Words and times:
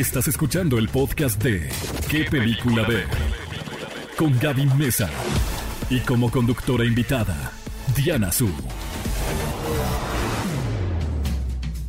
Estás 0.00 0.28
escuchando 0.28 0.78
el 0.78 0.88
podcast 0.88 1.42
de 1.42 1.68
¿Qué 2.08 2.24
película 2.24 2.88
ver? 2.88 3.06
Con 4.16 4.38
Gaby 4.38 4.64
Mesa. 4.78 5.10
Y 5.90 6.00
como 6.00 6.30
conductora 6.30 6.86
invitada, 6.86 7.52
Diana 7.94 8.32
Su. 8.32 8.50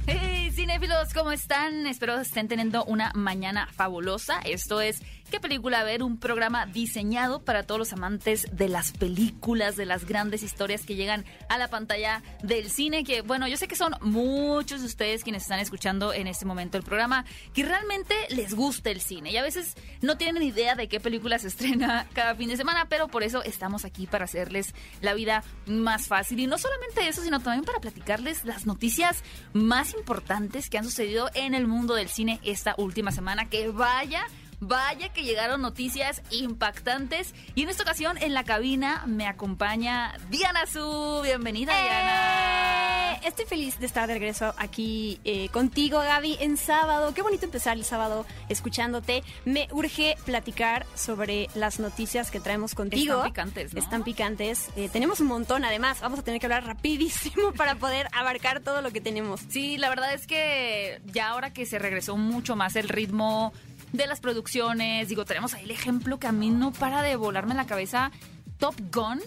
Hey, 0.08 0.52
cinéfilos, 0.54 1.14
¿cómo 1.14 1.32
están? 1.32 1.88
Espero 1.88 2.20
estén 2.20 2.50
teniendo 2.50 2.84
una 2.84 3.14
mañana 3.16 3.70
fabulosa. 3.72 4.42
Esto 4.42 4.82
es 4.82 5.02
¿Qué 5.32 5.40
película 5.40 5.86
ver? 5.86 6.04
Un 6.04 6.18
programa 6.18 6.66
diseñado 6.66 7.42
para 7.46 7.64
todos 7.64 7.80
los 7.80 7.94
amantes 7.94 8.46
de 8.52 8.68
las 8.68 8.92
películas, 8.92 9.78
de 9.78 9.86
las 9.86 10.04
grandes 10.04 10.44
historias 10.44 10.86
que 10.86 10.96
llegan 10.96 11.24
a 11.48 11.58
la 11.58 11.70
pantalla 11.70 12.22
del 12.44 12.70
cine. 12.70 13.06
Que, 13.06 13.22
bueno, 13.22 13.48
yo 13.48 13.56
sé 13.56 13.70
que 13.70 13.78
son 13.78 13.96
muchos 14.02 14.82
de 14.82 14.88
ustedes 14.88 15.24
quienes 15.24 15.44
están 15.44 15.62
escuchando 15.62 16.12
en 16.12 16.28
este 16.28 16.44
momento 16.44 16.78
el 16.78 16.84
programa 16.84 17.24
que 17.54 17.64
realmente 17.64 18.14
les 18.28 18.54
gusta 18.54 18.90
el 18.90 19.00
cine 19.00 19.32
y 19.32 19.38
a 19.38 19.42
veces 19.42 19.76
no 20.02 20.18
tienen 20.18 20.44
idea 20.44 20.76
de 20.76 20.90
qué 20.90 21.00
película 21.00 21.40
se 21.40 21.48
estrena 21.52 22.10
cada 22.12 22.36
fin 22.36 22.50
de 22.50 22.58
semana, 22.58 22.88
pero 22.90 23.08
por 23.08 23.24
eso 23.24 23.42
estamos 23.42 23.86
aquí 23.86 24.08
para 24.08 24.26
hacerles 24.26 24.76
la 25.00 25.14
vida 25.14 25.46
más 25.66 26.08
fácil. 26.08 26.42
Y 26.42 26.48
no 26.48 26.58
solamente 26.58 27.08
eso, 27.08 27.24
sino 27.24 27.40
también 27.40 27.64
para 27.64 27.80
platicarles 27.80 28.44
las 28.44 28.66
noticias 28.66 29.24
más 29.54 29.94
importantes 29.94 30.70
que 30.70 30.78
han 30.78 30.84
sucedido 30.84 31.30
en 31.36 31.54
el 31.54 31.68
mundo 31.68 31.96
del 31.96 32.10
cine 32.10 32.42
esta 32.44 32.76
última 32.78 33.14
semana. 33.14 33.50
Que 33.50 33.70
vaya 33.70 34.26
Vaya 34.64 35.10
que 35.10 35.24
llegaron 35.24 35.64
noticias 35.64 36.22
impactantes. 36.30 37.34
Y 37.56 37.64
en 37.64 37.70
esta 37.70 37.82
ocasión 37.82 38.20
en 38.20 38.36
la 38.36 38.44
cabina 38.44 39.04
me 39.08 39.26
acompaña 39.26 40.14
Diana 40.30 40.68
Su. 40.68 41.22
Bienvenida, 41.24 41.74
¡Eh! 41.80 41.84
Diana. 41.84 43.28
Estoy 43.28 43.46
feliz 43.46 43.80
de 43.80 43.88
estar 43.88 44.08
de 44.08 44.14
regreso 44.14 44.54
aquí 44.58 45.20
eh, 45.24 45.50
contigo, 45.50 45.98
Gaby, 45.98 46.38
en 46.42 46.58
sábado. 46.58 47.12
Qué 47.16 47.24
bonito 47.24 47.46
empezar 47.46 47.76
el 47.76 47.84
sábado 47.84 48.28
escuchándote. 48.50 49.24
Me 49.46 49.68
urge 49.72 50.16
platicar 50.26 50.86
sobre 50.94 51.50
las 51.56 51.80
noticias 51.80 52.30
que 52.30 52.40
traemos 52.40 52.76
contigo. 52.76 53.16
Están 53.16 53.32
picantes, 53.32 53.74
¿no? 53.74 53.80
Están 53.80 54.04
picantes. 54.04 54.70
Eh, 54.76 54.90
tenemos 54.94 55.20
un 55.22 55.28
montón, 55.28 55.66
además. 55.66 56.02
Vamos 56.02 56.20
a 56.20 56.24
tener 56.24 56.40
que 56.40 56.46
hablar 56.46 56.68
rapidísimo 56.68 57.52
para 57.58 57.76
poder 57.76 58.10
abarcar 58.12 58.60
todo 58.60 58.84
lo 58.84 58.92
que 58.92 59.02
tenemos. 59.02 59.42
Sí, 59.50 59.78
la 59.78 59.90
verdad 59.90 60.14
es 60.14 60.28
que 60.28 61.02
ya 61.06 61.30
ahora 61.30 61.52
que 61.52 61.66
se 61.66 61.80
regresó 61.80 62.16
mucho 62.16 62.56
más 62.56 62.76
el 62.76 62.90
ritmo 62.90 63.54
de 63.94 64.08
las 64.08 64.20
producciones, 64.20 65.10
digo, 65.10 65.26
tenemos 65.26 65.54
ahí 65.54 65.64
el 65.64 65.72
ejemplo 65.72 66.20
que 66.20 66.28
a 66.28 66.32
mí 66.32 66.50
no 66.50 66.72
para 66.72 67.02
de 67.02 67.16
volarme 67.16 67.52
en 67.52 67.58
la 67.58 67.66
cabeza, 67.68 68.12
Top 68.58 68.76
Gun 68.94 69.20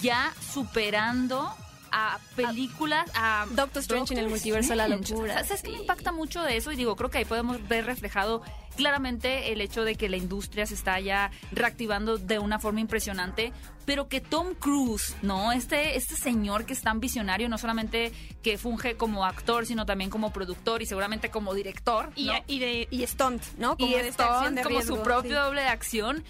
ya 0.00 0.32
superando 0.52 1.50
a 1.90 2.18
películas, 2.36 3.10
a 3.14 3.46
Doctor 3.50 3.80
Strange 3.80 4.12
en 4.14 4.20
el 4.20 4.28
multiverso 4.28 4.70
de 4.70 4.76
la 4.76 4.88
locura, 4.88 5.32
O 5.32 5.36
sea, 5.38 5.44
¿Sabes 5.44 5.62
qué 5.62 5.70
me 5.70 5.76
sí. 5.76 5.80
impacta 5.82 6.12
mucho 6.12 6.42
de 6.42 6.56
eso? 6.56 6.70
Y 6.72 6.76
digo, 6.76 6.96
creo 6.96 7.10
que 7.10 7.18
ahí 7.18 7.24
podemos 7.24 7.66
ver 7.66 7.86
reflejado 7.86 8.42
claramente 8.78 9.52
el 9.52 9.60
hecho 9.60 9.82
de 9.82 9.96
que 9.96 10.08
la 10.08 10.16
industria 10.16 10.64
se 10.64 10.74
está 10.74 11.00
ya 11.00 11.32
reactivando 11.50 12.16
de 12.16 12.38
una 12.38 12.60
forma 12.60 12.78
impresionante, 12.78 13.52
pero 13.84 14.08
que 14.08 14.20
Tom 14.20 14.54
Cruise, 14.54 15.16
¿no? 15.20 15.50
Este, 15.50 15.96
este 15.96 16.14
señor 16.14 16.64
que 16.64 16.74
es 16.74 16.80
tan 16.80 17.00
visionario, 17.00 17.48
no 17.48 17.58
solamente 17.58 18.12
que 18.40 18.56
funge 18.56 18.94
como 18.94 19.24
actor, 19.24 19.66
sino 19.66 19.84
también 19.84 20.10
como 20.10 20.32
productor 20.32 20.80
y 20.80 20.86
seguramente 20.86 21.28
como 21.28 21.54
director. 21.54 22.12
Y, 22.14 22.26
¿no? 22.26 22.34
y, 22.46 22.60
de, 22.60 22.86
y 22.88 23.04
stunt, 23.04 23.42
¿no? 23.58 23.74
y 23.78 23.94
de 23.94 24.62
como 24.62 24.80
su 24.82 25.02
propio 25.02 25.32
sí. 25.32 25.36
doble 25.36 25.62
de 25.62 25.68
acción, 25.68 26.22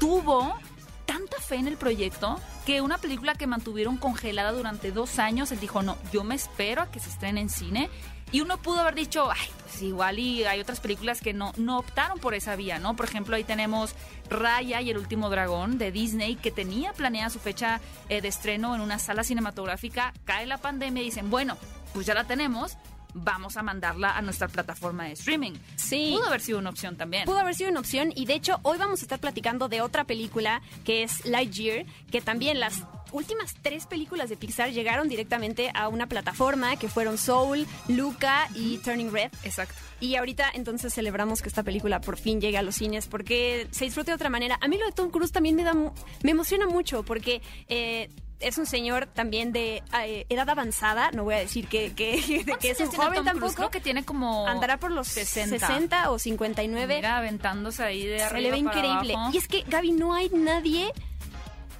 tuvo 0.00 0.58
tanta 1.06 1.38
fe 1.38 1.54
en 1.54 1.68
el 1.68 1.76
proyecto 1.76 2.40
que 2.66 2.80
una 2.80 2.98
película 2.98 3.36
que 3.36 3.46
mantuvieron 3.46 3.96
congelada 3.96 4.50
durante 4.50 4.90
dos 4.90 5.20
años, 5.20 5.52
él 5.52 5.60
dijo, 5.60 5.82
no, 5.82 5.96
yo 6.12 6.24
me 6.24 6.34
espero 6.34 6.82
a 6.82 6.90
que 6.90 6.98
se 6.98 7.10
estrene 7.10 7.40
en 7.40 7.48
cine. 7.48 7.88
Y 8.32 8.40
uno 8.40 8.56
pudo 8.56 8.80
haber 8.80 8.94
dicho, 8.94 9.30
ay, 9.30 9.46
pues 9.62 9.82
igual 9.82 10.18
y 10.18 10.44
hay 10.44 10.58
otras 10.58 10.80
películas 10.80 11.20
que 11.20 11.34
no, 11.34 11.52
no 11.58 11.78
optaron 11.78 12.18
por 12.18 12.34
esa 12.34 12.56
vía, 12.56 12.78
¿no? 12.78 12.96
Por 12.96 13.04
ejemplo, 13.04 13.36
ahí 13.36 13.44
tenemos 13.44 13.94
Raya 14.30 14.80
y 14.80 14.88
el 14.88 14.96
último 14.96 15.28
dragón 15.28 15.76
de 15.76 15.92
Disney, 15.92 16.36
que 16.36 16.50
tenía 16.50 16.94
planeada 16.94 17.28
su 17.28 17.38
fecha 17.38 17.80
eh, 18.08 18.22
de 18.22 18.28
estreno 18.28 18.74
en 18.74 18.80
una 18.80 18.98
sala 18.98 19.22
cinematográfica. 19.22 20.14
Cae 20.24 20.46
la 20.46 20.56
pandemia 20.56 21.02
y 21.02 21.06
dicen, 21.06 21.30
bueno, 21.30 21.58
pues 21.92 22.06
ya 22.06 22.14
la 22.14 22.24
tenemos, 22.24 22.78
vamos 23.14 23.56
a 23.56 23.62
mandarla 23.62 24.16
a 24.16 24.22
nuestra 24.22 24.48
plataforma 24.48 25.04
de 25.04 25.12
streaming. 25.12 25.52
Sí. 25.76 26.14
Pudo 26.16 26.28
haber 26.28 26.40
sido 26.40 26.58
una 26.58 26.70
opción 26.70 26.96
también. 26.96 27.24
Pudo 27.24 27.38
haber 27.38 27.54
sido 27.54 27.70
una 27.70 27.80
opción 27.80 28.12
y 28.14 28.26
de 28.26 28.34
hecho 28.34 28.58
hoy 28.62 28.78
vamos 28.78 29.00
a 29.00 29.02
estar 29.02 29.20
platicando 29.20 29.68
de 29.68 29.80
otra 29.80 30.04
película 30.04 30.62
que 30.84 31.02
es 31.02 31.24
Lightyear, 31.24 31.86
que 32.10 32.20
también 32.20 32.60
las 32.60 32.84
últimas 33.12 33.54
tres 33.60 33.86
películas 33.86 34.30
de 34.30 34.36
Pixar 34.36 34.70
llegaron 34.70 35.08
directamente 35.08 35.70
a 35.74 35.88
una 35.88 36.06
plataforma 36.06 36.76
que 36.76 36.88
fueron 36.88 37.18
Soul, 37.18 37.66
Luca 37.88 38.48
y 38.54 38.78
Turning 38.78 39.12
Red. 39.12 39.30
Exacto. 39.44 39.74
Y 40.00 40.16
ahorita 40.16 40.50
entonces 40.54 40.92
celebramos 40.92 41.42
que 41.42 41.48
esta 41.48 41.62
película 41.62 42.00
por 42.00 42.16
fin 42.16 42.40
llegue 42.40 42.58
a 42.58 42.62
los 42.62 42.76
cines 42.76 43.06
porque 43.06 43.68
se 43.70 43.84
disfrute 43.84 44.10
de 44.10 44.16
otra 44.16 44.30
manera. 44.30 44.58
A 44.60 44.68
mí 44.68 44.78
lo 44.78 44.86
de 44.86 44.92
Tom 44.92 45.10
Cruise 45.10 45.32
también 45.32 45.54
me 45.54 45.64
da 45.64 45.74
me 45.74 46.30
emociona 46.30 46.66
mucho 46.66 47.02
porque 47.02 47.42
eh, 47.68 48.10
es 48.42 48.58
un 48.58 48.66
señor 48.66 49.06
también 49.06 49.52
de 49.52 49.82
eh, 50.04 50.26
edad 50.28 50.48
avanzada, 50.48 51.10
no 51.12 51.24
voy 51.24 51.34
a 51.34 51.38
decir 51.38 51.68
que, 51.68 51.94
que, 51.94 52.44
que 52.60 52.70
es 52.70 52.80
un 52.80 52.88
joven 52.90 53.24
tampoco. 53.24 53.54
Creo 53.54 53.70
que 53.70 53.80
tiene 53.80 54.04
como 54.04 54.46
Andará 54.46 54.78
por 54.78 54.90
los 54.90 55.08
60. 55.08 55.58
60, 55.58 56.10
o 56.10 56.18
59. 56.18 56.96
Mira, 56.96 57.16
aventándose 57.18 57.82
ahí 57.82 58.06
de 58.06 58.22
arriba 58.22 58.36
Se 58.36 58.40
le 58.42 58.50
ve 58.50 58.64
para 58.64 58.78
increíble. 58.86 59.14
abajo. 59.14 59.32
Y 59.32 59.36
es 59.38 59.48
que, 59.48 59.62
Gaby, 59.62 59.92
no 59.92 60.14
hay 60.14 60.28
nadie. 60.30 60.92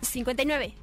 59. 0.02 0.74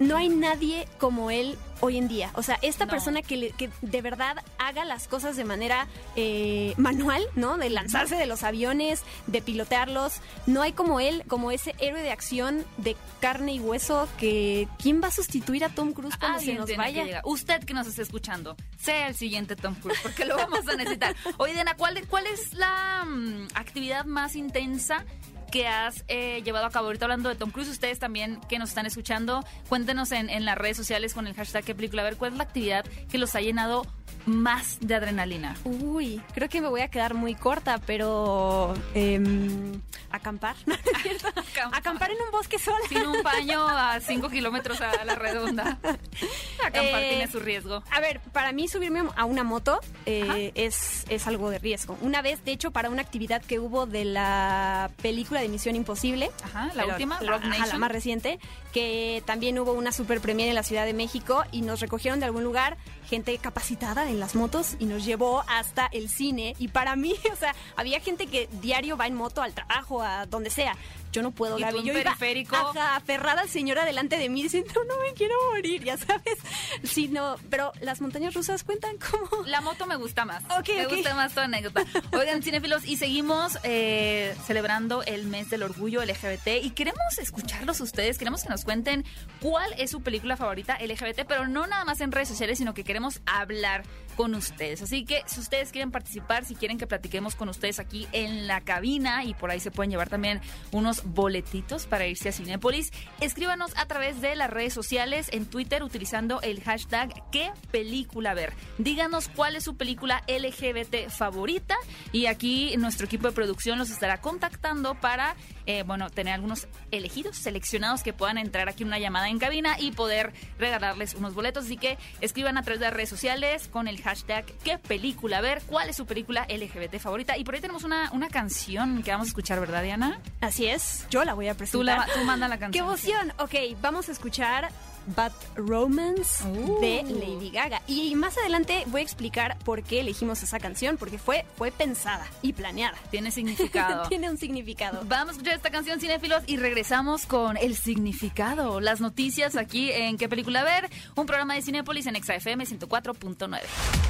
No 0.00 0.16
hay 0.16 0.28
nadie 0.28 0.88
como 0.98 1.30
él 1.30 1.56
hoy 1.84 1.98
en 1.98 2.08
día. 2.08 2.30
O 2.34 2.42
sea, 2.42 2.58
esta 2.62 2.86
No. 2.86 2.90
persona 2.92 3.20
que, 3.20 3.36
le- 3.36 3.50
que 3.52 3.68
de 3.82 4.00
verdad 4.02 4.36
haga 4.58 4.84
las 4.86 5.06
cosas 5.06 5.36
de 5.36 5.44
manera 5.44 5.86
eh, 6.16 6.72
manual, 6.78 7.22
¿no? 7.34 7.58
De 7.58 7.68
lanzarse 7.68 8.16
de 8.16 8.24
los 8.26 8.42
aviones, 8.42 9.02
de 9.26 9.42
pilotearlos. 9.42 10.14
No 10.46 10.62
hay 10.62 10.72
como 10.72 10.98
él, 11.00 11.22
como 11.28 11.50
ese 11.50 11.74
héroe 11.78 12.00
de 12.00 12.10
acción 12.10 12.64
de 12.78 12.96
carne 13.20 13.52
y 13.54 13.60
hueso 13.60 14.08
que... 14.18 14.66
¿Quién 14.80 15.02
va 15.02 15.08
a 15.08 15.10
sustituir 15.10 15.62
a 15.64 15.68
Tom 15.68 15.92
Cruise 15.92 16.16
cuando 16.16 16.38
se 16.38 16.44
Alguien 16.44 16.56
nos 16.58 16.66
tiene 16.66 16.84
que 16.92 17.00
vaya? 17.04 17.20
Usted 17.24 17.62
que 17.64 17.74
nos 17.74 17.86
está 17.86 18.00
escuchando, 18.02 18.56
sea 18.78 19.08
el 19.08 19.14
siguiente 19.14 19.56
Tom 19.56 19.74
Cruise, 19.74 19.98
porque 20.02 20.24
lo 20.24 20.36
vamos 20.36 20.66
a 20.68 20.76
necesitar. 20.76 21.14
Oye, 21.36 21.52
Diana, 21.52 21.74
¿cuál, 21.76 22.06
cuál 22.08 22.26
es 22.26 22.54
la 22.54 23.04
mm, 23.06 23.48
actividad 23.54 24.04
más 24.06 24.36
intensa 24.36 25.04
que 25.54 25.68
has 25.68 26.04
eh, 26.08 26.42
llevado 26.42 26.66
a 26.66 26.70
cabo? 26.70 26.86
Ahorita 26.86 27.04
hablando 27.04 27.28
de 27.28 27.36
Tom 27.36 27.52
Cruise, 27.52 27.68
ustedes 27.68 28.00
también 28.00 28.40
que 28.48 28.58
nos 28.58 28.70
están 28.70 28.86
escuchando, 28.86 29.44
cuéntenos 29.68 30.10
en, 30.10 30.44
las 30.44 30.58
redes 30.58 30.76
sociales 30.76 31.14
con 31.14 31.28
el 31.28 31.34
hashtag 31.34 31.62
qué 31.62 31.76
película 31.76 32.02
a 32.02 32.06
ver 32.06 32.16
cuál 32.16 32.32
es 32.32 32.38
la 32.38 32.42
actividad 32.42 32.84
que 33.08 33.18
los 33.18 33.36
ha 33.36 33.40
llenado 33.40 33.86
más 34.26 34.78
de 34.80 34.94
adrenalina. 34.94 35.56
Uy, 35.64 36.22
creo 36.34 36.48
que 36.48 36.60
me 36.60 36.68
voy 36.68 36.80
a 36.80 36.88
quedar 36.88 37.14
muy 37.14 37.34
corta, 37.34 37.78
pero 37.86 38.74
em, 38.94 39.80
acampar. 40.10 40.56
Acampar. 40.94 41.78
Acampar 41.78 42.10
en 42.10 42.16
un 42.24 42.30
bosque 42.30 42.58
sola. 42.58 42.78
Sin 42.88 43.06
un 43.06 43.22
paño 43.22 43.66
a 43.68 44.00
5 44.00 44.30
kilómetros 44.30 44.80
a 44.80 45.04
la 45.04 45.14
redonda. 45.14 45.78
Acampar 46.64 47.02
Eh, 47.02 47.08
tiene 47.10 47.28
su 47.30 47.40
riesgo. 47.40 47.82
A 47.90 48.00
ver, 48.00 48.20
para 48.32 48.52
mí 48.52 48.66
subirme 48.68 49.02
a 49.14 49.24
una 49.24 49.44
moto 49.44 49.80
eh, 50.06 50.52
es, 50.54 51.04
es 51.08 51.26
algo 51.26 51.50
de 51.50 51.58
riesgo. 51.58 51.98
Una 52.00 52.22
vez, 52.22 52.44
de 52.44 52.52
hecho, 52.52 52.70
para 52.70 52.88
una 52.90 53.02
actividad 53.02 53.42
que 53.42 53.58
hubo 53.58 53.86
de 53.86 54.04
la 54.04 54.90
película 55.02 55.40
de 55.40 55.48
Misión 55.48 55.76
Imposible. 55.76 56.30
Ajá, 56.44 56.70
la 56.74 56.86
última, 56.86 57.20
la, 57.20 57.30
Rock 57.32 57.42
ajá, 57.42 57.50
la 57.50 57.58
Nation. 57.58 57.80
más 57.80 57.92
reciente, 57.92 58.38
que 58.74 59.22
también 59.24 59.56
hubo 59.60 59.72
una 59.72 59.92
super 59.92 60.20
premiere 60.20 60.50
en 60.50 60.56
la 60.56 60.64
Ciudad 60.64 60.84
de 60.84 60.92
México 60.92 61.44
y 61.52 61.62
nos 61.62 61.78
recogieron 61.78 62.18
de 62.18 62.26
algún 62.26 62.42
lugar 62.42 62.76
gente 63.08 63.38
capacitada 63.38 64.10
en 64.10 64.18
las 64.18 64.34
motos 64.34 64.74
y 64.80 64.86
nos 64.86 65.04
llevó 65.04 65.44
hasta 65.46 65.86
el 65.92 66.08
cine. 66.08 66.56
Y 66.58 66.68
para 66.68 66.96
mí, 66.96 67.14
o 67.32 67.36
sea, 67.36 67.54
había 67.76 68.00
gente 68.00 68.26
que 68.26 68.48
diario 68.60 68.96
va 68.96 69.06
en 69.06 69.14
moto 69.14 69.42
al 69.42 69.54
trabajo, 69.54 70.02
a 70.02 70.26
donde 70.26 70.50
sea. 70.50 70.76
Yo 71.14 71.22
no 71.22 71.30
puedo, 71.30 71.56
Y 71.58 71.62
Gaby. 71.62 71.72
tú 71.74 71.78
en 71.80 71.84
Yo 71.86 71.92
iba, 71.92 72.02
periférico. 72.02 72.56
ajá, 72.56 72.96
aferrada 72.96 73.42
al 73.42 73.48
señor 73.48 73.78
adelante 73.78 74.18
de 74.18 74.28
mí 74.28 74.42
diciendo, 74.42 74.72
no 74.88 74.94
me 75.06 75.12
quiero 75.14 75.34
morir, 75.52 75.84
ya 75.84 75.96
sabes. 75.96 76.38
Sí, 76.82 77.06
no, 77.06 77.36
pero 77.50 77.72
las 77.80 78.00
montañas 78.00 78.34
rusas 78.34 78.64
cuentan 78.64 78.96
como... 78.98 79.44
La 79.46 79.60
moto 79.60 79.86
me 79.86 79.94
gusta 79.94 80.24
más. 80.24 80.42
Ok, 80.58 80.70
me 80.76 80.86
gusta 80.86 81.14
más 81.14 81.32
tu 81.32 81.38
anécdota. 81.40 81.84
Oigan, 82.12 82.42
cinéfilos, 82.42 82.84
y 82.84 82.96
seguimos 82.96 83.56
eh, 83.62 84.34
celebrando 84.44 85.04
el 85.04 85.26
mes 85.28 85.50
del 85.50 85.62
orgullo 85.62 86.02
LGBT 86.04 86.48
y 86.62 86.70
queremos 86.70 87.18
escucharlos 87.18 87.80
ustedes, 87.80 88.18
queremos 88.18 88.42
que 88.42 88.48
nos 88.48 88.64
cuenten 88.64 89.04
cuál 89.40 89.72
es 89.78 89.90
su 89.92 90.02
película 90.02 90.36
favorita 90.36 90.78
LGBT, 90.80 91.26
pero 91.28 91.46
no 91.46 91.66
nada 91.68 91.84
más 91.84 92.00
en 92.00 92.10
redes 92.10 92.26
sociales, 92.28 92.58
sino 92.58 92.74
que 92.74 92.82
queremos 92.82 93.20
hablar 93.24 93.84
con 94.16 94.34
ustedes. 94.34 94.80
Así 94.82 95.04
que 95.04 95.22
si 95.26 95.40
ustedes 95.40 95.70
quieren 95.72 95.90
participar, 95.90 96.44
si 96.44 96.54
quieren 96.54 96.78
que 96.78 96.86
platiquemos 96.86 97.34
con 97.34 97.48
ustedes 97.48 97.78
aquí 97.78 98.06
en 98.12 98.46
la 98.46 98.60
cabina 98.60 99.24
y 99.24 99.34
por 99.34 99.50
ahí 99.50 99.58
se 99.60 99.70
pueden 99.70 99.90
llevar 99.90 100.08
también 100.08 100.40
unos 100.70 101.02
boletitos 101.04 101.86
para 101.86 102.06
irse 102.06 102.28
a 102.28 102.32
Cinépolis, 102.32 102.92
escríbanos 103.20 103.72
a 103.76 103.86
través 103.86 104.20
de 104.20 104.34
las 104.36 104.50
redes 104.50 104.72
sociales 104.72 105.28
en 105.32 105.46
Twitter 105.46 105.82
utilizando 105.82 106.40
el 106.42 106.62
hashtag 106.62 107.12
qué 107.30 107.50
película 107.70 108.34
ver. 108.34 108.52
Díganos 108.78 109.28
cuál 109.28 109.56
es 109.56 109.64
su 109.64 109.76
película 109.76 110.22
LGBT 110.28 111.08
favorita 111.08 111.76
y 112.12 112.26
aquí 112.26 112.76
nuestro 112.76 113.06
equipo 113.06 113.28
de 113.28 113.32
producción 113.32 113.78
los 113.78 113.90
estará 113.90 114.20
contactando 114.20 114.94
para, 114.94 115.36
eh, 115.66 115.82
bueno, 115.84 116.10
tener 116.10 116.34
algunos 116.34 116.68
elegidos, 116.90 117.36
seleccionados 117.36 118.02
que 118.02 118.12
puedan 118.12 118.38
entrar 118.38 118.68
aquí 118.68 118.84
una 118.84 118.98
llamada 118.98 119.28
en 119.28 119.38
cabina 119.38 119.76
y 119.78 119.92
poder 119.92 120.32
regalarles 120.58 121.14
unos 121.14 121.34
boletos. 121.34 121.64
Así 121.66 121.76
que 121.76 121.98
escriban 122.20 122.58
a 122.58 122.62
través 122.62 122.80
de 122.80 122.86
las 122.86 122.94
redes 122.94 123.08
sociales 123.08 123.68
con 123.68 123.88
el 123.88 124.00
hashtag 124.00 124.44
¿Qué 124.62 124.78
película 124.78 125.40
ver? 125.40 125.62
¿Cuál 125.66 125.88
es 125.88 125.96
su 125.96 126.06
película 126.06 126.46
LGBT 126.48 126.98
favorita? 126.98 127.36
Y 127.36 127.44
por 127.44 127.54
ahí 127.54 127.60
tenemos 127.60 127.84
una, 127.84 128.10
una 128.12 128.28
canción 128.28 129.02
que 129.02 129.10
vamos 129.10 129.26
a 129.26 129.28
escuchar, 129.28 129.60
¿verdad, 129.60 129.82
Diana? 129.82 130.20
Así 130.40 130.66
es, 130.66 130.93
yo 131.10 131.24
la 131.24 131.34
voy 131.34 131.48
a 131.48 131.54
presentar. 131.54 132.04
Tú, 132.04 132.08
la, 132.08 132.14
tú 132.20 132.24
manda 132.24 132.48
la 132.48 132.56
¡Qué 132.56 132.60
canción. 132.60 132.86
emoción! 132.86 133.32
Ok, 133.38 133.54
vamos 133.80 134.08
a 134.08 134.12
escuchar 134.12 134.70
Bad 135.06 135.32
Romance 135.54 136.42
Uh. 136.48 136.80
de 136.80 137.02
Lady 137.02 137.50
Gaga. 137.50 137.82
Y 137.86 138.14
más 138.14 138.38
adelante 138.38 138.84
voy 138.86 139.02
a 139.02 139.04
explicar 139.04 139.58
por 139.64 139.82
qué 139.82 140.00
elegimos 140.00 140.42
esa 140.42 140.58
canción, 140.58 140.96
porque 140.96 141.18
fue, 141.18 141.44
fue 141.58 141.70
pensada 141.70 142.26
y 142.40 142.54
planeada. 142.54 142.96
Tiene 143.10 143.30
significado. 143.32 144.08
Tiene 144.08 144.30
un 144.30 144.38
significado. 144.38 145.02
Vamos 145.04 145.28
a 145.28 145.32
escuchar 145.32 145.54
esta 145.56 145.70
canción, 145.70 146.00
cinéfilos, 146.00 146.42
y 146.46 146.56
regresamos 146.56 147.26
con 147.26 147.56
el 147.58 147.76
significado, 147.76 148.80
las 148.80 149.00
noticias 149.02 149.56
aquí 149.56 149.90
en 149.92 150.16
¿Qué 150.16 150.28
película 150.28 150.64
ver? 150.64 150.88
Un 151.16 151.26
programa 151.26 151.54
de 151.54 151.60
Cinépolis 151.62 152.06
en 152.06 152.16
XFM 152.16 152.64
104.9. 152.64 153.60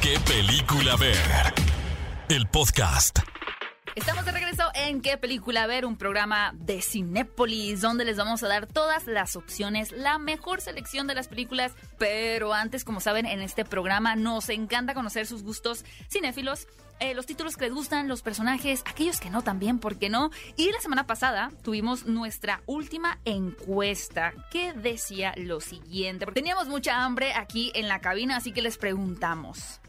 ¿Qué 0.00 0.18
película 0.20 0.94
ver? 0.96 1.16
El 2.28 2.46
podcast. 2.46 3.18
Estamos 3.96 4.24
de 4.24 4.32
regreso 4.32 4.64
en 4.74 5.00
¿Qué 5.00 5.16
película 5.16 5.68
ver? 5.68 5.86
Un 5.86 5.96
programa 5.96 6.52
de 6.56 6.82
Cinépolis 6.82 7.80
donde 7.80 8.04
les 8.04 8.16
vamos 8.16 8.42
a 8.42 8.48
dar 8.48 8.66
todas 8.66 9.06
las 9.06 9.36
opciones, 9.36 9.92
la 9.92 10.18
mejor 10.18 10.60
selección 10.60 11.06
de 11.06 11.14
las 11.14 11.28
películas. 11.28 11.72
Pero 11.96 12.52
antes, 12.52 12.84
como 12.84 12.98
saben, 12.98 13.24
en 13.24 13.40
este 13.40 13.64
programa 13.64 14.16
nos 14.16 14.48
encanta 14.48 14.94
conocer 14.94 15.26
sus 15.26 15.44
gustos 15.44 15.84
cinéfilos. 16.10 16.66
eh, 16.98 17.14
los 17.14 17.26
títulos 17.26 17.56
que 17.56 17.66
les 17.66 17.74
gustan, 17.74 18.08
los 18.08 18.22
personajes, 18.22 18.82
aquellos 18.84 19.20
que 19.20 19.30
no 19.30 19.42
también, 19.42 19.78
¿por 19.78 19.96
qué 19.96 20.08
no? 20.08 20.30
Y 20.56 20.72
la 20.72 20.80
semana 20.80 21.06
pasada 21.06 21.52
tuvimos 21.62 22.04
nuestra 22.04 22.62
última 22.66 23.20
encuesta 23.24 24.32
que 24.50 24.72
decía 24.72 25.34
lo 25.36 25.60
siguiente. 25.60 26.26
Teníamos 26.26 26.66
mucha 26.66 27.04
hambre 27.04 27.32
aquí 27.34 27.70
en 27.76 27.86
la 27.86 28.00
cabina, 28.00 28.36
así 28.36 28.52
que 28.52 28.62
les 28.62 28.76
preguntamos. 28.76 29.80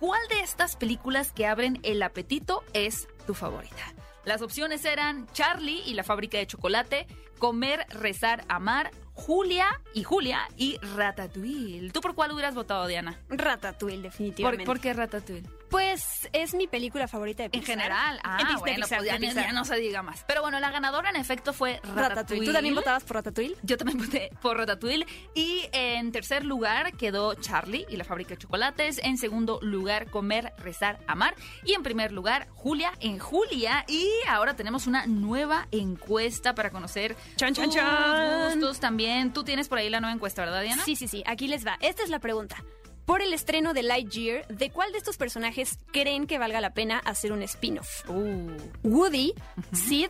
¿Cuál 0.00 0.20
de 0.28 0.40
estas 0.40 0.76
películas 0.76 1.32
que 1.32 1.46
abren 1.46 1.80
el 1.82 2.02
apetito 2.02 2.62
es 2.74 3.08
tu 3.24 3.34
favorita? 3.34 3.94
Las 4.24 4.40
opciones 4.42 4.84
eran 4.84 5.26
Charlie 5.32 5.82
y 5.86 5.94
la 5.94 6.02
fábrica 6.04 6.38
de 6.38 6.46
chocolate, 6.46 7.06
Comer, 7.38 7.86
Rezar, 7.90 8.44
Amar, 8.48 8.90
Julia 9.12 9.80
y 9.92 10.02
Julia 10.02 10.40
y 10.56 10.78
Ratatouille. 10.96 11.90
¿Tú 11.90 12.00
por 12.00 12.14
cuál 12.14 12.32
hubieras 12.32 12.54
votado, 12.54 12.86
Diana? 12.86 13.20
Ratatouille, 13.28 13.96
¿Por, 13.96 14.02
definitivamente. 14.02 14.64
por 14.64 14.80
qué 14.80 14.92
Ratatouille? 14.92 15.46
Pues 15.74 16.28
es 16.32 16.54
mi 16.54 16.68
película 16.68 17.08
favorita 17.08 17.42
de 17.42 17.46
En 17.46 17.50
Pixar. 17.50 17.74
general. 17.76 18.20
Ah, 18.22 18.38
En 18.40 18.46
de 18.46 18.54
bueno, 18.58 18.76
Pixar, 18.76 18.98
pues 18.98 19.06
ya, 19.08 19.14
de 19.14 19.18
ni- 19.18 19.26
Pixar. 19.26 19.46
ya 19.46 19.52
no 19.52 19.64
se 19.64 19.74
diga 19.74 20.02
más. 20.04 20.24
Pero 20.28 20.40
bueno, 20.40 20.60
la 20.60 20.70
ganadora 20.70 21.10
en 21.10 21.16
efecto 21.16 21.52
fue 21.52 21.80
Ratatouille. 21.82 22.08
Ratatouille. 22.08 22.46
¿Tú 22.46 22.52
también 22.52 22.74
votabas 22.76 23.02
por 23.02 23.16
Ratatouille? 23.16 23.56
Yo 23.62 23.76
también 23.76 23.98
voté 23.98 24.30
por 24.40 24.56
Ratatouille. 24.56 25.04
Y 25.34 25.68
en 25.72 26.12
tercer 26.12 26.44
lugar 26.44 26.92
quedó 26.96 27.34
Charlie 27.34 27.86
y 27.88 27.96
la 27.96 28.04
fábrica 28.04 28.30
de 28.30 28.36
chocolates. 28.38 29.00
En 29.02 29.18
segundo 29.18 29.58
lugar, 29.62 30.10
Comer, 30.10 30.52
Rezar, 30.58 31.00
Amar. 31.08 31.34
Y 31.64 31.72
en 31.72 31.82
primer 31.82 32.12
lugar, 32.12 32.46
Julia 32.54 32.92
en 33.00 33.18
Julia. 33.18 33.84
Y 33.88 34.08
ahora 34.28 34.54
tenemos 34.54 34.86
una 34.86 35.06
nueva 35.06 35.66
encuesta 35.72 36.54
para 36.54 36.70
conocer 36.70 37.16
Chan, 37.34 37.52
chan, 37.52 37.64
tus 37.64 37.74
chan. 37.74 38.52
gustos 38.60 38.78
también. 38.78 39.32
Tú 39.32 39.42
tienes 39.42 39.66
por 39.68 39.78
ahí 39.78 39.90
la 39.90 39.98
nueva 39.98 40.14
encuesta, 40.14 40.42
¿verdad, 40.44 40.62
Diana? 40.62 40.84
Sí, 40.84 40.94
sí, 40.94 41.08
sí. 41.08 41.24
Aquí 41.26 41.48
les 41.48 41.66
va. 41.66 41.78
Esta 41.80 42.04
es 42.04 42.10
la 42.10 42.20
pregunta. 42.20 42.62
Por 43.06 43.20
el 43.20 43.34
estreno 43.34 43.74
de 43.74 43.82
Lightyear, 43.82 44.46
¿de 44.48 44.70
cuál 44.70 44.92
de 44.92 44.98
estos 44.98 45.18
personajes 45.18 45.78
creen 45.92 46.26
que 46.26 46.38
valga 46.38 46.60
la 46.60 46.72
pena 46.72 46.98
hacer 46.98 47.32
un 47.32 47.42
spin-off? 47.42 48.08
Uh. 48.08 48.56
Woody, 48.82 49.34
Sid, 49.72 50.08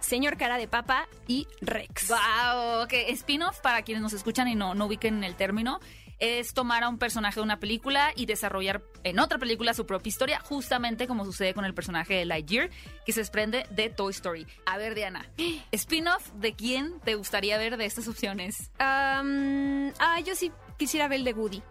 Señor 0.00 0.36
Cara 0.36 0.58
de 0.58 0.68
Papa 0.68 1.08
y 1.26 1.46
Rex. 1.62 2.08
Wow, 2.08 2.82
ok. 2.84 2.92
Spin-off, 3.08 3.60
para 3.60 3.82
quienes 3.82 4.02
nos 4.02 4.12
escuchan 4.12 4.46
y 4.48 4.54
no, 4.54 4.74
no 4.74 4.86
ubiquen 4.86 5.24
el 5.24 5.36
término, 5.36 5.80
es 6.18 6.52
tomar 6.52 6.84
a 6.84 6.88
un 6.90 6.98
personaje 6.98 7.36
de 7.36 7.44
una 7.44 7.58
película 7.58 8.12
y 8.14 8.26
desarrollar 8.26 8.82
en 9.04 9.18
otra 9.18 9.38
película 9.38 9.72
su 9.72 9.86
propia 9.86 10.10
historia, 10.10 10.40
justamente 10.40 11.06
como 11.06 11.24
sucede 11.24 11.54
con 11.54 11.64
el 11.64 11.72
personaje 11.72 12.14
de 12.14 12.24
Lightyear, 12.26 12.68
que 13.06 13.12
se 13.12 13.20
desprende 13.20 13.66
de 13.70 13.88
Toy 13.88 14.10
Story. 14.12 14.46
A 14.66 14.76
ver, 14.76 14.94
Diana, 14.94 15.26
spin-off, 15.72 16.30
¿de 16.34 16.52
quién 16.52 17.00
te 17.00 17.14
gustaría 17.14 17.56
ver 17.56 17.78
de 17.78 17.86
estas 17.86 18.06
opciones? 18.06 18.70
Am, 18.78 19.92
ah, 19.98 20.20
yo 20.20 20.34
sí 20.34 20.52
quisiera 20.76 21.08
ver 21.08 21.20
el 21.20 21.24
de 21.24 21.32
Woody. 21.32 21.62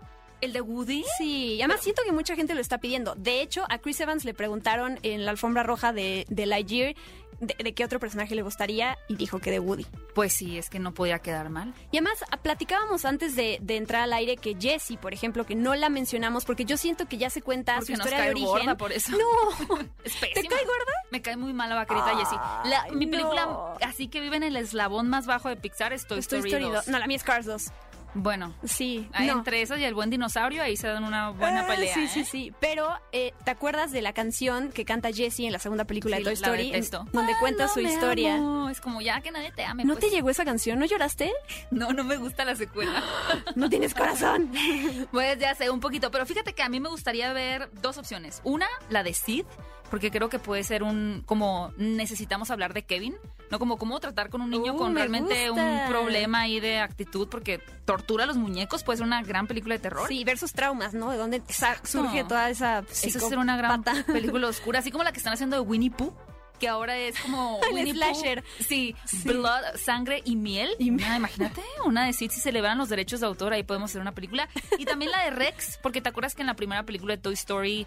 ¿El 0.44 0.54
de 0.54 0.62
Woody? 0.62 1.04
Sí, 1.18 1.56
y 1.56 1.62
además 1.62 1.82
siento 1.82 2.02
que 2.06 2.12
mucha 2.12 2.36
gente 2.36 2.54
lo 2.56 2.62
está 2.62 2.78
pidiendo. 2.80 3.16
De 3.16 3.42
hecho, 3.42 3.66
a 3.70 3.78
Chris 3.80 4.00
Evans 4.02 4.26
le 4.26 4.34
preguntaron 4.34 5.00
en 5.04 5.26
la 5.26 5.32
alfombra 5.32 5.64
roja 5.64 5.94
de, 5.94 6.26
de 6.30 6.46
Lightyear 6.46 6.96
de, 7.40 7.56
de 7.62 7.74
qué 7.74 7.84
otro 7.84 8.00
personaje 8.00 8.36
le 8.36 8.42
gustaría 8.42 8.98
y 9.10 9.16
dijo 9.16 9.40
que 9.40 9.52
de 9.52 9.60
Woody. 9.60 9.86
Pues 10.16 10.32
sí, 10.32 10.58
es 10.58 10.70
que 10.70 10.80
no 10.80 10.94
podía 10.94 11.20
quedar 11.20 11.50
mal. 11.50 11.74
Y 11.92 11.98
además, 11.98 12.24
a- 12.32 12.38
platicábamos 12.38 13.04
antes 13.04 13.36
de, 13.36 13.58
de 13.62 13.76
entrar 13.76 14.04
al 14.04 14.14
aire 14.14 14.38
que 14.38 14.56
Jessie, 14.58 14.98
por 14.98 15.14
ejemplo, 15.14 15.46
que 15.46 15.56
no 15.56 15.76
la 15.76 15.90
mencionamos 15.90 16.46
porque 16.46 16.64
yo 16.64 16.78
siento 16.78 17.06
que 17.08 17.18
ya 17.18 17.30
se 17.30 17.42
cuenta 17.42 17.76
Porque 17.76 17.88
su 17.88 17.92
nos 17.94 18.00
historia 18.06 18.18
de 18.20 18.24
cae 18.24 18.32
origen. 18.32 18.48
gorda 18.50 18.78
por 18.78 18.94
eso. 18.94 19.12
No, 19.12 19.78
Es 20.06 20.20
¿te 20.20 20.32
cae 20.48 20.64
gorda? 20.66 20.94
Me 21.12 21.22
cae 21.22 21.36
muy 21.36 21.52
mal 21.54 21.68
la 21.70 21.76
vaquerita 21.76 22.16
Jessie. 22.18 22.38
La- 22.70 22.86
mi 22.94 23.08
película, 23.08 23.46
no. 23.46 23.74
así 23.82 24.08
que 24.08 24.22
vive 24.22 24.38
en 24.38 24.44
el 24.44 24.56
eslabón 24.56 25.10
más 25.10 25.26
bajo 25.26 25.50
de 25.50 25.58
Pixar, 25.58 25.92
es 25.92 26.04
Toy 26.08 26.18
Toy 26.22 26.40
Story, 26.40 26.50
Story 26.50 26.64
2. 26.66 26.74
2. 26.74 26.88
No, 26.90 27.00
la 27.00 27.08
mía 27.08 27.18
es 27.18 27.24
Cars 27.24 27.46
2. 27.46 27.66
Bueno, 28.16 28.54
Sí, 28.64 29.10
no. 29.20 29.34
Entre 29.40 29.62
esas 29.62 29.80
y 29.80 29.84
el 29.86 29.94
buen 29.94 30.10
dinosaurio, 30.10 30.62
ahí 30.64 30.78
se 30.78 30.88
dan 30.88 31.04
una 31.04 31.30
buena 31.32 31.62
Ah, 31.62 31.68
pelea. 31.68 31.94
Sí, 31.94 32.02
¿eh? 32.02 32.08
sí, 32.08 32.24
sí. 32.26 32.54
Pero, 32.60 32.90
eh, 33.12 33.34
¿te 33.44 33.52
acuerdas 33.52 33.92
de 33.92 34.02
la 34.02 34.14
canción 34.14 34.72
que 34.72 34.86
canta 34.86 35.12
Jessie 35.12 35.48
en 35.48 35.52
la 35.54 35.60
segunda 35.60 35.86
película 35.86 36.18
Sí, 36.18 36.24
de 36.24 36.30
Toy 36.32 36.36
la 36.40 36.48
Story? 36.48 36.72
En- 36.74 37.12
donde 37.12 37.34
cuenta 37.40 37.66
Ah, 37.66 37.68
su 37.70 37.82
no 37.82 37.88
me 37.88 37.94
historia. 37.94 38.36
amo. 38.36 38.70
Es 38.70 38.82
como 38.82 39.02
ya 39.02 39.20
que 39.22 39.32
nadie 39.32 39.52
te 39.52 39.64
ame. 39.66 39.84
¿No 39.84 39.96
pues. 39.96 40.06
te 40.06 40.12
llegó 40.16 40.30
esa 40.30 40.46
canción? 40.46 40.80
¿No 40.80 40.86
lloraste? 40.86 41.32
No, 41.72 41.92
no 41.92 42.04
me 42.04 42.18
gusta 42.18 42.46
la 42.46 42.56
secuela. 42.56 43.04
No 43.56 43.70
tienes 43.70 43.94
corazón. 43.94 44.52
pues 45.12 45.40
ya 45.40 45.56
sé, 45.56 45.70
un 45.70 45.80
poquito. 45.80 46.12
Pero 46.12 46.26
fíjate 46.26 46.54
que 46.54 46.62
a 46.64 46.70
mí 46.70 46.80
me 46.80 46.90
gustaría 46.90 47.34
ver 47.34 47.70
dos 47.82 47.98
opciones. 47.98 48.42
Una, 48.44 48.68
la 48.90 49.04
de 49.04 49.14
Sid, 49.14 49.46
porque 49.90 50.12
creo 50.12 50.30
que 50.30 50.40
puede 50.40 50.64
ser 50.64 50.84
un. 50.84 51.24
Como 51.26 51.72
necesitamos 51.78 52.52
hablar 52.52 52.74
de 52.74 52.84
Kevin. 52.84 53.16
No 53.54 53.60
como 53.60 53.78
cómo 53.78 54.00
tratar 54.00 54.32
con 54.32 54.42
un 54.42 54.50
niño 54.50 54.74
Uh, 54.74 54.78
con 54.78 54.94
me 54.94 55.02
realmente 55.02 55.50
gusta. 55.50 55.64
un 55.64 55.88
problema 55.88 56.40
ahí 56.42 56.60
de 56.60 56.80
actitud, 56.80 57.28
porque 57.30 57.60
tortura 57.86 58.24
a 58.24 58.26
los 58.26 58.36
muñecos 58.36 58.84
puede 58.84 58.98
ser 58.98 59.06
una 59.06 59.22
gran 59.22 59.46
película 59.46 59.76
de 59.76 59.80
terror. 59.80 60.08
Sí, 60.08 60.24
versus 60.24 60.54
traumas, 60.54 60.96
¿no? 60.96 61.12
De 61.12 61.18
dónde 61.18 61.44
surge 61.84 62.24
toda 62.24 62.50
esa 62.50 62.80
Esa 62.80 63.08
es 63.20 63.24
una 63.32 63.56
gran 63.56 63.84
película 64.08 64.48
oscura, 64.48 64.80
así 64.80 64.90
como 64.90 65.04
la 65.04 65.12
que 65.12 65.20
están 65.20 65.34
haciendo 65.34 65.56
de 65.56 65.60
Winnie 65.62 65.92
Pooh, 65.92 66.16
que 66.60 66.68
ahora 66.68 66.98
es 66.98 67.20
como 67.20 67.60
Winnie 67.74 67.94
slasher. 67.94 68.44
Sí, 68.60 68.96
Blood, 69.24 69.76
Sangre 69.76 70.24
y 70.26 70.36
Miel. 70.36 70.72
Y 70.80 70.88
imagínate, 70.88 71.62
una 71.86 72.08
de 72.08 72.14
Sid 72.14 72.32
si 72.32 72.40
celebran 72.40 72.80
los 72.80 72.90
derechos 72.90 73.20
de 73.20 73.28
autor, 73.28 73.54
ahí 73.54 73.62
podemos 73.62 73.92
hacer 73.92 74.02
una 74.02 74.14
película. 74.14 74.50
Y 74.80 74.86
también 74.86 75.12
la 75.12 75.26
de 75.26 75.30
Rex, 75.30 75.78
porque 75.84 76.02
te 76.02 76.10
acuerdas 76.10 76.34
que 76.34 76.42
en 76.42 76.48
la 76.48 76.56
primera 76.56 76.82
película 76.82 77.16
de 77.16 77.22
Toy 77.22 77.36
Story 77.36 77.86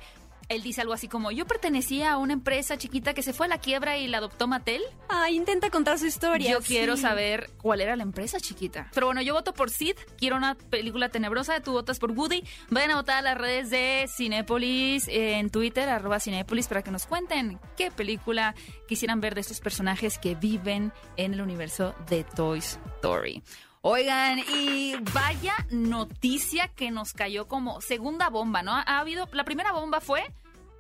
él 0.49 0.63
dice 0.63 0.81
algo 0.81 0.93
así 0.93 1.09
como, 1.09 1.31
yo 1.33 1.47
pertenecía 1.47 2.13
a 2.13 2.19
una 2.19 2.33
empresa 2.33 2.77
chiquita 2.77 3.15
que 3.15 3.23
se 3.23 3.33
fue 3.33 3.47
a 3.47 3.49
la 3.49 3.59
quiebra 3.59 3.99
y 3.99 4.07
la 4.07 4.19
adoptó 4.19 4.47
Mattel. 4.47 4.83
Ay, 5.09 5.37
intenta 5.37 5.71
contar 5.71 5.99
su 5.99 6.07
historia. 6.07 6.51
Yo 6.51 6.61
quiero 6.61 6.97
saber 6.97 7.51
cuál 7.57 7.81
era 7.81 7.97
la 7.97 8.03
empresa 8.03 8.39
chiquita. 8.39 8.91
Pero 8.95 9.07
bueno, 9.07 9.23
yo 9.23 9.35
voto 9.35 9.55
por 9.55 9.71
Sid. 9.71 9.97
Quiero 10.19 10.37
una 10.37 10.55
película 10.55 11.09
tenebrosa. 11.09 11.61
Tú 11.61 11.73
votas 11.73 11.99
por 11.99 12.13
Woody. 12.13 12.45
Vayan 12.71 12.93
a 12.93 12.97
votar 12.97 13.19
a 13.19 13.23
las 13.23 13.39
redes 13.39 13.71
de 13.71 14.07
Cinépolis 14.15 15.09
en 15.09 15.51
Twitter, 15.51 15.89
arroba 15.89 16.21
Cinépolis, 16.21 16.69
para 16.69 16.83
que 16.83 16.91
nos 16.91 17.07
cuenten 17.07 17.59
qué 17.77 17.91
película 17.91 18.55
quisieran 18.87 19.21
ver 19.21 19.35
de 19.35 19.41
estos 19.41 19.61
personajes 19.61 20.19
que 20.19 20.35
viven 20.35 20.93
en 21.17 21.35
el 21.35 21.41
universo 21.41 21.95
de 22.09 22.25
Toy 22.25 22.61
Story. 22.61 23.43
Oigan, 23.89 24.41
y 24.53 24.97
vaya 25.15 25.55
noticia 25.71 26.67
que 26.67 26.91
nos 26.91 27.13
cayó 27.13 27.47
como 27.47 27.81
segunda 27.81 28.31
bomba, 28.31 28.65
¿no? 28.65 28.73
Ha 28.73 28.99
habido, 28.99 29.29
la 29.31 29.45
primera 29.45 29.71
bomba 29.71 30.01
fue 30.01 30.25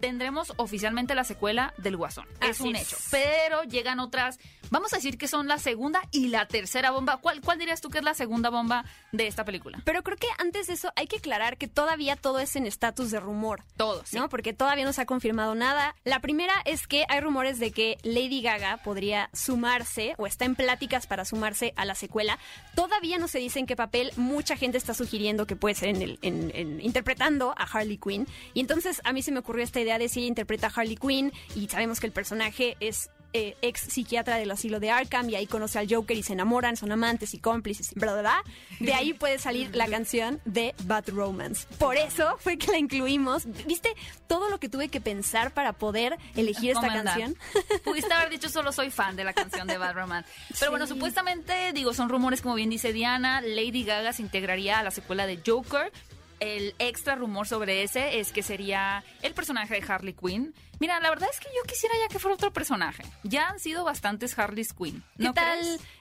tendremos 0.01 0.53
oficialmente 0.57 1.15
la 1.15 1.23
secuela 1.23 1.73
del 1.79 1.97
Guasón. 1.97 2.27
es 2.41 2.61
un 2.61 2.75
es. 2.75 2.83
hecho. 2.83 2.97
Pero 3.13 3.63
llegan 3.63 4.01
otras, 4.01 4.41
vamos 4.71 4.93
a 4.93 4.97
decir 4.97 5.19
que 5.19 5.29
son 5.29 5.49
la 5.49 5.59
segunda 5.59 6.01
y 6.11 6.29
la 6.29 6.47
tercera 6.47 6.91
bomba. 6.91 7.19
¿Cuál, 7.19 7.41
cuál 7.41 7.59
dirías 7.59 7.81
tú 7.81 7.89
que 7.91 7.99
es 7.99 8.05
la 8.05 8.15
segunda 8.15 8.51
bomba 8.51 8.85
de 9.13 9.27
esta 9.27 9.45
película? 9.45 9.81
Pero 9.85 10.03
creo 10.03 10.17
que 10.17 10.27
antes 10.39 10.67
de 10.67 10.75
eso 10.75 10.93
hay 10.97 11.07
que 11.07 11.17
aclarar 11.19 11.57
que 11.59 11.69
todavía 11.69 12.17
todo 12.17 12.39
es 12.41 12.57
en 12.57 12.67
estatus 12.67 13.11
de 13.11 13.21
rumor. 13.21 13.63
Todos, 13.77 14.09
sí. 14.09 14.17
¿no? 14.17 14.29
Porque 14.29 14.53
todavía 14.53 14.85
no 14.85 14.93
se 14.93 15.03
ha 15.03 15.07
confirmado 15.07 15.55
nada. 15.55 15.95
La 16.05 16.21
primera 16.21 16.55
es 16.65 16.87
que 16.87 17.05
hay 17.09 17.21
rumores 17.21 17.59
de 17.59 17.71
que 17.73 17.99
Lady 18.03 18.43
Gaga 18.43 18.79
podría 18.79 19.31
sumarse 19.33 20.15
o 20.19 20.27
está 20.27 20.45
en 20.45 20.55
pláticas 20.55 21.07
para 21.07 21.25
sumarse 21.25 21.73
a 21.77 21.85
la 21.85 21.95
secuela. 21.95 22.39
Todavía 22.75 23.19
no 23.19 23.29
se 23.29 23.39
dice 23.39 23.59
en 23.59 23.67
qué 23.67 23.77
papel. 23.77 24.13
Mucha 24.17 24.57
gente 24.57 24.79
está 24.79 24.95
sugiriendo 24.95 25.47
que 25.47 25.57
puede 25.57 25.75
ser 25.75 25.91
en 25.91 26.03
el, 26.03 26.19
en- 26.23 26.51
en- 26.55 26.81
interpretando 26.81 27.55
a 27.57 27.65
Harley 27.65 27.99
Quinn. 27.99 28.27
Y 28.55 28.61
entonces 28.61 29.01
a 29.05 29.13
mí 29.13 29.23
se 29.23 29.33
me 29.33 29.39
ocurrió 29.41 29.65
esta 29.65 29.81
idea 29.81 29.99
de 29.99 30.09
si 30.09 30.21
ella 30.21 30.29
interpreta 30.29 30.67
a 30.69 30.71
Harley 30.75 30.97
Quinn 30.97 31.33
y 31.55 31.69
sabemos 31.69 32.01
que 32.01 32.07
el 32.07 32.13
personaje 32.13 32.77
es 32.81 33.11
eh, 33.33 33.57
ex 33.63 33.81
psiquiatra 33.81 34.37
del 34.37 34.51
asilo 34.51 34.81
de 34.81 34.91
Arkham 34.91 35.29
y 35.31 35.35
ahí 35.35 35.47
conoce 35.47 35.79
al 35.79 35.93
Joker 35.93 36.17
y 36.17 36.23
se 36.23 36.33
enamoran, 36.33 36.77
son 36.77 36.93
amantes 36.93 37.35
y 37.35 37.39
cómplices 37.39 37.95
bla, 37.95 38.13
bla, 38.13 38.23
bla. 38.23 38.43
De 38.81 38.95
ahí 38.95 39.13
puede 39.13 39.39
salir 39.39 39.75
la 39.75 39.89
canción 39.89 40.41
de 40.45 40.75
Bad 40.85 41.09
Romance. 41.09 41.67
Por 41.79 41.97
eso 41.97 42.37
fue 42.39 42.59
que 42.59 42.71
la 42.71 42.79
incluimos. 42.79 43.45
¿Viste 43.67 43.95
todo 44.27 44.49
lo 44.51 44.59
que 44.59 44.69
tuve 44.69 44.89
que 44.89 45.01
pensar 45.01 45.53
para 45.53 45.73
poder 45.73 46.17
elegir 46.35 46.71
esta 46.71 46.89
Comandar. 46.89 47.05
canción? 47.05 47.37
Pudiste 47.85 48.13
haber 48.13 48.31
dicho 48.31 48.49
solo 48.49 48.73
soy 48.73 48.91
fan 48.91 49.17
de 49.17 49.25
la 49.25 49.33
canción 49.33 49.67
de 49.67 49.79
Bad 49.79 49.95
Romance. 49.95 50.31
Pero 50.59 50.71
bueno, 50.71 50.87
supuestamente, 50.87 51.73
digo, 51.73 51.95
son 51.95 52.09
rumores, 52.09 52.43
como 52.43 52.55
bien 52.55 52.71
dice 52.71 52.93
Diana, 52.93 53.41
Lady 53.41 53.85
Gaga 53.85 54.13
se 54.13 54.23
integraría 54.23 54.79
a 54.79 54.83
la 54.83 54.91
secuela 54.91 55.27
de 55.27 55.41
Joker. 55.45 55.93
El 56.41 56.75
extra 56.79 57.15
rumor 57.15 57.47
sobre 57.47 57.83
ese 57.83 58.19
es 58.21 58.33
que 58.33 58.43
sería 58.43 59.05
el 59.23 59.35
personaje 59.35 59.81
de 59.81 59.87
Harley 59.93 60.15
Quinn. 60.15 60.55
Mira, 60.79 61.01
la 61.01 61.09
verdad 61.09 61.29
es 61.33 61.41
que 61.41 61.47
yo 61.57 61.63
quisiera 61.67 61.95
ya 61.99 62.09
que 62.09 62.19
fuera 62.19 62.35
otro 62.35 62.53
personaje. 62.53 63.03
Ya 63.23 63.49
han 63.49 63.59
sido 63.59 63.85
bastantes 63.85 64.39
Harley 64.39 64.67
Quinn. 64.77 65.03
¿Qué 65.19 65.33
tal 65.33 65.59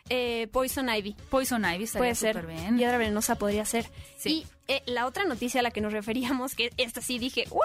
eh, 0.10 0.48
Poison 0.52 0.90
Ivy? 0.90 1.16
Poison 1.30 1.64
Ivy 1.64 1.86
estaría 1.86 2.02
Puede 2.02 2.16
ser. 2.16 2.46
bien. 2.46 2.76
Piedra 2.78 2.98
venenosa 2.98 3.36
podría 3.36 3.64
ser. 3.64 3.90
Sí. 4.18 4.46
Y 4.68 4.74
eh, 4.74 4.84
la 4.86 5.06
otra 5.06 5.24
noticia 5.24 5.62
a 5.62 5.64
la 5.64 5.72
que 5.72 5.80
nos 5.80 5.94
referíamos, 5.94 6.56
que 6.56 6.74
esta 6.78 7.02
sí 7.02 7.20
dije, 7.20 7.46
¿what? 7.52 7.64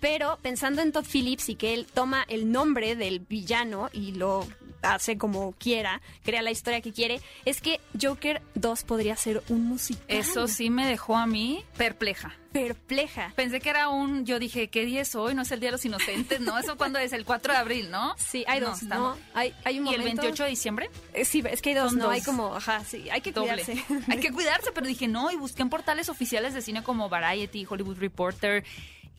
Pero 0.00 0.38
pensando 0.40 0.80
en 0.80 0.92
Todd 0.92 1.04
Phillips 1.04 1.50
y 1.50 1.54
que 1.56 1.74
él 1.74 1.86
toma 1.92 2.24
el 2.28 2.50
nombre 2.50 2.96
del 2.96 3.20
villano 3.20 3.90
y 3.92 4.12
lo 4.12 4.46
hace 4.82 5.18
como 5.18 5.52
quiera, 5.52 6.00
crea 6.24 6.42
la 6.42 6.50
historia 6.50 6.80
que 6.80 6.92
quiere, 6.92 7.20
es 7.44 7.60
que 7.60 7.80
Joker 8.00 8.42
2 8.54 8.84
podría 8.84 9.16
ser 9.16 9.42
un 9.48 9.64
musical. 9.64 10.04
Eso 10.08 10.48
sí 10.48 10.70
me 10.70 10.86
dejó 10.86 11.16
a 11.16 11.26
mí 11.26 11.64
perpleja. 11.76 12.34
Perpleja. 12.52 13.32
Pensé 13.36 13.60
que 13.60 13.68
era 13.70 13.88
un, 13.88 14.24
yo 14.24 14.38
dije, 14.38 14.68
¿qué 14.68 14.84
día 14.84 15.02
es 15.02 15.14
hoy? 15.14 15.34
No 15.34 15.42
es 15.42 15.50
el 15.52 15.60
Día 15.60 15.68
de 15.68 15.72
los 15.72 15.84
Inocentes, 15.84 16.40
¿no? 16.40 16.58
Eso 16.58 16.76
cuando 16.76 16.98
es 16.98 17.12
el 17.12 17.24
4 17.24 17.52
de 17.52 17.58
abril, 17.58 17.90
¿no? 17.90 18.14
Sí, 18.16 18.44
hay 18.48 18.60
dos, 18.60 18.82
¿no? 18.84 19.16
Hay, 19.34 19.54
hay 19.64 19.78
un 19.78 19.86
¿Y 19.86 19.90
el 19.94 19.98
momento... 20.00 20.22
28 20.22 20.44
de 20.44 20.50
diciembre? 20.50 20.90
Eh, 21.12 21.24
Sí, 21.24 21.42
es 21.50 21.60
que 21.60 21.70
hay 21.70 21.74
dos, 21.76 21.90
Son 21.90 21.98
¿no? 21.98 22.04
dos. 22.06 22.14
Hay 22.14 22.22
como, 22.22 22.54
ajá, 22.54 22.82
sí, 22.84 23.08
hay 23.10 23.20
que 23.20 23.32
Doble. 23.32 23.62
cuidarse. 23.64 23.84
Hay 24.12 24.18
que 24.20 24.32
cuidarse, 24.32 24.70
pero 24.72 24.86
dije 24.86 25.08
no, 25.08 25.30
y 25.30 25.36
busqué 25.36 25.62
en 25.62 25.68
portales 25.70 26.08
oficiales 26.08 26.54
de 26.54 26.62
cine 26.62 26.82
como 26.82 27.08
Variety, 27.08 27.66
Hollywood 27.68 27.98
Reporter, 27.98 28.64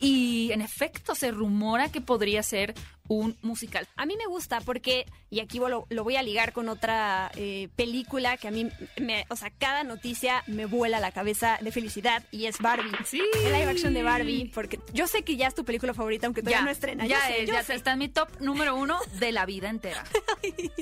y 0.00 0.50
en 0.52 0.62
efecto 0.62 1.14
se 1.14 1.30
rumora 1.30 1.90
que 1.92 2.00
podría 2.00 2.42
ser 2.42 2.74
un 3.10 3.36
musical. 3.42 3.88
A 3.96 4.06
mí 4.06 4.16
me 4.16 4.26
gusta 4.26 4.60
porque, 4.60 5.04
y 5.30 5.40
aquí 5.40 5.58
lo, 5.58 5.84
lo 5.90 6.04
voy 6.04 6.14
a 6.14 6.22
ligar 6.22 6.52
con 6.52 6.68
otra 6.68 7.32
eh, 7.34 7.68
película 7.74 8.36
que 8.36 8.46
a 8.46 8.52
mí, 8.52 8.68
me, 9.00 9.26
o 9.28 9.34
sea, 9.34 9.50
cada 9.50 9.82
noticia 9.82 10.44
me 10.46 10.64
vuela 10.64 11.00
la 11.00 11.10
cabeza 11.10 11.58
de 11.60 11.72
felicidad 11.72 12.22
y 12.30 12.46
es 12.46 12.58
Barbie. 12.60 12.92
Sí. 13.04 13.20
El 13.44 13.52
live 13.52 13.68
action 13.68 13.94
de 13.94 14.04
Barbie, 14.04 14.52
porque 14.54 14.78
yo 14.92 15.08
sé 15.08 15.24
que 15.24 15.36
ya 15.36 15.48
es 15.48 15.56
tu 15.56 15.64
película 15.64 15.92
favorita, 15.92 16.28
aunque 16.28 16.40
todavía 16.40 16.64
no 16.64 16.70
estrena. 16.70 17.04
Ya, 17.04 17.16
yo 17.16 17.26
sé, 17.26 17.42
es, 17.42 17.48
yo 17.48 17.54
ya 17.54 17.64
sé. 17.64 17.74
está 17.74 17.92
en 17.94 17.98
mi 17.98 18.08
top 18.08 18.28
número 18.38 18.76
uno 18.76 18.96
de 19.18 19.32
la 19.32 19.44
vida 19.44 19.68
entera. 19.68 20.04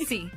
Sí. 0.06 0.30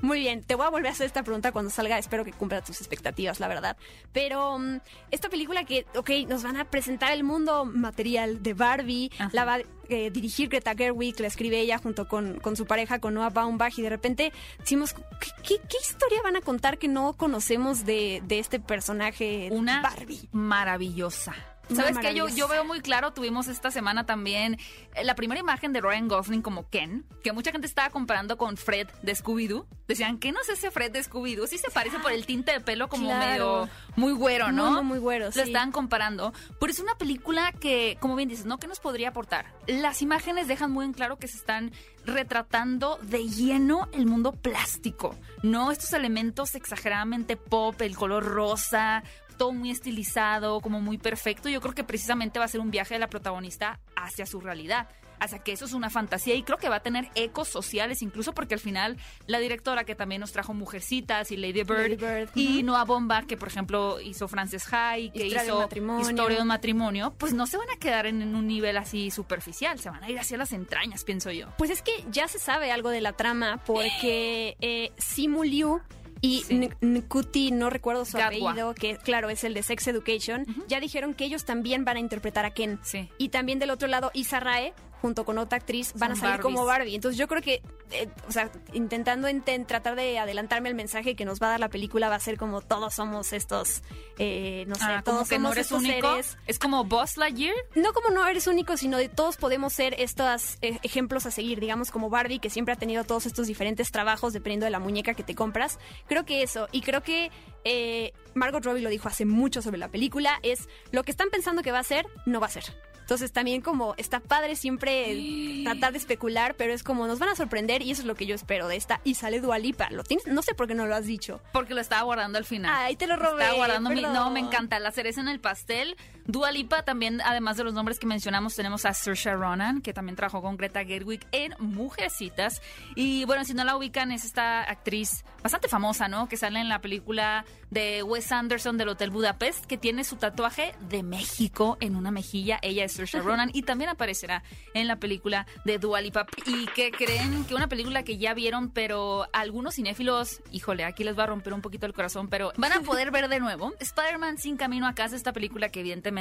Muy 0.00 0.20
bien, 0.20 0.42
te 0.42 0.54
voy 0.54 0.66
a 0.66 0.70
volver 0.70 0.88
a 0.88 0.92
hacer 0.92 1.06
esta 1.06 1.22
pregunta 1.22 1.52
cuando 1.52 1.70
salga, 1.70 1.98
espero 1.98 2.24
que 2.24 2.32
cumpla 2.32 2.62
tus 2.62 2.80
expectativas, 2.80 3.40
la 3.40 3.48
verdad. 3.48 3.76
Pero 4.12 4.58
mm, 4.58 4.78
esta 5.10 5.28
película 5.28 5.64
que, 5.64 5.84
ok, 5.96 6.10
nos 6.28 6.42
van 6.42 6.56
a 6.56 6.64
presentar 6.70 7.12
el 7.12 7.24
mundo 7.24 7.64
material 7.64 8.42
de 8.42 8.54
Barbie, 8.54 9.10
Ajá. 9.18 9.30
la 9.32 9.44
va 9.44 9.58
eh, 9.90 10.10
dirigir 10.10 10.48
Greta 10.48 10.74
Gerwig, 10.74 11.18
la 11.20 11.26
escribe 11.26 11.60
ella 11.60 11.78
junto 11.78 12.06
con, 12.08 12.38
con 12.40 12.56
su 12.56 12.66
pareja, 12.66 12.98
con 13.00 13.14
Noah 13.14 13.30
Baumbach, 13.30 13.78
y 13.78 13.82
de 13.82 13.90
repente 13.90 14.32
decimos, 14.58 14.94
¿qué, 14.94 15.30
qué, 15.42 15.56
qué 15.68 15.76
historia 15.82 16.22
van 16.22 16.36
a 16.36 16.40
contar 16.40 16.78
que 16.78 16.88
no 16.88 17.12
conocemos 17.14 17.84
de, 17.84 18.22
de 18.26 18.38
este 18.38 18.60
personaje 18.60 19.48
Una 19.50 19.82
Barbie? 19.82 20.28
maravillosa. 20.32 21.34
¿Sabes 21.74 21.98
qué? 21.98 22.14
Yo, 22.14 22.48
veo 22.48 22.64
muy 22.64 22.80
claro, 22.80 23.12
tuvimos 23.12 23.48
esta 23.48 23.70
semana 23.70 24.04
también 24.06 24.58
eh, 24.94 25.04
la 25.04 25.14
primera 25.14 25.40
imagen 25.40 25.72
de 25.72 25.80
Ryan 25.80 26.08
Gosling 26.08 26.42
como 26.42 26.68
Ken, 26.68 27.04
que 27.22 27.32
mucha 27.32 27.52
gente 27.52 27.66
estaba 27.66 27.90
comparando 27.90 28.36
con 28.36 28.56
Fred 28.56 28.88
de 29.02 29.12
Scooby-Doo. 29.14 29.66
Decían, 29.86 30.18
¿qué 30.18 30.32
no 30.32 30.40
es 30.40 30.48
ese 30.48 30.70
Fred 30.70 30.92
de 30.92 31.02
Scooby-Doo? 31.02 31.46
Sí 31.46 31.58
se 31.58 31.70
parece 31.70 31.98
por 31.98 32.12
el 32.12 32.26
tinte 32.26 32.52
de 32.52 32.60
pelo 32.60 32.88
como 32.88 33.06
Claro. 33.06 33.26
medio 33.26 33.68
muy 33.96 34.12
güero, 34.12 34.52
¿no? 34.52 34.70
Muy, 34.72 34.82
muy, 34.82 34.98
güero, 34.98 35.26
Lo 35.26 35.32
sí. 35.32 35.40
estaban 35.40 35.72
comparando. 35.72 36.32
Pero 36.58 36.72
es 36.72 36.80
una 36.80 36.94
película 36.96 37.52
que, 37.52 37.96
como 38.00 38.16
bien 38.16 38.28
dices, 38.28 38.46
¿no? 38.46 38.58
¿Qué 38.58 38.66
nos 38.66 38.80
podría 38.80 39.08
aportar? 39.10 39.46
Las 39.66 40.02
imágenes 40.02 40.48
dejan 40.48 40.70
muy 40.70 40.84
en 40.84 40.92
claro 40.92 41.18
que 41.18 41.28
se 41.28 41.36
están 41.36 41.72
retratando 42.04 42.98
de 43.02 43.28
lleno 43.28 43.88
el 43.92 44.06
mundo 44.06 44.32
plástico, 44.32 45.16
¿no? 45.42 45.70
Estos 45.72 45.92
elementos 45.92 46.54
exageradamente 46.54 47.36
pop, 47.36 47.80
el 47.82 47.96
color 47.96 48.24
rosa, 48.24 49.02
todo 49.40 49.52
muy 49.52 49.70
estilizado, 49.70 50.60
como 50.60 50.82
muy 50.82 50.98
perfecto. 50.98 51.48
Yo 51.48 51.62
creo 51.62 51.72
que 51.72 51.82
precisamente 51.82 52.38
va 52.38 52.44
a 52.44 52.48
ser 52.48 52.60
un 52.60 52.70
viaje 52.70 52.92
de 52.92 53.00
la 53.00 53.08
protagonista 53.08 53.80
hacia 53.96 54.26
su 54.26 54.38
realidad. 54.38 54.90
Hacia 55.18 55.38
que 55.38 55.52
eso 55.52 55.64
es 55.64 55.72
una 55.72 55.88
fantasía 55.88 56.34
y 56.34 56.42
creo 56.42 56.58
que 56.58 56.68
va 56.68 56.76
a 56.76 56.82
tener 56.82 57.08
ecos 57.14 57.48
sociales, 57.48 58.02
incluso 58.02 58.34
porque 58.34 58.52
al 58.52 58.60
final 58.60 58.98
la 59.26 59.38
directora 59.38 59.84
que 59.84 59.94
también 59.94 60.20
nos 60.20 60.32
trajo 60.32 60.52
Mujercitas 60.52 61.30
y 61.30 61.38
Lady 61.38 61.62
Bird, 61.62 61.90
Lady 61.90 61.96
Bird, 61.96 62.30
y. 62.34 62.62
Noah 62.62 62.84
Bomba, 62.84 63.22
que 63.22 63.38
por 63.38 63.48
ejemplo 63.48 63.98
hizo 64.00 64.28
Frances 64.28 64.64
High, 64.64 65.10
que 65.10 65.26
Historia 65.26 65.40
de 65.42 65.48
hizo 65.48 65.58
matrimonio. 65.60 66.10
Historia 66.10 66.36
de 66.36 66.42
un 66.42 66.48
matrimonio, 66.48 67.14
pues 67.16 67.32
no 67.32 67.46
se 67.46 67.56
van 67.56 67.70
a 67.70 67.76
quedar 67.78 68.04
en, 68.04 68.20
en 68.20 68.34
un 68.34 68.46
nivel 68.46 68.76
así 68.76 69.10
superficial, 69.10 69.78
se 69.78 69.88
van 69.88 70.04
a 70.04 70.10
ir 70.10 70.18
hacia 70.18 70.36
las 70.36 70.52
entrañas, 70.52 71.04
pienso 71.04 71.30
yo. 71.30 71.48
Pues 71.56 71.70
es 71.70 71.80
que 71.80 71.92
ya 72.10 72.28
se 72.28 72.38
sabe 72.38 72.72
algo 72.72 72.90
de 72.90 73.00
la 73.00 73.14
trama 73.14 73.62
porque 73.64 74.56
eh, 74.60 74.92
Simu 74.98 75.44
Liu 75.44 75.80
y 76.20 76.42
Sí. 76.42 76.70
Nkuti, 76.80 77.50
no 77.50 77.70
recuerdo 77.70 78.04
su 78.04 78.18
apellido, 78.18 78.74
que 78.74 78.96
claro 78.96 79.30
es 79.30 79.44
el 79.44 79.54
de 79.54 79.62
Sex 79.62 79.86
Education, 79.88 80.44
ya 80.68 80.80
dijeron 80.80 81.14
que 81.14 81.24
ellos 81.24 81.44
también 81.44 81.84
van 81.84 81.96
a 81.96 82.00
interpretar 82.00 82.44
a 82.44 82.50
Ken. 82.52 82.78
Sí. 82.82 83.08
Y 83.18 83.30
también 83.30 83.58
del 83.58 83.70
otro 83.70 83.88
lado, 83.88 84.10
Issa 84.14 84.40
Rae, 84.40 84.74
junto 85.00 85.24
con 85.24 85.38
otra 85.38 85.56
actriz, 85.58 85.92
van 85.94 86.10
Son 86.10 86.18
a 86.18 86.20
salir 86.20 86.30
Barbies. 86.38 86.42
como 86.54 86.64
Barbie. 86.66 86.94
Entonces 86.94 87.18
yo 87.18 87.26
creo 87.28 87.42
que, 87.42 87.62
eh, 87.92 88.08
o 88.28 88.32
sea, 88.32 88.50
intentando 88.72 89.28
enten- 89.28 89.66
tratar 89.66 89.96
de 89.96 90.18
adelantarme 90.18 90.68
el 90.68 90.74
mensaje 90.74 91.16
que 91.16 91.24
nos 91.24 91.40
va 91.40 91.46
a 91.46 91.50
dar 91.50 91.60
la 91.60 91.68
película, 91.68 92.08
va 92.08 92.16
a 92.16 92.20
ser 92.20 92.36
como 92.36 92.60
todos 92.60 92.94
somos 92.94 93.32
estos, 93.32 93.82
eh, 94.18 94.64
no 94.68 94.74
sé, 94.74 94.82
Ah, 94.84 95.02
como 95.04 95.16
todos 95.18 95.28
que 95.28 95.38
no 95.38 95.48
somos 95.52 95.56
eres 95.56 95.72
único. 95.72 96.10
seres 96.10 96.38
Es 96.46 96.58
como 96.58 96.84
Buzz 96.84 97.16
Lightyear. 97.16 97.54
no 97.74 97.92
como 97.92 98.10
no 98.10 98.26
eres 98.26 98.46
único, 98.46 98.76
sino 98.76 98.98
de 98.98 99.08
todos 99.08 99.36
podemos 99.36 99.72
ser 99.72 99.94
estos 99.98 100.58
eh, 100.62 100.78
ejemplos 100.82 101.26
a 101.26 101.30
seguir, 101.30 101.60
digamos 101.60 101.90
como 101.90 102.10
Barbie, 102.10 102.38
que 102.38 102.50
siempre 102.50 102.74
ha 102.74 102.76
tenido 102.76 103.04
todos 103.04 103.26
estos 103.26 103.46
diferentes 103.46 103.90
trabajos 103.90 104.32
dependiendo 104.32 104.64
de 104.66 104.70
la 104.70 104.78
muñeca 104.80 105.14
que 105.14 105.22
te 105.22 105.34
compras. 105.34 105.78
Creo 106.08 106.24
que 106.24 106.42
eso, 106.42 106.68
y 106.72 106.82
creo 106.82 107.02
que 107.02 107.30
eh, 107.64 108.12
Margot 108.34 108.64
Robbie 108.64 108.82
lo 108.82 108.90
dijo 108.90 109.08
hace 109.08 109.24
mucho 109.24 109.62
sobre 109.62 109.78
la 109.78 109.88
película, 109.88 110.38
es 110.42 110.68
lo 110.92 111.02
que 111.02 111.10
están 111.10 111.28
pensando 111.30 111.62
que 111.62 111.72
va 111.72 111.78
a 111.78 111.84
ser, 111.84 112.06
no 112.26 112.40
va 112.40 112.46
a 112.46 112.50
ser. 112.50 112.64
Entonces 113.10 113.32
también 113.32 113.60
como 113.60 113.96
está 113.96 114.20
padre 114.20 114.54
siempre 114.54 115.64
tratar 115.64 115.90
de 115.90 115.98
especular, 115.98 116.54
pero 116.54 116.72
es 116.72 116.84
como 116.84 117.08
nos 117.08 117.18
van 117.18 117.30
a 117.30 117.34
sorprender 117.34 117.82
y 117.82 117.90
eso 117.90 118.02
es 118.02 118.06
lo 118.06 118.14
que 118.14 118.24
yo 118.24 118.36
espero 118.36 118.68
de 118.68 118.76
esta. 118.76 119.00
Y 119.02 119.16
sale 119.16 119.40
Dualipa, 119.40 119.90
lo 119.90 120.04
tienes, 120.04 120.28
no 120.28 120.42
sé 120.42 120.54
por 120.54 120.68
qué 120.68 120.76
no 120.76 120.86
lo 120.86 120.94
has 120.94 121.06
dicho. 121.06 121.40
Porque 121.52 121.74
lo 121.74 121.80
estaba 121.80 122.02
guardando 122.02 122.38
al 122.38 122.44
final. 122.44 122.72
Ay, 122.72 122.94
te 122.94 123.08
lo 123.08 123.16
robé, 123.16 123.42
Estaba 123.42 123.56
guardando 123.56 123.90
mi-. 123.90 124.02
No, 124.02 124.30
me 124.30 124.38
encanta. 124.38 124.78
La 124.78 124.92
cereza 124.92 125.20
en 125.20 125.26
el 125.26 125.40
pastel. 125.40 125.96
Dua 126.32 126.52
Lipa 126.52 126.82
también, 126.82 127.20
además 127.24 127.56
de 127.56 127.64
los 127.64 127.74
nombres 127.74 127.98
que 127.98 128.06
mencionamos, 128.06 128.54
tenemos 128.54 128.84
a 128.84 128.94
Saoirse 128.94 129.34
Ronan, 129.34 129.80
que 129.80 129.92
también 129.92 130.14
trabajó 130.14 130.40
con 130.42 130.56
Greta 130.56 130.84
Gerwig 130.84 131.26
en 131.32 131.54
Mujercitas. 131.58 132.62
Y 132.94 133.24
bueno, 133.24 133.44
si 133.44 133.52
no 133.52 133.64
la 133.64 133.76
ubican, 133.76 134.12
es 134.12 134.24
esta 134.24 134.62
actriz 134.62 135.24
bastante 135.42 135.66
famosa, 135.66 136.06
¿no? 136.06 136.28
Que 136.28 136.36
sale 136.36 136.60
en 136.60 136.68
la 136.68 136.80
película 136.80 137.44
de 137.70 138.02
Wes 138.02 138.30
Anderson 138.30 138.76
del 138.76 138.90
Hotel 138.90 139.10
Budapest, 139.10 139.64
que 139.66 139.76
tiene 139.76 140.04
su 140.04 140.16
tatuaje 140.16 140.74
de 140.88 141.02
México 141.02 141.76
en 141.80 141.96
una 141.96 142.10
mejilla. 142.12 142.58
Ella 142.62 142.84
es 142.84 142.92
Saoirse 142.92 143.20
Ronan 143.22 143.50
y 143.52 143.62
también 143.62 143.90
aparecerá 143.90 144.44
en 144.74 144.86
la 144.86 144.96
película 144.96 145.46
de 145.64 145.78
Dua 145.78 146.00
Lipa. 146.00 146.26
Y 146.46 146.66
que 146.66 146.92
creen 146.92 147.44
que 147.44 147.54
una 147.54 147.68
película 147.68 148.04
que 148.04 148.18
ya 148.18 148.34
vieron, 148.34 148.70
pero 148.70 149.26
algunos 149.32 149.74
cinéfilos, 149.74 150.42
híjole, 150.52 150.84
aquí 150.84 151.02
les 151.02 151.18
va 151.18 151.24
a 151.24 151.26
romper 151.26 151.54
un 151.54 151.60
poquito 151.60 151.86
el 151.86 151.92
corazón, 151.92 152.28
pero 152.28 152.52
van 152.56 152.72
a 152.72 152.80
poder 152.80 153.10
ver 153.10 153.28
de 153.28 153.40
nuevo 153.40 153.72
Spider-Man 153.80 154.38
sin 154.38 154.56
camino 154.56 154.86
a 154.86 154.94
casa, 154.94 155.16
esta 155.16 155.32
película 155.32 155.70
que 155.70 155.80
evidentemente 155.80 156.19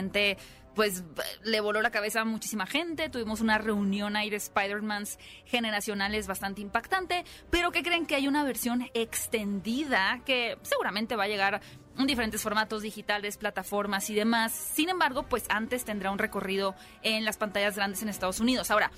pues 0.75 1.03
le 1.43 1.59
voló 1.59 1.81
la 1.81 1.91
cabeza 1.91 2.21
a 2.21 2.25
muchísima 2.25 2.65
gente. 2.65 3.09
Tuvimos 3.09 3.41
una 3.41 3.57
reunión 3.57 4.15
ahí 4.15 4.29
de 4.29 4.37
Spider-Mans 4.37 5.19
generacionales 5.45 6.27
bastante 6.27 6.61
impactante, 6.61 7.25
pero 7.49 7.71
que 7.71 7.83
creen 7.83 8.05
que 8.05 8.15
hay 8.15 8.27
una 8.27 8.43
versión 8.43 8.89
extendida 8.93 10.21
que 10.25 10.57
seguramente 10.61 11.15
va 11.15 11.25
a 11.25 11.27
llegar 11.27 11.61
en 11.97 12.07
diferentes 12.07 12.41
formatos 12.41 12.81
digitales, 12.81 13.37
plataformas 13.37 14.09
y 14.09 14.15
demás. 14.15 14.53
Sin 14.53 14.87
embargo, 14.87 15.23
pues 15.23 15.43
antes 15.49 15.83
tendrá 15.83 16.11
un 16.11 16.17
recorrido 16.17 16.75
en 17.01 17.25
las 17.25 17.35
pantallas 17.35 17.75
grandes 17.75 18.01
en 18.01 18.07
Estados 18.07 18.39
Unidos. 18.39 18.71
Ahora, 18.71 18.89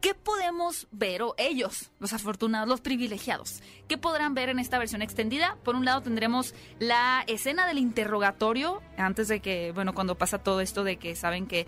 ¿Qué 0.00 0.14
podemos 0.14 0.86
ver, 0.92 1.22
o 1.22 1.34
ellos, 1.38 1.90
los 1.98 2.12
afortunados, 2.12 2.68
los 2.68 2.80
privilegiados, 2.80 3.62
qué 3.88 3.98
podrán 3.98 4.32
ver 4.32 4.48
en 4.48 4.60
esta 4.60 4.78
versión 4.78 5.02
extendida? 5.02 5.56
Por 5.64 5.74
un 5.74 5.84
lado 5.84 6.02
tendremos 6.02 6.54
la 6.78 7.24
escena 7.26 7.66
del 7.66 7.78
interrogatorio, 7.78 8.80
antes 8.96 9.26
de 9.26 9.40
que, 9.40 9.72
bueno, 9.72 9.94
cuando 9.94 10.16
pasa 10.16 10.38
todo 10.38 10.60
esto 10.60 10.84
de 10.84 10.98
que 10.98 11.16
saben 11.16 11.48
que 11.48 11.66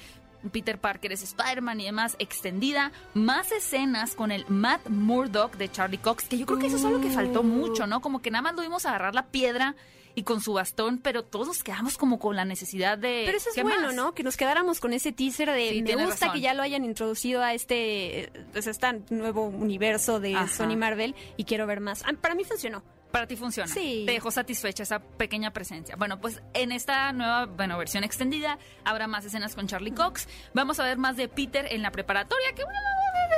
Peter 0.52 0.80
Parker 0.80 1.12
es 1.12 1.22
Spider-Man 1.22 1.80
y 1.80 1.86
demás, 1.86 2.14
extendida, 2.20 2.92
más 3.14 3.50
escenas 3.50 4.14
con 4.14 4.30
el 4.30 4.46
Matt 4.48 4.88
Murdock 4.88 5.56
de 5.56 5.68
Charlie 5.68 5.98
Cox, 5.98 6.24
que 6.24 6.38
yo 6.38 6.46
creo 6.46 6.58
que 6.60 6.68
eso 6.68 6.76
es 6.76 6.84
algo 6.84 7.00
que 7.00 7.10
faltó 7.10 7.42
mucho, 7.42 7.88
¿no? 7.88 8.00
Como 8.00 8.22
que 8.22 8.30
nada 8.30 8.42
más 8.42 8.54
lo 8.54 8.62
vimos 8.62 8.86
agarrar 8.86 9.14
la 9.14 9.26
piedra 9.26 9.74
y 10.14 10.22
con 10.24 10.40
su 10.40 10.52
bastón, 10.52 10.98
pero 10.98 11.24
todos 11.24 11.62
quedamos 11.62 11.96
como 11.96 12.18
con 12.18 12.36
la 12.36 12.44
necesidad 12.44 12.98
de... 12.98 13.22
Pero 13.26 13.36
eso 13.38 13.48
es 13.50 13.54
¿qué 13.54 13.62
bueno, 13.62 13.88
más? 13.88 13.94
¿no? 13.94 14.14
Que 14.14 14.22
nos 14.22 14.36
quedáramos 14.36 14.80
con 14.80 14.92
ese 14.92 15.12
teaser 15.12 15.50
de 15.50 15.70
Sí, 15.70 15.82
me 15.82 15.94
gusta 15.96 16.26
razón. 16.26 16.32
que 16.32 16.40
ya 16.40 16.54
lo 16.54 16.62
hayan 16.62 16.84
introducido 16.84 17.42
a 17.42 17.54
este, 17.54 18.24
eh, 18.24 18.32
pues, 18.52 18.66
este 18.66 19.00
nuevo 19.10 19.44
universo 19.46 20.20
de 20.20 20.34
Ajá. 20.34 20.48
Sony 20.48 20.76
Marvel 20.76 21.14
y 21.36 21.44
quiero 21.44 21.66
ver 21.66 21.80
más. 21.80 22.02
Ah, 22.04 22.12
Para 22.20 22.34
mí 22.34 22.44
funcionó. 22.44 22.82
Para 23.10 23.26
ti 23.26 23.34
funciona. 23.34 23.72
Sí. 23.72 24.04
Te 24.06 24.12
dejó 24.12 24.30
satisfecha 24.30 24.84
esa 24.84 25.00
pequeña 25.00 25.52
presencia. 25.52 25.96
Bueno, 25.96 26.20
pues 26.20 26.40
en 26.54 26.70
esta 26.70 27.12
nueva 27.12 27.46
bueno, 27.46 27.76
versión 27.76 28.04
extendida 28.04 28.56
habrá 28.84 29.08
más 29.08 29.24
escenas 29.24 29.56
con 29.56 29.66
Charlie 29.66 29.90
Cox. 29.92 30.28
Vamos 30.54 30.78
a 30.78 30.84
ver 30.84 30.96
más 30.96 31.16
de 31.16 31.26
Peter 31.28 31.66
en 31.72 31.82
la 31.82 31.90
preparatoria, 31.90 32.52
que 32.54 32.62
bueno, 32.62 32.78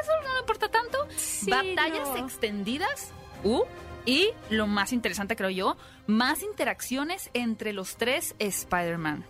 eso 0.02 0.12
no 0.26 0.33
me 0.35 0.41
importa 0.41 0.69
tanto. 0.69 0.99
Sí, 1.17 1.50
Batallas 1.50 2.09
no. 2.09 2.17
extendidas. 2.19 3.12
Uh, 3.45 3.62
y 4.05 4.31
lo 4.51 4.67
más 4.67 4.93
interesante, 4.93 5.37
creo 5.37 5.51
yo, 5.51 5.77
más 6.07 6.43
interacciones 6.43 7.31
entre 7.35 7.73
los 7.73 7.97
tres 7.97 8.35
Spider-Man. 8.39 9.25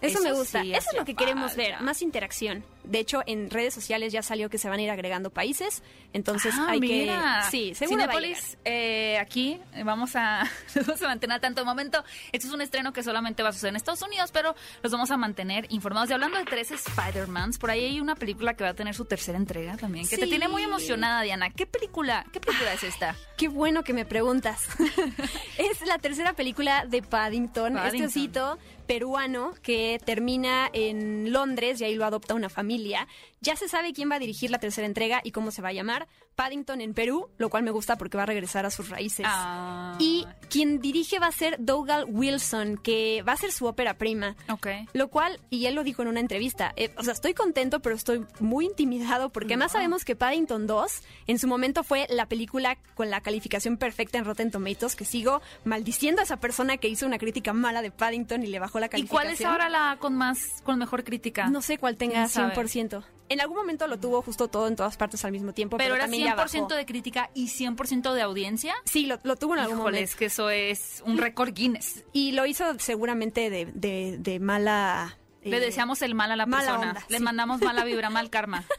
Eso, 0.00 0.20
me 0.22 0.32
gusta. 0.32 0.62
sí 0.62 0.74
Eso 0.74 0.90
es 0.90 0.98
lo 0.98 1.04
que 1.04 1.14
queremos 1.14 1.54
ver, 1.56 1.80
más 1.80 2.02
interacción. 2.02 2.64
De 2.84 2.98
hecho, 2.98 3.22
en 3.26 3.50
redes 3.50 3.72
sociales 3.74 4.12
ya 4.12 4.22
salió 4.22 4.50
que 4.50 4.58
se 4.58 4.68
van 4.68 4.78
a 4.78 4.82
ir 4.82 4.90
agregando 4.90 5.30
países, 5.30 5.82
entonces 6.12 6.54
Ah, 6.58 6.66
hay 6.70 6.80
mira. 6.80 7.42
que... 7.44 7.50
Sí. 7.50 7.74
Cinépolis, 7.74 8.58
eh, 8.64 9.18
aquí 9.20 9.60
eh, 9.74 9.84
vamos 9.84 10.16
a, 10.16 10.44
nos 10.74 10.86
vamos 10.86 11.02
a 11.02 11.06
mantener 11.06 11.36
a 11.36 11.40
tanto 11.40 11.64
momento. 11.64 12.02
Esto 12.32 12.48
es 12.48 12.52
un 12.52 12.60
estreno 12.60 12.92
que 12.92 13.02
solamente 13.02 13.42
va 13.42 13.50
a 13.50 13.52
suceder 13.52 13.70
en 13.70 13.76
Estados 13.76 14.02
Unidos, 14.02 14.30
pero 14.32 14.54
los 14.82 14.92
vamos 14.92 15.10
a 15.10 15.16
mantener 15.16 15.66
informados. 15.70 16.10
Y 16.10 16.12
hablando 16.12 16.38
de 16.38 16.44
tres 16.44 16.70
Spider-Mans, 16.70 17.58
por 17.58 17.70
ahí 17.70 17.84
hay 17.84 18.00
una 18.00 18.14
película 18.16 18.54
que 18.54 18.64
va 18.64 18.70
a 18.70 18.74
tener 18.74 18.94
su 18.94 19.04
tercera 19.04 19.38
entrega 19.38 19.76
también, 19.76 20.06
que 20.08 20.16
te 20.18 20.26
tiene 20.26 20.48
muy 20.48 20.62
emocionada, 20.62 21.22
Diana. 21.22 21.50
¿Qué 21.50 21.66
película, 21.66 22.26
qué 22.32 22.40
película 22.40 22.72
es 22.72 22.82
esta? 22.82 23.16
Qué 23.36 23.48
bueno 23.48 23.82
que 23.84 23.92
me 23.92 24.04
preguntas. 24.04 24.62
es 25.58 25.80
la 25.86 25.98
tercera 25.98 26.32
película 26.32 26.84
de 26.86 27.02
Paddington, 27.02 27.74
Paddington. 27.74 27.86
este 27.86 28.06
osito 28.06 28.58
peruano 28.86 29.52
que 29.62 30.00
termina 30.04 30.68
en 30.72 31.32
Londres 31.32 31.80
y 31.80 31.84
ahí 31.84 31.94
lo 31.94 32.04
adopta 32.04 32.34
una 32.34 32.48
familia 32.48 32.71
familia 32.72 33.06
ya 33.42 33.56
se 33.56 33.68
sabe 33.68 33.92
quién 33.92 34.10
va 34.10 34.14
a 34.14 34.18
dirigir 34.18 34.50
la 34.50 34.58
tercera 34.58 34.86
entrega 34.86 35.20
y 35.24 35.32
cómo 35.32 35.50
se 35.50 35.60
va 35.62 35.68
a 35.68 35.72
llamar. 35.72 36.06
Paddington 36.36 36.80
en 36.80 36.94
Perú, 36.94 37.28
lo 37.36 37.50
cual 37.50 37.62
me 37.62 37.70
gusta 37.70 37.96
porque 37.98 38.16
va 38.16 38.22
a 38.22 38.26
regresar 38.26 38.64
a 38.64 38.70
sus 38.70 38.88
raíces. 38.88 39.26
Ah, 39.28 39.96
Y 39.98 40.26
quien 40.48 40.80
dirige 40.80 41.18
va 41.18 41.26
a 41.26 41.32
ser 41.32 41.56
Dougal 41.58 42.06
Wilson, 42.08 42.78
que 42.78 43.22
va 43.28 43.32
a 43.32 43.36
ser 43.36 43.52
su 43.52 43.66
ópera 43.66 43.98
prima. 43.98 44.36
ok. 44.48 44.68
Lo 44.94 45.08
cual, 45.08 45.40
y 45.50 45.66
él 45.66 45.74
lo 45.74 45.84
dijo 45.84 46.02
en 46.02 46.08
una 46.08 46.20
entrevista, 46.20 46.72
eh, 46.76 46.94
o 46.96 47.02
sea, 47.02 47.12
estoy 47.12 47.34
contento, 47.34 47.80
pero 47.80 47.96
estoy 47.96 48.24
muy 48.40 48.64
intimidado 48.66 49.30
porque 49.30 49.54
además 49.54 49.72
sabemos 49.72 50.04
que 50.04 50.16
Paddington 50.16 50.66
2 50.66 51.02
en 51.26 51.38
su 51.38 51.48
momento 51.48 51.82
fue 51.84 52.06
la 52.08 52.26
película 52.26 52.78
con 52.94 53.10
la 53.10 53.20
calificación 53.20 53.76
perfecta 53.76 54.18
en 54.18 54.24
Rotten 54.24 54.50
Tomatoes, 54.50 54.96
que 54.96 55.04
sigo 55.04 55.42
maldiciendo 55.64 56.20
a 56.20 56.24
esa 56.24 56.38
persona 56.38 56.76
que 56.76 56.88
hizo 56.88 57.06
una 57.06 57.18
crítica 57.18 57.52
mala 57.52 57.82
de 57.82 57.90
Paddington 57.90 58.42
y 58.42 58.46
le 58.46 58.58
bajó 58.58 58.78
la 58.80 58.86
¿Y 58.86 58.90
calificación. 58.90 59.22
cuál 59.24 59.34
es 59.34 59.44
ahora 59.44 59.68
la 59.68 59.96
con 59.98 60.14
más, 60.16 60.62
con 60.62 60.78
mejor 60.78 61.04
crítica? 61.04 61.48
No 61.50 61.60
sé 61.60 61.76
cuál 61.78 61.96
tenga 61.96 62.14
¿Quién 62.14 62.28
sabe? 62.28 62.54
100%. 62.54 63.02
En 63.32 63.40
algún 63.40 63.56
momento 63.56 63.86
lo 63.86 63.98
tuvo 63.98 64.20
justo 64.22 64.48
todo 64.48 64.68
en 64.68 64.76
todas 64.76 64.96
partes 64.96 65.24
al 65.24 65.32
mismo 65.32 65.52
tiempo, 65.54 65.76
pero, 65.78 65.86
pero 65.86 65.94
era 65.96 66.04
también 66.04 66.24
ya 66.24 66.36
100% 66.36 66.60
bajó. 66.62 66.74
de 66.74 66.86
crítica 66.86 67.30
y 67.34 67.48
100% 67.48 68.12
de 68.12 68.22
audiencia. 68.22 68.74
Sí, 68.84 69.06
lo, 69.06 69.18
lo 69.22 69.36
tuvo 69.36 69.54
en 69.54 69.60
algún 69.60 69.78
Híjole, 69.78 69.92
momento. 69.98 70.10
es 70.10 70.16
que 70.16 70.24
eso 70.26 70.50
es 70.50 71.02
un 71.06 71.18
récord 71.18 71.54
Guinness. 71.54 72.04
Y 72.12 72.32
lo 72.32 72.44
hizo 72.46 72.78
seguramente 72.78 73.48
de, 73.50 73.66
de, 73.66 74.16
de 74.18 74.38
mala... 74.40 75.16
Le 75.42 75.56
eh, 75.56 75.60
deseamos 75.60 76.02
el 76.02 76.14
mal 76.14 76.30
a 76.30 76.36
la 76.36 76.46
persona. 76.46 76.74
onda, 76.90 77.04
Le 77.08 77.16
sí. 77.18 77.22
mandamos 77.22 77.60
mala 77.62 77.84
vibra, 77.84 78.10
mal 78.10 78.28
karma. 78.30 78.64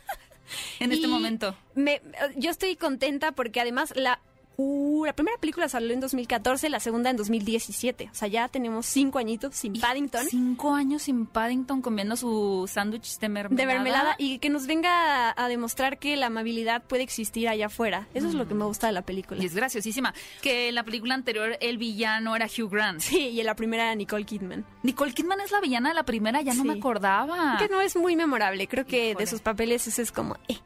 En 0.79 0.91
este 0.91 1.07
momento. 1.07 1.55
me- 1.73 2.01
yo 2.35 2.51
estoy 2.51 2.75
contenta 2.75 3.31
porque 3.31 3.59
además 3.61 3.93
la, 3.95 4.19
uh, 4.57 5.05
la 5.05 5.13
primera 5.13 5.37
película 5.37 5.67
salió 5.69 5.93
en 5.93 5.99
2014, 5.99 6.69
la 6.69 6.79
segunda 6.79 7.09
en 7.09 7.17
2017. 7.17 8.09
O 8.11 8.15
sea, 8.15 8.27
ya 8.27 8.47
tenemos 8.49 8.85
cinco 8.85 9.19
añitos 9.19 9.55
sin 9.55 9.79
Paddington. 9.79 10.25
Cinco 10.29 10.73
años 10.73 11.03
sin 11.03 11.25
Paddington 11.25 11.81
comiendo 11.81 12.15
su 12.15 12.69
sándwich 12.71 13.19
de 13.19 13.29
mermelada. 13.29 13.61
De 13.61 13.73
mermelada 13.73 14.15
y 14.17 14.39
que 14.39 14.49
nos 14.49 14.67
venga 14.67 15.29
a, 15.31 15.45
a 15.45 15.47
demostrar 15.47 15.97
que 15.99 16.15
la 16.17 16.27
amabilidad 16.27 16.83
puede 16.83 17.03
existir 17.03 17.47
allá 17.49 17.67
afuera. 17.67 18.07
Eso 18.13 18.27
es 18.27 18.33
lo 18.33 18.47
que 18.47 18.53
me 18.53 18.65
gusta 18.65 18.87
de 18.87 18.93
la 18.93 19.01
película. 19.01 19.41
Y 19.41 19.45
es 19.45 19.55
graciosísima. 19.55 20.13
Que 20.41 20.69
en 20.69 20.75
la 20.75 20.83
película 20.83 21.13
anterior 21.15 21.57
el 21.61 21.77
villano 21.77 22.35
era 22.35 22.45
Hugh 22.47 22.69
Grant. 22.71 23.01
Sí, 23.01 23.29
y 23.29 23.39
en 23.39 23.45
la 23.45 23.55
primera 23.55 23.83
era 23.85 23.95
Nicole 23.95 24.25
Kidman. 24.25 24.65
Nicole 24.83 25.13
Kidman 25.13 25.39
es 25.41 25.51
la 25.51 25.59
villana 25.61 25.89
de 25.89 25.95
la 25.95 26.03
primera, 26.03 26.41
ya 26.41 26.53
no 26.53 26.61
Sí. 26.63 26.67
me 26.67 26.73
acordaba. 26.75 27.57
Que 27.59 27.67
no 27.69 27.81
es 27.81 27.95
muy 27.95 28.15
memorable. 28.15 28.67
Creo 28.67 28.85
que 28.85 29.09
Híjole. 29.11 29.25
de 29.25 29.29
sus 29.29 29.41
papeles 29.41 29.87
ese 29.87 30.01
es 30.01 30.11
como, 30.11 30.35
eh, 30.47 30.57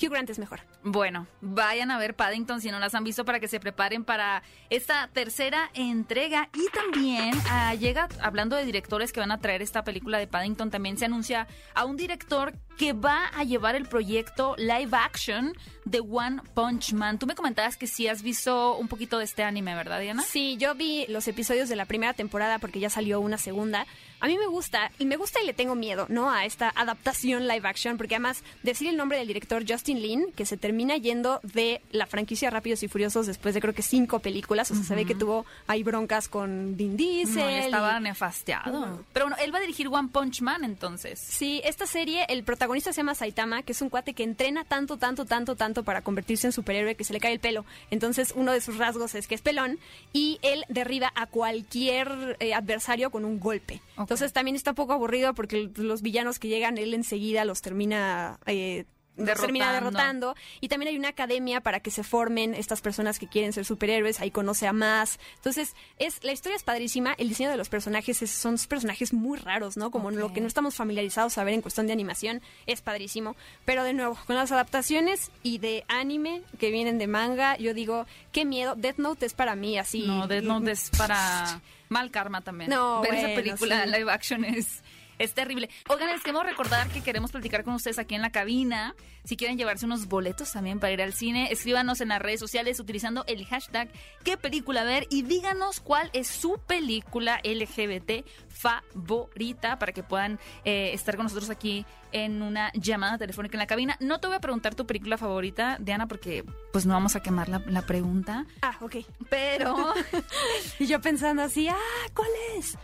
Hugh 0.00 0.10
Grant 0.10 0.30
es 0.30 0.38
mejor. 0.38 0.60
Bueno, 0.82 1.26
vayan 1.40 1.90
a 1.90 1.98
ver 1.98 2.14
Paddington 2.14 2.60
si 2.60 2.70
no 2.70 2.78
las 2.78 2.94
han 2.94 3.04
visto 3.04 3.24
para 3.24 3.40
que 3.40 3.48
se 3.48 3.60
preparen 3.60 4.04
para 4.04 4.42
esta 4.70 5.08
tercera 5.08 5.70
entrega. 5.74 6.48
Y 6.54 6.68
también 6.70 7.32
ah, 7.48 7.74
llega, 7.74 8.08
hablando 8.20 8.56
de 8.56 8.64
directores 8.64 9.12
que 9.12 9.20
van 9.20 9.32
a 9.32 9.38
traer 9.38 9.62
esta 9.62 9.84
película 9.84 10.18
de 10.18 10.26
Paddington, 10.26 10.70
también 10.70 10.98
se 10.98 11.04
anuncia 11.04 11.46
a 11.74 11.84
un 11.84 11.96
director 11.96 12.54
que 12.78 12.92
va 12.92 13.26
a 13.28 13.44
llevar 13.44 13.74
el 13.76 13.86
proyecto 13.86 14.54
live 14.58 14.90
action 14.92 15.56
de 15.84 16.00
One 16.00 16.40
Punch 16.54 16.92
Man. 16.92 17.18
Tú 17.18 17.26
me 17.26 17.34
comentabas 17.34 17.76
que 17.76 17.86
sí 17.86 18.08
has 18.08 18.22
visto 18.22 18.76
un 18.76 18.88
poquito 18.88 19.18
de 19.18 19.24
este 19.24 19.42
anime, 19.42 19.74
¿verdad, 19.74 20.00
Diana? 20.00 20.22
Sí, 20.22 20.56
yo 20.58 20.74
vi 20.74 21.04
los 21.08 21.28
episodios 21.28 21.68
de 21.68 21.76
la 21.76 21.84
primera 21.84 22.14
temporada 22.14 22.58
porque 22.58 22.80
ya 22.80 22.88
salió 22.90 23.20
una 23.20 23.36
segunda. 23.38 23.86
A 24.20 24.26
mí 24.26 24.38
me 24.38 24.46
gusta, 24.46 24.90
y 24.98 25.04
me 25.04 25.16
gusta 25.16 25.42
y 25.42 25.46
le 25.46 25.52
tengo 25.52 25.74
miedo, 25.74 26.06
¿no? 26.08 26.30
A 26.30 26.46
esta 26.46 26.72
adaptación 26.74 27.46
live 27.46 27.68
action, 27.68 27.98
porque 27.98 28.14
además 28.14 28.42
decir 28.62 28.88
el 28.88 28.96
nombre 28.96 29.18
del 29.18 29.26
director 29.28 29.62
Justin 29.68 30.00
Lin, 30.00 30.32
que 30.34 30.46
se 30.46 30.56
termina 30.56 30.96
yendo 30.96 31.40
de 31.42 31.82
la 31.92 32.06
franquicia 32.06 32.48
Rápidos 32.48 32.82
y 32.82 32.88
Furiosos 32.88 33.26
después 33.26 33.54
de 33.54 33.60
creo 33.60 33.74
que 33.74 33.82
cinco 33.82 34.20
películas, 34.20 34.70
o 34.70 34.74
sea, 34.74 34.84
se 34.84 34.94
ve 34.94 35.04
que 35.04 35.14
tuvo 35.14 35.44
ahí 35.66 35.82
broncas 35.82 36.28
con 36.28 36.74
Vin 36.78 36.96
Diesel. 36.96 37.36
No, 37.36 37.48
estaba 37.50 37.98
y- 37.98 38.02
nefasteado. 38.04 39.04
Pero 39.12 39.26
bueno, 39.26 39.36
él 39.42 39.52
va 39.52 39.58
a 39.58 39.60
dirigir 39.60 39.88
One 39.88 40.08
Punch 40.10 40.40
Man 40.40 40.64
entonces. 40.64 41.20
Sí, 41.20 41.60
esta 41.64 41.86
serie, 41.86 42.24
el 42.30 42.42
protagonista 42.44 42.63
se 42.92 42.92
llama 42.92 43.14
Saitama, 43.14 43.62
que 43.62 43.72
es 43.72 43.82
un 43.82 43.88
cuate 43.88 44.14
que 44.14 44.22
entrena 44.22 44.64
tanto, 44.64 44.96
tanto, 44.96 45.24
tanto, 45.24 45.56
tanto 45.56 45.84
para 45.84 46.02
convertirse 46.02 46.46
en 46.46 46.52
superhéroe 46.52 46.94
que 46.94 47.04
se 47.04 47.12
le 47.12 47.20
cae 47.20 47.32
el 47.32 47.40
pelo. 47.40 47.64
Entonces, 47.90 48.32
uno 48.36 48.52
de 48.52 48.60
sus 48.60 48.78
rasgos 48.78 49.14
es 49.14 49.26
que 49.26 49.34
es 49.34 49.42
pelón 49.42 49.78
y 50.12 50.38
él 50.42 50.64
derriba 50.68 51.12
a 51.14 51.26
cualquier 51.26 52.36
eh, 52.40 52.54
adversario 52.54 53.10
con 53.10 53.24
un 53.24 53.40
golpe. 53.40 53.80
Entonces, 53.98 54.32
también 54.32 54.56
está 54.56 54.72
poco 54.72 54.92
aburrido 54.92 55.34
porque 55.34 55.70
los 55.76 56.02
villanos 56.02 56.38
que 56.38 56.48
llegan, 56.48 56.78
él 56.78 56.94
enseguida 56.94 57.44
los 57.44 57.62
termina... 57.62 58.38
eh, 58.46 58.84
los 59.16 59.40
termina 59.40 59.72
Derrotando. 59.72 60.34
y 60.60 60.68
también 60.68 60.88
hay 60.90 60.98
una 60.98 61.08
academia 61.10 61.60
para 61.60 61.80
que 61.80 61.90
se 61.90 62.02
formen 62.02 62.54
estas 62.54 62.80
personas 62.80 63.18
que 63.18 63.28
quieren 63.28 63.52
ser 63.52 63.64
superhéroes. 63.64 64.20
Ahí 64.20 64.30
conoce 64.30 64.66
a 64.66 64.72
más 64.72 65.18
entonces 65.36 65.76
es 65.98 66.22
la 66.24 66.32
historia 66.32 66.56
es 66.56 66.64
padrísima. 66.64 67.14
El 67.18 67.28
diseño 67.28 67.50
de 67.50 67.56
los 67.56 67.68
personajes 67.68 68.22
es- 68.22 68.30
son 68.30 68.56
personajes 68.68 69.12
muy 69.12 69.38
raros 69.38 69.76
no 69.76 69.90
como 69.90 70.10
lo 70.10 70.32
que 70.32 70.40
no 70.40 70.46
estamos 70.46 70.74
familiarizados 70.74 71.38
a 71.38 71.44
ver 71.44 71.54
en 71.54 71.62
cuestión 71.62 71.86
de 71.86 71.92
animación 71.92 72.42
es 72.66 72.80
padrísimo. 72.80 73.36
Pero 73.64 73.84
de 73.84 73.92
nuevo 73.92 74.18
con 74.26 74.36
las 74.36 74.50
adaptaciones 74.52 75.30
y 75.42 75.58
de 75.58 75.84
anime 75.88 76.42
que 76.58 76.70
vienen 76.70 76.98
de 76.98 77.06
manga 77.06 77.56
yo 77.58 77.72
digo 77.74 78.06
qué 78.32 78.44
miedo. 78.44 78.74
Death 78.76 78.98
Note 78.98 79.26
es 79.26 79.34
para 79.34 79.54
mí 79.54 79.78
así. 79.78 80.02
No, 80.06 80.26
Death 80.26 80.44
Note 80.44 80.72
es 80.72 80.90
para 80.90 81.60
mal 81.88 82.10
karma 82.10 82.40
también. 82.40 82.70
No, 82.70 83.00
Ver 83.02 83.14
esa 83.14 83.28
bueno, 83.28 83.34
película 83.42 83.84
sí. 83.84 83.90
live 83.90 84.10
action 84.10 84.44
es, 84.44 84.82
es 85.18 85.34
terrible. 85.34 85.68
Oigan, 85.88 86.08
les 86.08 86.22
queremos 86.22 86.44
recordar 86.44 86.88
que 86.88 87.02
queremos 87.02 87.32
platicar 87.32 87.64
con 87.64 87.74
ustedes 87.74 87.98
aquí 87.98 88.14
en 88.14 88.22
la 88.22 88.30
cabina. 88.30 88.94
Si 89.24 89.36
quieren 89.36 89.56
llevarse 89.56 89.86
unos 89.86 90.06
boletos 90.06 90.52
también 90.52 90.80
para 90.80 90.92
ir 90.92 91.00
al 91.00 91.14
cine, 91.14 91.48
escríbanos 91.50 92.00
en 92.02 92.08
las 92.08 92.20
redes 92.20 92.40
sociales 92.40 92.78
utilizando 92.78 93.24
el 93.26 93.46
hashtag 93.46 93.88
qué 94.22 94.36
película 94.36 94.84
ver 94.84 95.06
y 95.10 95.22
díganos 95.22 95.80
cuál 95.80 96.10
es 96.12 96.26
su 96.28 96.60
película 96.66 97.40
LGBT 97.42 98.26
favorita 98.48 99.78
para 99.78 99.92
que 99.92 100.02
puedan 100.02 100.38
eh, 100.64 100.90
estar 100.92 101.16
con 101.16 101.24
nosotros 101.24 101.50
aquí 101.50 101.86
en 102.12 102.42
una 102.42 102.70
llamada 102.74 103.18
telefónica 103.18 103.56
en 103.56 103.60
la 103.60 103.66
cabina. 103.66 103.96
No 104.00 104.20
te 104.20 104.26
voy 104.26 104.36
a 104.36 104.40
preguntar 104.40 104.74
tu 104.74 104.86
película 104.86 105.16
favorita, 105.18 105.78
Diana, 105.80 106.06
porque 106.06 106.44
pues 106.72 106.86
no 106.86 106.92
vamos 106.94 107.16
a 107.16 107.20
quemar 107.20 107.48
la, 107.48 107.60
la 107.66 107.82
pregunta. 107.82 108.46
ah 108.62 108.76
ok 108.80 108.96
Pero 109.30 109.94
y 110.78 110.86
yo 110.86 111.00
pensando 111.00 111.42
así 111.42 111.68
ah 111.68 111.76
¿cuál 112.14 112.28
es? 112.58 112.76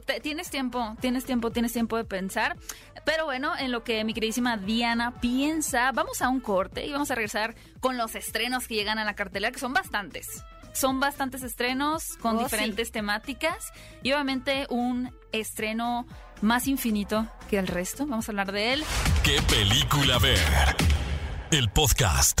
Te- 0.00 0.20
tienes 0.20 0.50
tiempo, 0.50 0.96
tienes 1.00 1.24
tiempo, 1.24 1.50
tienes 1.50 1.72
tiempo 1.72 1.96
de 1.96 2.04
pensar. 2.04 2.56
Pero 3.04 3.24
bueno, 3.24 3.52
en 3.58 3.72
lo 3.72 3.82
que 3.84 4.04
mi 4.04 4.14
queridísima 4.14 4.56
Diana 4.56 5.20
piensa, 5.20 5.90
vamos 5.92 6.22
a 6.22 6.28
un 6.28 6.40
corte 6.40 6.86
y 6.86 6.92
vamos 6.92 7.10
a 7.10 7.14
regresar 7.14 7.54
con 7.80 7.96
los 7.96 8.14
estrenos 8.14 8.68
que 8.68 8.74
llegan 8.74 8.98
a 8.98 9.04
la 9.04 9.14
cartelera, 9.14 9.52
que 9.52 9.58
son 9.58 9.72
bastantes. 9.72 10.42
Son 10.72 11.00
bastantes 11.00 11.42
estrenos 11.42 12.16
con 12.18 12.36
Oh, 12.36 12.38
sí. 12.38 12.44
diferentes 12.44 12.92
temáticas 12.92 13.72
y 14.02 14.12
obviamente 14.12 14.66
un 14.70 15.14
estreno 15.32 16.06
más 16.40 16.66
infinito 16.66 17.26
que 17.50 17.58
el 17.58 17.66
resto. 17.66 18.06
Vamos 18.06 18.28
a 18.28 18.32
hablar 18.32 18.52
de 18.52 18.72
él. 18.72 18.84
¿Qué 19.22 19.40
película 19.42 20.18
ver? 20.18 20.38
El 21.50 21.68
podcast. 21.70 22.40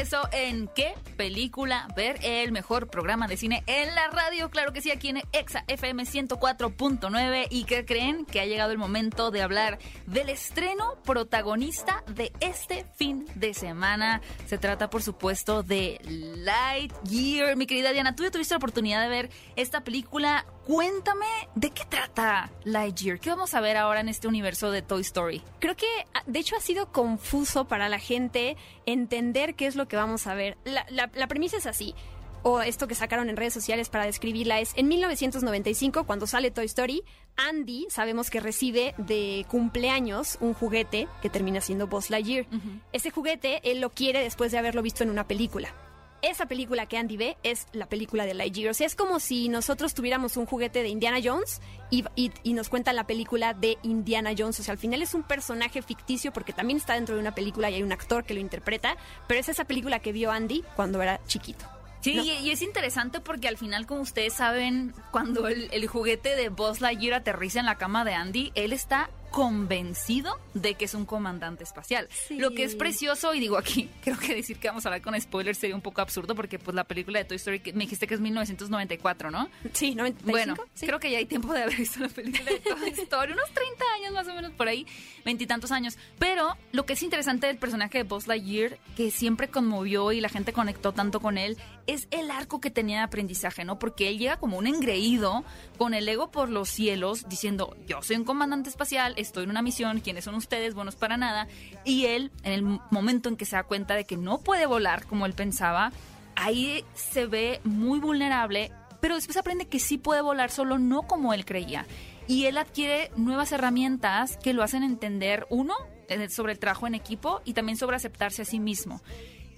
Regreso 0.00 0.30
en 0.32 0.66
¿Qué 0.68 0.94
película 1.18 1.86
ver? 1.94 2.18
El 2.22 2.52
mejor 2.52 2.88
programa 2.88 3.28
de 3.28 3.36
cine 3.36 3.62
en 3.66 3.94
la 3.94 4.08
radio. 4.08 4.48
Claro 4.48 4.72
que 4.72 4.80
sí, 4.80 4.90
aquí 4.90 5.10
en 5.10 5.20
Exa 5.32 5.64
FM 5.68 6.04
104.9. 6.04 7.48
¿Y 7.50 7.64
qué 7.64 7.84
creen? 7.84 8.24
Que 8.24 8.40
ha 8.40 8.46
llegado 8.46 8.72
el 8.72 8.78
momento 8.78 9.30
de 9.30 9.42
hablar 9.42 9.78
del 10.06 10.30
estreno 10.30 10.94
protagonista 11.04 12.02
de 12.06 12.32
este 12.40 12.86
fin 12.96 13.26
de 13.34 13.52
semana. 13.52 14.22
Se 14.46 14.56
trata, 14.56 14.88
por 14.88 15.02
supuesto, 15.02 15.62
de 15.62 16.00
Lightyear. 16.06 17.56
Mi 17.56 17.66
querida 17.66 17.92
Diana, 17.92 18.16
tú 18.16 18.22
ya 18.22 18.30
tuviste 18.30 18.54
la 18.54 18.58
oportunidad 18.58 19.02
de 19.02 19.08
ver 19.08 19.30
esta 19.54 19.84
película. 19.84 20.46
Cuéntame 20.66 21.26
de 21.56 21.72
qué 21.72 21.84
trata 21.84 22.50
Lightyear. 22.64 23.18
¿Qué 23.18 23.28
vamos 23.28 23.52
a 23.54 23.60
ver 23.60 23.76
ahora 23.76 24.00
en 24.00 24.08
este 24.08 24.28
universo 24.28 24.70
de 24.70 24.80
Toy 24.80 25.02
Story? 25.02 25.42
Creo 25.58 25.76
que, 25.76 25.86
ah, 26.14 26.22
de 26.26 26.38
hecho, 26.38 26.56
ha 26.56 26.60
sido 26.60 26.92
confuso 26.92 27.66
para 27.66 27.88
la 27.88 27.98
gente 27.98 28.56
entender 28.86 29.56
qué 29.56 29.66
es 29.66 29.74
lo 29.74 29.88
que 29.88 29.89
vamos 29.96 30.26
a 30.26 30.34
ver. 30.34 30.56
La, 30.64 30.86
la- 30.90 31.10
la 31.14 31.26
premisa 31.26 31.56
es 31.56 31.66
así, 31.66 31.94
o 32.42 32.60
esto 32.62 32.88
que 32.88 32.94
sacaron 32.94 33.28
en 33.28 33.36
redes 33.36 33.52
sociales 33.52 33.88
para 33.90 34.06
describirla 34.06 34.60
es, 34.60 34.72
en 34.76 34.88
1995, 34.88 36.04
cuando 36.04 36.26
sale 36.26 36.50
Toy 36.50 36.64
Story, 36.66 37.02
Andy 37.36 37.86
sabemos 37.90 38.30
que 38.30 38.40
recibe 38.40 38.94
de 38.98 39.44
cumpleaños 39.48 40.38
un 40.40 40.54
juguete 40.54 41.06
que 41.22 41.28
termina 41.30 41.60
siendo 41.60 41.86
Buzz 41.86 42.08
Lightyear. 42.10 42.46
Ese 42.92 43.10
juguete 43.10 43.60
él 43.70 43.80
lo 43.80 43.90
quiere 43.90 44.22
después 44.22 44.52
de 44.52 44.58
haberlo 44.58 44.82
visto 44.82 45.02
en 45.02 45.10
una 45.10 45.26
película. 45.28 45.74
Esa 46.22 46.46
película 46.46 46.86
que 46.86 46.96
Andy 46.98 47.16
ve 47.16 47.36
es 47.42 47.66
la 47.72 47.86
película 47.86 48.26
de 48.26 48.34
Lightyear. 48.34 48.70
O 48.70 48.74
sea, 48.74 48.86
es 48.86 48.94
como 48.94 49.20
si 49.20 49.48
nosotros 49.48 49.94
tuviéramos 49.94 50.36
un 50.36 50.46
juguete 50.46 50.82
de 50.82 50.88
Indiana 50.88 51.18
Jones 51.22 51.60
y, 51.90 52.04
y, 52.16 52.30
y 52.42 52.52
nos 52.52 52.68
cuentan 52.68 52.96
la 52.96 53.06
película 53.06 53.54
de 53.54 53.78
Indiana 53.82 54.32
Jones. 54.36 54.60
O 54.60 54.62
sea, 54.62 54.72
al 54.72 54.78
final 54.78 55.02
es 55.02 55.14
un 55.14 55.22
personaje 55.22 55.82
ficticio 55.82 56.32
porque 56.32 56.52
también 56.52 56.76
está 56.78 56.94
dentro 56.94 57.14
de 57.14 57.20
una 57.20 57.34
película 57.34 57.70
y 57.70 57.74
hay 57.74 57.82
un 57.82 57.92
actor 57.92 58.24
que 58.24 58.34
lo 58.34 58.40
interpreta, 58.40 58.96
pero 59.26 59.40
es 59.40 59.48
esa 59.48 59.64
película 59.64 60.00
que 60.00 60.12
vio 60.12 60.30
Andy 60.30 60.64
cuando 60.76 61.00
era 61.02 61.20
chiquito. 61.26 61.64
Sí, 62.02 62.14
No. 62.14 62.24
y, 62.24 62.30
y 62.30 62.50
es 62.50 62.62
interesante 62.62 63.20
porque 63.20 63.46
al 63.46 63.58
final, 63.58 63.86
como 63.86 64.00
ustedes 64.00 64.32
saben, 64.32 64.94
cuando 65.10 65.48
el, 65.48 65.68
el 65.70 65.86
juguete 65.86 66.34
de 66.34 66.48
Buzz 66.48 66.80
Lightyear 66.80 67.12
aterriza 67.20 67.60
en 67.60 67.66
la 67.66 67.74
cama 67.76 68.04
de 68.06 68.14
Andy, 68.14 68.52
él 68.54 68.72
está 68.72 69.10
convencido 69.30 70.38
de 70.54 70.74
que 70.74 70.84
es 70.84 70.94
un 70.94 71.06
comandante 71.06 71.64
espacial. 71.64 72.08
Sí. 72.28 72.38
Lo 72.38 72.50
que 72.52 72.64
es 72.64 72.74
precioso, 72.74 73.34
y 73.34 73.40
digo 73.40 73.56
aquí, 73.56 73.88
creo 74.02 74.18
que 74.18 74.34
decir 74.34 74.58
que 74.58 74.68
vamos 74.68 74.84
a 74.84 74.88
hablar 74.88 75.02
con 75.02 75.18
spoilers 75.20 75.58
sería 75.58 75.76
un 75.76 75.82
poco 75.82 76.00
absurdo 76.00 76.34
porque 76.34 76.58
pues 76.58 76.74
la 76.74 76.84
película 76.84 77.18
de 77.18 77.24
Toy 77.24 77.36
Story, 77.36 77.60
que 77.60 77.72
me 77.72 77.84
dijiste 77.84 78.06
que 78.06 78.14
es 78.14 78.20
1994, 78.20 79.30
¿no? 79.30 79.48
Sí, 79.72 79.94
95. 79.94 80.30
Bueno, 80.30 80.54
sí. 80.74 80.86
creo 80.86 80.98
que 80.98 81.10
ya 81.10 81.18
hay 81.18 81.26
tiempo 81.26 81.52
de 81.52 81.62
haber 81.62 81.76
visto 81.76 82.00
la 82.00 82.08
película 82.08 82.50
de 82.50 82.60
Toy 82.60 82.90
Story, 82.98 83.32
unos 83.32 83.50
30 83.50 83.84
años 83.96 84.12
más 84.12 84.28
o 84.28 84.34
menos 84.34 84.52
por 84.52 84.68
ahí, 84.68 84.86
veintitantos 85.24 85.70
años. 85.70 85.96
Pero 86.18 86.56
lo 86.72 86.86
que 86.86 86.94
es 86.94 87.02
interesante 87.02 87.46
del 87.46 87.58
personaje 87.58 87.98
de 87.98 88.04
Buzz 88.04 88.26
Lightyear, 88.26 88.78
que 88.96 89.10
siempre 89.10 89.48
conmovió 89.48 90.12
y 90.12 90.20
la 90.20 90.28
gente 90.28 90.52
conectó 90.52 90.92
tanto 90.92 91.20
con 91.20 91.38
él, 91.38 91.56
es 91.86 92.06
el 92.10 92.30
arco 92.30 92.60
que 92.60 92.70
tenía 92.70 92.98
de 92.98 93.04
aprendizaje, 93.04 93.64
¿no? 93.64 93.78
Porque 93.78 94.08
él 94.08 94.18
llega 94.18 94.38
como 94.38 94.58
un 94.58 94.66
engreído, 94.66 95.44
con 95.76 95.94
el 95.94 96.08
ego 96.08 96.30
por 96.30 96.48
los 96.48 96.68
cielos, 96.68 97.28
diciendo, 97.28 97.76
yo 97.86 98.02
soy 98.02 98.16
un 98.16 98.24
comandante 98.24 98.70
espacial, 98.70 99.14
estoy 99.20 99.44
en 99.44 99.50
una 99.50 99.62
misión, 99.62 100.00
¿quiénes 100.00 100.24
son 100.24 100.34
ustedes? 100.34 100.74
Buenos 100.74 100.96
para 100.96 101.16
nada. 101.16 101.46
Y 101.84 102.06
él, 102.06 102.30
en 102.42 102.52
el 102.52 102.62
momento 102.90 103.28
en 103.28 103.36
que 103.36 103.44
se 103.44 103.56
da 103.56 103.62
cuenta 103.62 103.94
de 103.94 104.04
que 104.04 104.16
no 104.16 104.38
puede 104.38 104.66
volar 104.66 105.06
como 105.06 105.26
él 105.26 105.34
pensaba, 105.34 105.92
ahí 106.36 106.84
se 106.94 107.26
ve 107.26 107.60
muy 107.64 107.98
vulnerable, 107.98 108.72
pero 109.00 109.14
después 109.14 109.36
aprende 109.36 109.66
que 109.66 109.78
sí 109.78 109.98
puede 109.98 110.22
volar, 110.22 110.50
solo 110.50 110.78
no 110.78 111.02
como 111.02 111.34
él 111.34 111.44
creía. 111.44 111.86
Y 112.26 112.46
él 112.46 112.58
adquiere 112.58 113.10
nuevas 113.16 113.52
herramientas 113.52 114.36
que 114.36 114.52
lo 114.52 114.62
hacen 114.62 114.82
entender, 114.82 115.46
uno, 115.50 115.74
eh, 116.08 116.28
sobre 116.28 116.52
el 116.52 116.58
trabajo 116.58 116.86
en 116.86 116.94
equipo 116.94 117.40
y 117.44 117.54
también 117.54 117.76
sobre 117.76 117.96
aceptarse 117.96 118.42
a 118.42 118.44
sí 118.44 118.60
mismo. 118.60 119.00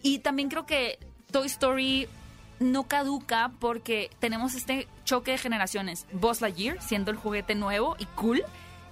Y 0.02 0.20
también 0.20 0.48
creo 0.48 0.66
que 0.66 0.98
Toy 1.30 1.46
Story 1.46 2.08
no 2.60 2.84
caduca 2.84 3.52
porque 3.58 4.10
tenemos 4.20 4.54
este 4.54 4.88
choque 5.04 5.32
de 5.32 5.38
generaciones. 5.38 6.06
Buzz 6.12 6.40
Lightyear 6.40 6.80
siendo 6.80 7.10
el 7.10 7.16
juguete 7.16 7.54
nuevo 7.54 7.96
y 7.98 8.06
cool 8.06 8.42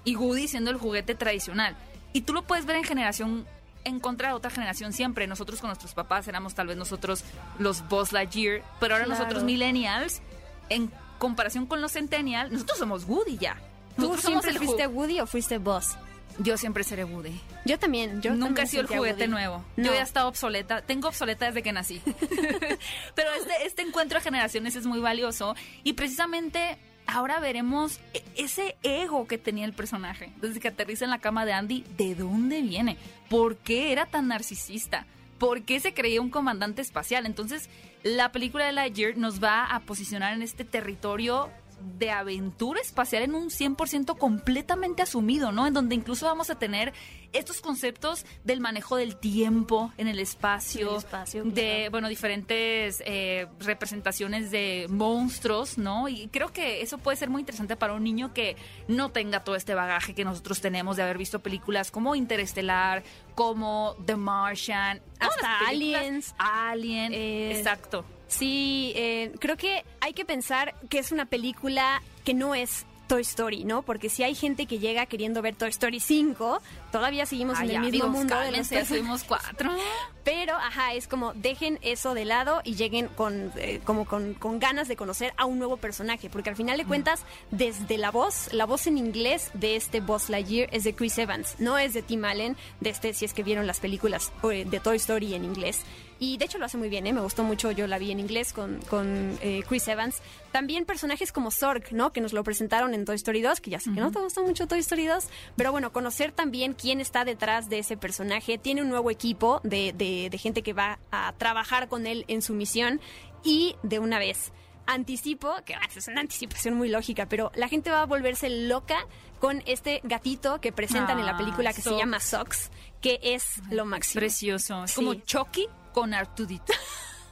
y 0.05 0.17
Woody 0.17 0.49
siendo 0.49 0.71
el 0.71 0.77
juguete 0.79 1.15
tradicional. 1.15 1.77
Y 2.13 2.23
tú 2.23 2.33
lo 2.33 2.43
puedes 2.43 2.67
ver 2.67 2.77
en 2.77 2.85
generación 2.85 3.47
en 3.85 3.99
contra 4.01 4.29
de 4.29 4.35
otra 4.35 4.51
generación 4.51 4.93
siempre. 4.93 5.27
Nosotros 5.27 5.61
con 5.61 5.69
nuestros 5.69 5.95
papás 5.95 6.29
éramos 6.29 6.55
tal 6.55 6.67
vez 6.67 6.77
nosotros 6.77 7.25
los 7.59 7.87
Buzz 7.89 8.13
Lightyear, 8.13 8.63
pero 8.79 8.95
ahora 8.95 9.07
Claro. 9.07 9.21
nosotros 9.21 9.45
millennials, 9.45 10.21
en 10.69 10.91
comparación 11.19 11.67
con 11.67 11.81
los 11.81 11.93
centennials, 11.93 12.51
nosotros 12.53 12.79
somos 12.79 13.05
Woody 13.05 13.39
ya. 13.39 13.57
¿Tú 13.97 14.17
siempre 14.19 14.53
fuiste 14.55 14.87
Woody 14.87 15.21
o 15.21 15.27
fuiste 15.27 15.59
Buzz? 15.59 15.97
Yo 16.39 16.57
siempre 16.57 16.85
seré 16.85 17.05
Woody. 17.05 17.39
Yo 17.67 17.79
también. 17.79 18.23
Yo 18.23 18.35
Nunca 18.35 18.63
he 18.63 18.67
sido 18.67 18.83
el 18.83 18.89
juguete 18.89 19.23
Woody. 19.25 19.29
nuevo. 19.31 19.65
No. 19.77 19.85
Yo 19.87 19.93
ya 19.93 20.01
he 20.01 20.03
estado 20.03 20.29
obsoleta. 20.29 20.81
Tengo 20.81 21.09
obsoleta 21.09 21.47
desde 21.47 21.63
que 21.63 21.73
nací. 21.73 22.01
Pero 23.15 23.31
este, 23.39 23.67
este 23.67 23.83
encuentro 23.83 24.19
de 24.19 24.25
generaciones 24.25 24.75
es 24.77 24.87
muy 24.87 25.01
valioso. 25.01 25.55
Y 25.83 25.95
precisamente 25.95 26.79
ahora 27.11 27.41
veremos 27.41 28.01
e- 28.15 28.23
ese 28.37 28.77
ego 28.83 29.27
que 29.27 29.39
tenía 29.39 29.65
el 29.65 29.73
personaje. 29.73 30.33
Desde 30.41 30.61
que 30.61 30.69
aterriza 30.69 31.05
en 31.05 31.11
la 31.11 31.19
cama 31.19 31.45
de 31.45 31.53
Andy, 31.53 31.85
¿de 31.97 32.15
dónde 32.15 32.63
viene? 32.63 32.97
¿Por 33.29 33.57
qué 33.57 33.93
era 33.93 34.07
tan 34.07 34.29
narcisista? 34.29 35.07
¿Por 35.39 35.63
qué 35.63 35.81
se 35.81 35.95
creía 35.95 36.21
un 36.21 36.31
comandante 36.31 36.83
espacial? 36.83 37.27
Entonces, 37.27 37.71
la 38.03 38.33
película 38.33 38.67
de 38.67 38.73
Lightyear 38.73 39.17
nos 39.17 39.43
va 39.43 39.65
a 39.65 39.81
posicionar 39.81 40.35
en 40.35 40.43
este 40.43 40.65
territorio 40.65 41.51
de 41.81 42.11
aventura 42.11 42.81
espacial 42.81 43.23
en 43.23 43.35
un 43.35 43.51
100% 43.51 44.17
completamente 44.19 45.03
asumido, 45.03 45.53
¿no? 45.53 45.67
En 45.67 45.75
donde 45.75 45.95
incluso 45.95 46.27
vamos 46.27 46.51
a 46.51 46.59
tener 46.59 46.93
estos 47.33 47.61
conceptos 47.61 48.25
del 48.45 48.61
manejo 48.61 48.97
del 48.97 49.17
tiempo 49.17 49.93
en 49.97 50.09
el 50.09 50.19
espacio, 50.19 50.81
En 50.81 50.89
el 50.89 50.99
espacio, 50.99 51.45
de, 51.45 51.53
claro. 51.53 51.91
bueno, 51.93 52.09
diferentes 52.09 53.03
eh, 53.07 53.47
representaciones 53.61 54.51
de 54.51 54.87
monstruos, 54.89 55.79
¿no? 55.79 56.09
Y 56.09 56.29
creo 56.29 56.53
que 56.53 56.83
eso 56.83 56.99
puede 56.99 57.17
ser 57.17 57.31
muy 57.31 57.41
interesante 57.41 57.77
para 57.77 57.95
un 57.95 58.03
niño 58.03 58.33
que 58.35 58.57
no 58.89 59.11
tenga 59.11 59.45
todo 59.45 59.57
este 59.57 59.75
bagaje 59.75 60.15
que 60.15 60.25
nosotros 60.25 60.61
tenemos 60.61 60.97
de 60.97 61.05
haber 61.05 61.19
visto 61.19 61.41
películas 61.41 61.91
como 61.91 62.15
Interestelar, 62.15 63.03
como 63.35 63.97
The 64.05 64.17
Martian, 64.17 65.01
Hasta 65.19 65.69
Aliens. 65.69 66.35
Alien, 66.39 67.13
Eh, 67.13 67.57
exacto. 67.57 68.05
Sí, 68.31 68.93
eh, 68.97 69.33
creo 69.41 69.57
que 69.57 69.85
hay 70.01 70.13
que 70.13 70.25
pensar 70.25 70.75
que 70.89 70.99
es 70.99 71.13
una 71.13 71.27
película 71.27 72.03
que 72.25 72.33
no 72.33 72.55
es 72.55 72.87
Toy 73.09 73.23
Story, 73.23 73.65
¿no? 73.65 73.83
Porque 73.83 74.09
si 74.09 74.23
hay 74.23 74.37
gente 74.37 74.67
que 74.67 74.79
llega 74.79 75.05
queriendo 75.07 75.43
ver 75.43 75.57
Toy 75.57 75.71
Story 75.71 75.99
5, 75.99 76.63
todavía 76.93 77.27
seguimos 77.27 77.59
Ay, 77.59 77.71
en 77.71 77.71
el 77.71 77.75
ya, 77.75 77.81
mismo 77.81 77.91
digo, 77.91 78.09
mundo 78.09 78.37
de 78.37 78.41
los 78.41 78.69
cálmense, 78.69 78.75
personajes. 78.77 78.99
fuimos 79.01 79.25
cuatro. 79.25 79.73
Pero, 80.25 80.55
ajá, 80.55 80.95
es 80.95 81.09
como 81.09 81.35
dejen 81.35 81.81
eso 81.83 82.15
de 82.15 82.25
lado 82.25 82.61
y 82.63 82.77
lleguen 82.77 83.09
con, 83.09 83.51
eh, 83.57 83.81
como 83.85 84.05
con, 84.05 84.35
con 84.35 84.61
ganas 84.61 84.87
de 84.87 84.95
conocer 84.95 85.35
a 85.39 85.45
un 85.47 85.59
nuevo 85.59 85.77
personaje. 85.77 86.31
Porque 86.31 86.51
al 86.51 86.57
final 86.57 86.79
de 86.79 86.85
cuentas, 86.85 87.25
desde 87.51 87.99
la 87.99 88.13
voz, 88.13 88.53
la 88.53 88.65
voz 88.65 88.87
en 88.87 88.97
inglés 88.97 89.51
de 89.55 89.75
este 89.75 89.99
Buzz 90.01 90.29
Lightyear 90.31 90.69
es 90.73 90.85
de 90.85 90.95
Chris 90.95 91.19
Evans, 91.19 91.57
no 91.59 91.79
es 91.79 91.95
de 91.95 92.03
Tim 92.03 92.25
Allen, 92.25 92.57
de 92.79 92.91
este, 92.91 93.13
si 93.13 93.25
es 93.25 93.35
que 93.35 93.43
vieron 93.43 93.67
las 93.67 93.81
películas 93.81 94.31
eh, 94.45 94.65
de 94.65 94.79
Toy 94.79 94.99
Story 94.99 95.35
en 95.35 95.45
inglés. 95.45 95.81
Y 96.23 96.37
de 96.37 96.45
hecho 96.45 96.59
lo 96.59 96.67
hace 96.67 96.77
muy 96.77 96.89
bien, 96.91 97.07
¿eh? 97.07 97.13
me 97.15 97.23
gustó 97.23 97.43
mucho, 97.43 97.71
yo 97.73 97.87
la 97.87 97.99
vi 97.99 98.11
en 98.13 98.21
inglés 98.21 98.53
con, 98.53 98.79
con 98.91 99.39
eh, 99.41 99.65
Chris 99.67 99.89
Evans. 99.89 100.21
También 100.53 100.85
personajes 100.85 101.33
como 101.33 101.51
Zorg, 101.51 101.93
¿no? 101.93 102.13
Que 102.13 102.21
nos 102.21 102.33
lo 102.35 102.45
presentaron 102.45 102.93
en 102.95 103.05
Toy 103.07 103.17
Story 103.17 103.41
2, 103.41 103.61
que 103.61 103.71
ya 103.71 103.81
sé 103.81 103.91
que 103.93 104.01
no 104.01 104.13
te 104.13 104.21
gustó 104.21 104.45
mucho 104.45 104.67
Toy 104.69 104.81
Story 104.81 105.07
2, 105.07 105.25
pero 105.57 105.73
bueno, 105.73 105.93
conocer 105.93 106.31
también 106.31 106.75
quién 106.75 107.01
está 107.01 107.25
detrás 107.25 107.71
de 107.71 107.79
ese 107.79 107.97
personaje. 107.97 108.59
Tiene 108.59 108.83
un 108.83 108.91
nuevo 108.91 109.11
equipo 109.11 109.61
de, 109.65 109.95
de- 109.95 110.29
de 110.31 110.39
gente 110.39 110.63
que 110.63 110.75
va 110.75 110.99
a 111.11 111.33
trabajar 111.39 111.89
con 111.89 112.07
él 112.07 112.27
en 112.29 112.43
su 112.43 112.53
misión 112.53 113.01
y 113.43 113.75
de 113.83 113.99
una 113.99 114.19
vez 114.19 114.53
anticipo, 114.87 115.55
que 115.65 115.75
ah, 115.75 115.81
es 115.97 116.09
una 116.09 116.21
anticipación 116.21 116.75
muy 116.75 116.89
lógica, 116.89 117.27
pero 117.27 117.51
la 117.55 117.69
gente 117.69 117.91
va 117.91 118.03
a 118.03 118.07
volverse 118.07 118.51
loca 118.51 119.07
con 119.39 119.63
este 119.65 120.01
gatito 120.05 120.61
que 120.61 120.73
presentan 120.73 121.19
en 121.19 121.25
la 121.27 121.33
Ah, 121.33 121.39
película 121.39 121.73
que 121.73 121.81
se 121.81 121.97
llama 121.97 122.21
Sox, 122.21 122.71
que 123.01 123.19
es 123.23 123.45
lo 123.71 123.85
máximo. 123.87 124.21
Precioso. 124.21 124.85
Es 124.85 124.91
Sí. 124.91 124.97
como 124.97 125.15
Chucky 125.15 125.67
con 125.93 126.15
Artudito. 126.15 126.73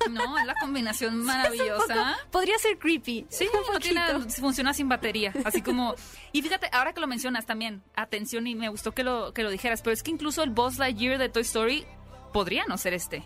No, 0.09 0.39
es 0.39 0.47
la 0.47 0.55
combinación 0.55 1.25
maravillosa. 1.25 2.17
Podría 2.31 2.57
ser 2.59 2.79
creepy. 2.79 3.27
Sí, 3.31 3.49
no 3.73 3.81
tiene, 3.81 4.01
funciona 4.31 4.73
sin 4.73 4.89
batería. 4.89 5.33
Así 5.45 5.61
como. 5.61 5.97
Y 6.31 6.41
fíjate, 6.41 6.71
ahora 6.73 6.93
que 6.95 7.01
lo 7.01 7.09
mencionas 7.09 7.47
también, 7.47 7.83
atención, 7.97 8.47
y 8.47 8.55
me 8.55 8.69
gustó 8.69 8.93
que 8.93 9.03
lo, 9.03 9.35
que 9.35 9.43
lo 9.43 9.51
dijeras, 9.51 9.83
pero 9.83 9.93
es 9.93 10.05
que 10.05 10.13
incluso 10.13 10.45
el 10.45 10.51
Buzz 10.51 10.79
Lightyear 10.79 11.19
de 11.19 11.29
Toy 11.29 11.43
Story 11.43 11.85
podría 12.33 12.65
no 12.67 12.79
ser 12.79 12.95
este. 12.95 13.25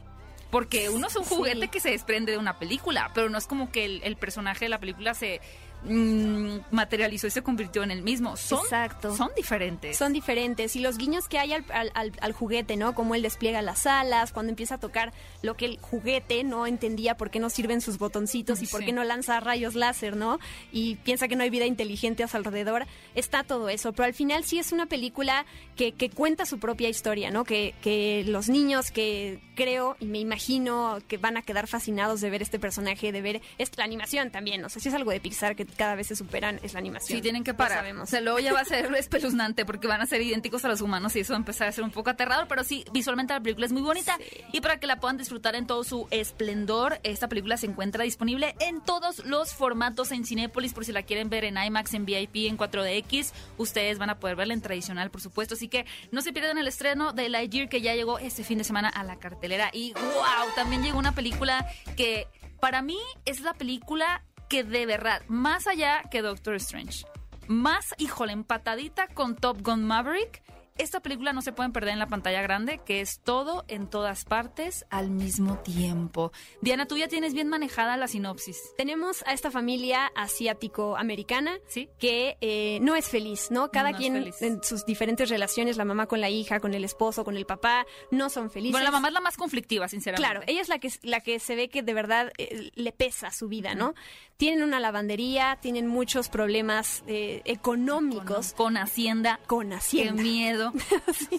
Porque 0.50 0.88
uno 0.88 1.08
es 1.08 1.14
un 1.16 1.24
Sí. 1.26 1.34
juguete 1.34 1.68
que 1.68 1.78
se 1.78 1.90
desprende 1.90 2.32
de 2.32 2.38
una 2.38 2.58
película, 2.58 3.10
pero 3.14 3.28
no 3.28 3.36
es 3.36 3.46
como 3.46 3.70
que 3.70 3.84
el, 3.84 4.00
el 4.02 4.16
personaje 4.16 4.64
de 4.64 4.68
la 4.70 4.80
película 4.80 5.12
se 5.12 5.42
mm, 5.84 6.58
materializó 6.70 7.26
y 7.26 7.30
se 7.30 7.42
convirtió 7.42 7.82
en 7.82 7.90
el 7.90 8.02
mismo. 8.02 8.36
Son, 8.36 8.60
Exacto. 8.60 9.16
son 9.16 9.30
diferentes. 9.36 9.96
Son 9.96 10.12
diferentes. 10.12 10.74
Y 10.76 10.80
los 10.80 10.98
guiños 10.98 11.28
que 11.28 11.38
hay 11.38 11.52
al, 11.52 11.64
al- 11.72 11.90
al- 11.94 12.12
al 12.20 12.32
juguete, 12.32 12.76
¿no? 12.76 12.94
Como 12.94 13.14
él 13.14 13.22
despliega 13.22 13.62
las 13.62 13.86
alas, 13.86 14.32
cuando 14.32 14.50
empieza 14.50 14.76
a 14.76 14.78
tocar 14.78 15.12
lo 15.42 15.56
que 15.56 15.66
el 15.66 15.78
juguete 15.80 16.44
no 16.44 16.66
entendía 16.66 17.16
por 17.16 17.30
qué 17.30 17.40
no 17.40 17.50
sirven 17.50 17.80
sus 17.80 17.98
botoncitos 17.98 18.62
y 18.62 18.66
por 18.66 18.84
qué 18.84 18.92
no 18.92 19.04
lanza 19.04 19.40
rayos 19.40 19.74
láser, 19.74 20.16
¿no? 20.16 20.38
Y 20.72 20.96
piensa 20.96 21.28
que 21.28 21.36
no 21.36 21.42
hay 21.42 21.50
vida 21.50 21.66
inteligente 21.66 22.22
a 22.22 22.28
su 22.28 22.36
alrededor. 22.36 22.86
Está 23.14 23.42
todo 23.44 23.68
eso. 23.68 23.92
Pero 23.92 24.06
al 24.06 24.14
final 24.14 24.44
sí 24.44 24.58
es 24.58 24.72
una 24.72 24.86
película 24.86 25.44
que, 25.76 25.92
que 25.92 26.10
cuenta 26.10 26.46
su 26.46 26.58
propia 26.58 26.88
historia, 26.88 27.30
¿no? 27.30 27.44
Que, 27.44 27.74
que 27.82 28.24
los 28.26 28.48
niños 28.48 28.90
que 28.90 29.40
creo 29.54 29.96
y 30.00 30.06
me 30.06 30.18
imagino 30.18 30.98
que 31.08 31.18
van 31.18 31.36
a 31.36 31.42
quedar 31.42 31.66
fascinados 31.66 32.20
de 32.20 32.30
ver 32.30 32.42
este 32.42 32.58
personaje, 32.58 33.12
de 33.12 33.20
ver 33.22 33.42
esta 33.58 33.72
la 33.82 33.84
animación 33.84 34.30
también. 34.30 34.64
O 34.64 34.68
sea, 34.68 34.80
si 34.82 34.88
es 34.88 34.94
algo 34.94 35.10
de 35.10 35.18
Pixar 35.20 35.56
que 35.56 35.64
cada 35.76 35.94
vez 35.94 36.06
se 36.08 36.16
superan, 36.16 36.60
es 36.62 36.72
la 36.74 36.80
animación. 36.80 37.16
Sí, 37.18 37.22
tienen 37.22 37.44
que 37.44 37.52
Lo 37.52 37.56
parar. 37.56 37.78
sabemos. 37.78 38.04
O 38.04 38.06
sea, 38.10 38.20
luego 38.20 38.38
ya 38.38 38.52
va 38.52 38.60
a 38.60 38.64
ser 38.64 38.92
espeluznante 38.96 39.64
porque 39.64 39.86
van 39.88 40.00
a 40.00 40.06
ser 40.06 40.20
idénticos 40.22 40.64
a 40.64 40.68
los 40.68 40.80
humanos 40.80 41.14
y 41.16 41.20
eso 41.20 41.32
va 41.32 41.36
a 41.36 41.40
empezar 41.40 41.68
a 41.68 41.72
ser 41.72 41.84
un 41.84 41.90
poco 41.90 42.10
aterrador, 42.10 42.46
pero 42.48 42.64
sí, 42.64 42.84
visualmente 42.92 43.32
la 43.34 43.40
película 43.40 43.66
es 43.66 43.72
muy 43.72 43.82
bonita 43.82 44.16
Sí. 44.18 44.24
y 44.52 44.60
para 44.60 44.78
que 44.78 44.86
la 44.86 45.00
puedan 45.00 45.16
disfrutar 45.16 45.54
en 45.54 45.66
todo 45.66 45.84
su 45.84 46.06
esplendor, 46.10 46.98
esta 47.02 47.28
película 47.28 47.56
se 47.56 47.66
encuentra 47.66 48.04
disponible 48.04 48.54
en 48.60 48.80
todos 48.80 49.24
los 49.24 49.54
formatos 49.54 50.12
en 50.12 50.24
Cinépolis 50.24 50.72
por 50.74 50.84
si 50.84 50.92
la 50.92 51.02
quieren 51.02 51.28
ver 51.30 51.44
en 51.44 51.56
IMAX, 51.56 51.94
en 51.94 52.04
VIP, 52.04 52.48
en 52.48 52.56
4DX, 52.58 53.32
ustedes 53.58 53.98
van 53.98 54.10
a 54.10 54.18
poder 54.18 54.36
verla 54.36 54.54
en 54.54 54.60
tradicional, 54.62 55.10
por 55.10 55.20
supuesto, 55.20 55.54
así 55.54 55.68
que 55.68 55.86
no 56.10 56.20
se 56.22 56.32
pierdan 56.32 56.58
el 56.58 56.68
estreno 56.68 57.12
de 57.12 57.28
Lightyear 57.28 57.68
que 57.68 57.80
ya 57.80 57.94
llegó 57.94 58.18
este 58.18 58.44
fin 58.44 58.58
de 58.58 58.64
semana 58.64 58.88
a 58.88 59.04
la 59.04 59.16
cartelera 59.16 59.70
y 59.72 59.92
wow, 59.94 60.02
también 60.54 60.82
llegó 60.82 60.98
una 60.98 61.12
película 61.14 61.66
que 61.96 62.26
para 62.60 62.82
mí 62.82 62.98
es 63.24 63.40
la 63.40 63.54
película 63.54 64.22
que 64.52 64.64
de 64.64 64.84
verdad, 64.84 65.22
más 65.28 65.66
allá 65.66 66.02
que 66.10 66.20
Doctor 66.20 66.56
Strange, 66.56 67.06
más, 67.48 67.94
híjole, 67.96 68.34
empatadita 68.34 69.08
con 69.08 69.34
Top 69.34 69.62
Gun 69.62 69.82
Maverick, 69.82 70.42
esta 70.78 71.00
película 71.00 71.32
no 71.32 71.42
se 71.42 71.52
pueden 71.52 71.72
perder 71.72 71.92
en 71.92 71.98
la 71.98 72.06
pantalla 72.06 72.40
grande, 72.40 72.80
que 72.84 73.00
es 73.02 73.20
todo 73.20 73.64
en 73.68 73.88
todas 73.88 74.24
partes 74.24 74.86
al 74.90 75.10
mismo 75.10 75.58
tiempo. 75.58 76.32
Diana, 76.62 76.86
tú 76.86 76.96
ya 76.96 77.08
tienes 77.08 77.34
bien 77.34 77.48
manejada 77.48 77.96
la 77.96 78.08
sinopsis. 78.08 78.58
Tenemos 78.76 79.22
a 79.26 79.34
esta 79.34 79.50
familia 79.50 80.10
asiático-americana 80.16 81.58
¿Sí? 81.68 81.90
que 81.98 82.38
eh, 82.40 82.78
no 82.80 82.96
es 82.96 83.06
feliz, 83.06 83.50
¿no? 83.50 83.70
Cada 83.70 83.92
No 83.92 83.98
quien 83.98 84.32
en 84.40 84.62
sus 84.62 84.86
diferentes 84.86 85.28
relaciones, 85.28 85.76
la 85.76 85.84
mamá 85.84 86.06
con 86.06 86.20
la 86.20 86.30
hija, 86.30 86.58
con 86.58 86.72
el 86.72 86.84
esposo, 86.84 87.22
con 87.22 87.36
el 87.36 87.44
papá, 87.44 87.86
no 88.10 88.30
son 88.30 88.50
felices. 88.50 88.72
Bueno, 88.72 88.84
la 88.84 88.92
mamá 88.92 89.08
es 89.08 89.14
la 89.14 89.20
más 89.20 89.36
conflictiva, 89.36 89.88
sinceramente. 89.88 90.26
Claro, 90.26 90.44
ella 90.46 90.62
es 90.62 90.68
la 90.68 90.78
que, 90.78 90.90
la 91.02 91.20
que 91.20 91.38
se 91.38 91.54
ve 91.54 91.68
que 91.68 91.82
de 91.82 91.94
verdad 91.94 92.32
eh, 92.38 92.70
le 92.74 92.92
pesa 92.92 93.30
su 93.30 93.48
vida, 93.48 93.74
¿no? 93.74 93.94
Tienen 94.42 94.64
una 94.64 94.80
lavandería, 94.80 95.56
tienen 95.62 95.86
muchos 95.86 96.28
problemas 96.28 97.04
eh, 97.06 97.42
económicos 97.44 98.54
Con, 98.54 98.74
con 98.74 98.76
Hacienda. 98.76 99.38
con 99.46 99.68
Qué 99.68 99.74
Hacienda. 99.76 100.20
miedo. 100.20 100.72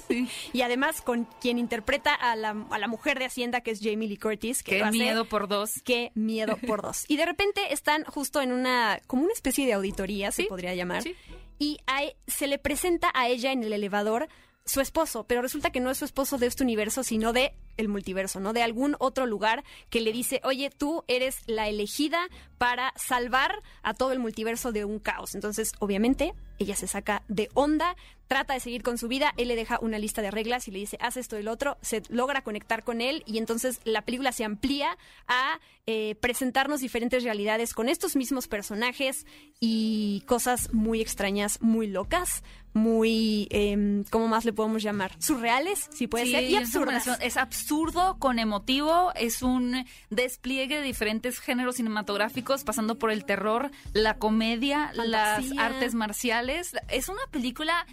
Sí. 0.08 0.30
Y 0.54 0.62
además 0.62 1.02
con 1.02 1.26
quien 1.42 1.60
interpreta 1.60 2.14
a 2.14 2.38
la, 2.38 2.56
a 2.70 2.80
la 2.80 2.88
mujer 2.88 3.20
de 3.20 3.26
Hacienda, 3.26 3.60
que 3.60 3.72
es 3.72 3.82
Jamie 3.82 4.08
Lee 4.08 4.16
Curtis. 4.16 4.64
Que 4.64 4.80
Qué 4.80 4.86
miedo 4.92 5.26
por 5.26 5.50
dos. 5.50 5.82
Qué 5.84 6.14
miedo 6.16 6.56
por 6.66 6.82
dos. 6.82 7.04
Y 7.10 7.18
de 7.18 7.26
repente 7.26 7.74
están 7.74 8.06
justo 8.06 8.40
en 8.42 8.54
una, 8.54 9.02
como 9.06 9.24
una 9.24 9.34
especie 9.34 9.66
de 9.66 9.74
auditoría, 9.74 10.32
se 10.32 10.46
podría 10.46 10.74
llamar. 10.74 11.04
sí. 11.04 11.14
Y 11.60 11.80
a 11.88 12.04
se 12.26 12.48
le 12.48 12.58
presenta 12.58 13.12
a 13.14 13.28
ella 13.28 13.52
en 13.52 13.64
el 13.64 13.74
elevador 13.74 14.30
su 14.66 14.82
esposo, 14.82 15.26
pero 15.26 15.42
resulta 15.42 15.72
que 15.72 15.80
no 15.80 15.92
es 15.92 15.98
su 15.98 16.06
esposo 16.06 16.38
de 16.38 16.48
este 16.48 16.64
universo, 16.64 17.04
sino 17.04 17.34
de 17.34 17.54
el 17.78 17.90
multiverso, 17.90 18.40
¿no? 18.40 18.54
De 18.54 18.62
algún 18.62 18.96
otro 19.00 19.26
lugar 19.26 19.64
que 19.90 20.02
le 20.02 20.12
dice, 20.12 20.42
oye, 20.44 20.70
tú 20.70 21.04
eres 21.08 21.42
la 21.48 21.68
elegida 21.68 22.28
para 22.58 22.94
salvar 22.96 23.62
a 23.82 23.94
todo 23.94 24.12
el 24.12 24.20
multiverso 24.20 24.72
de 24.72 24.86
un 24.86 25.00
caos. 25.00 25.36
Entonces, 25.36 25.74
obviamente, 25.80 26.34
ella 26.64 26.76
se 26.76 26.88
saca 26.88 27.24
de 27.28 27.50
onda, 27.54 27.96
trata 28.28 28.54
de 28.54 28.60
seguir 28.60 28.84
con 28.84 28.98
su 28.98 29.08
vida, 29.08 29.34
él 29.38 29.48
le 29.50 29.56
deja 29.56 29.78
una 29.82 30.00
lista 30.00 30.22
de 30.22 30.32
reglas 30.32 30.68
y 30.68 30.72
le 30.72 30.80
dice, 30.80 30.98
haz 31.02 31.18
esto 31.18 31.36
y 31.36 31.42
el 31.42 31.48
otro, 31.48 31.78
se 31.82 32.02
logra 32.10 32.42
conectar 32.42 32.84
con 32.84 33.02
él 33.02 33.24
y 33.28 33.38
entonces 33.38 33.80
la 33.84 34.02
película 34.04 34.32
se 34.32 34.44
amplía 34.44 34.98
a 35.28 35.60
eh, 35.86 36.16
presentarnos 36.20 36.80
diferentes 36.82 37.24
realidades 37.24 37.74
con 37.74 37.90
estos 37.90 38.16
mismos 38.16 38.48
personajes 38.48 39.26
y 39.60 40.24
cosas 40.26 40.74
muy 40.74 41.02
extrañas, 41.02 41.62
muy 41.62 41.88
locas, 41.88 42.44
muy, 42.74 43.48
em, 43.52 44.04
¿cómo 44.10 44.28
más 44.28 44.46
le 44.46 44.54
podemos 44.54 44.82
llamar? 44.82 45.12
Surreales, 45.20 45.90
si 45.92 46.08
puede 46.08 46.26
Sí, 46.26 46.32
ser, 46.32 46.44
y 46.46 46.56
absurdas. 46.56 47.08
Es 47.22 47.38
absurdo 47.38 48.18
con 48.18 48.40
emotivo, 48.40 49.12
es 49.16 49.44
un 49.44 49.86
despliegue 50.10 50.78
de 50.78 50.82
diferentes 50.82 51.40
géneros 51.40 51.76
cinematográficos, 51.76 52.64
pasando 52.64 52.98
por 52.98 53.12
el 53.12 53.26
terror, 53.26 53.70
la 53.94 54.18
comedia, 54.18 54.92
las 54.96 55.44
artes 55.58 55.94
marciales. 55.94 56.53
Es 56.90 57.10
una 57.10 57.22
película 57.32 57.86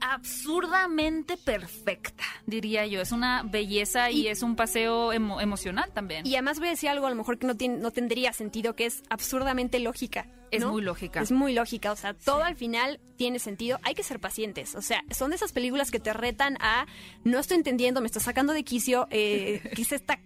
absurdamente 0.00 1.36
perfecta, 1.36 2.24
diría 2.46 2.86
yo. 2.86 3.00
Es 3.00 3.12
una 3.12 3.42
belleza 3.42 4.10
y, 4.10 4.22
Y- 4.22 4.28
es 4.28 4.42
un 4.42 4.56
paseo 4.56 5.12
emo- 5.12 5.40
emocional 5.40 5.90
también. 5.92 6.26
Y 6.26 6.34
además 6.34 6.58
voy 6.58 6.68
a 6.68 6.70
decir 6.72 6.88
algo 6.88 7.06
a 7.06 7.10
lo 7.10 7.16
mejor 7.16 7.38
que 7.38 7.46
no, 7.46 7.56
tiene, 7.56 7.78
no 7.78 7.90
tendría 7.90 8.32
sentido, 8.32 8.74
que 8.74 8.86
es 8.86 9.02
absurdamente 9.08 9.78
lógica. 9.78 10.26
Es 10.50 10.60
¿no? 10.62 10.72
muy 10.72 10.82
lógica. 10.82 11.20
Es 11.20 11.32
muy 11.32 11.52
lógica, 11.54 11.90
o 11.92 11.96
sea, 11.96 12.14
todo 12.14 12.44
al 12.44 12.56
final 12.56 13.00
tiene 13.16 13.38
sentido. 13.38 13.78
Hay 13.82 13.94
que 13.94 14.02
ser 14.04 14.20
pacientes, 14.20 14.74
o 14.76 14.82
sea, 14.82 15.02
son 15.10 15.30
de 15.30 15.36
esas 15.36 15.52
películas 15.52 15.90
que 15.90 15.98
te 15.98 16.12
retan 16.12 16.56
a, 16.60 16.86
no 17.24 17.38
estoy 17.40 17.56
entendiendo, 17.56 18.00
me 18.00 18.06
está 18.06 18.20
sacando 18.20 18.52
de 18.52 18.62
quicio, 18.62 19.08
eh, 19.10 19.60
¿qué 19.74 19.82
es 19.82 19.92
esta 19.92 20.20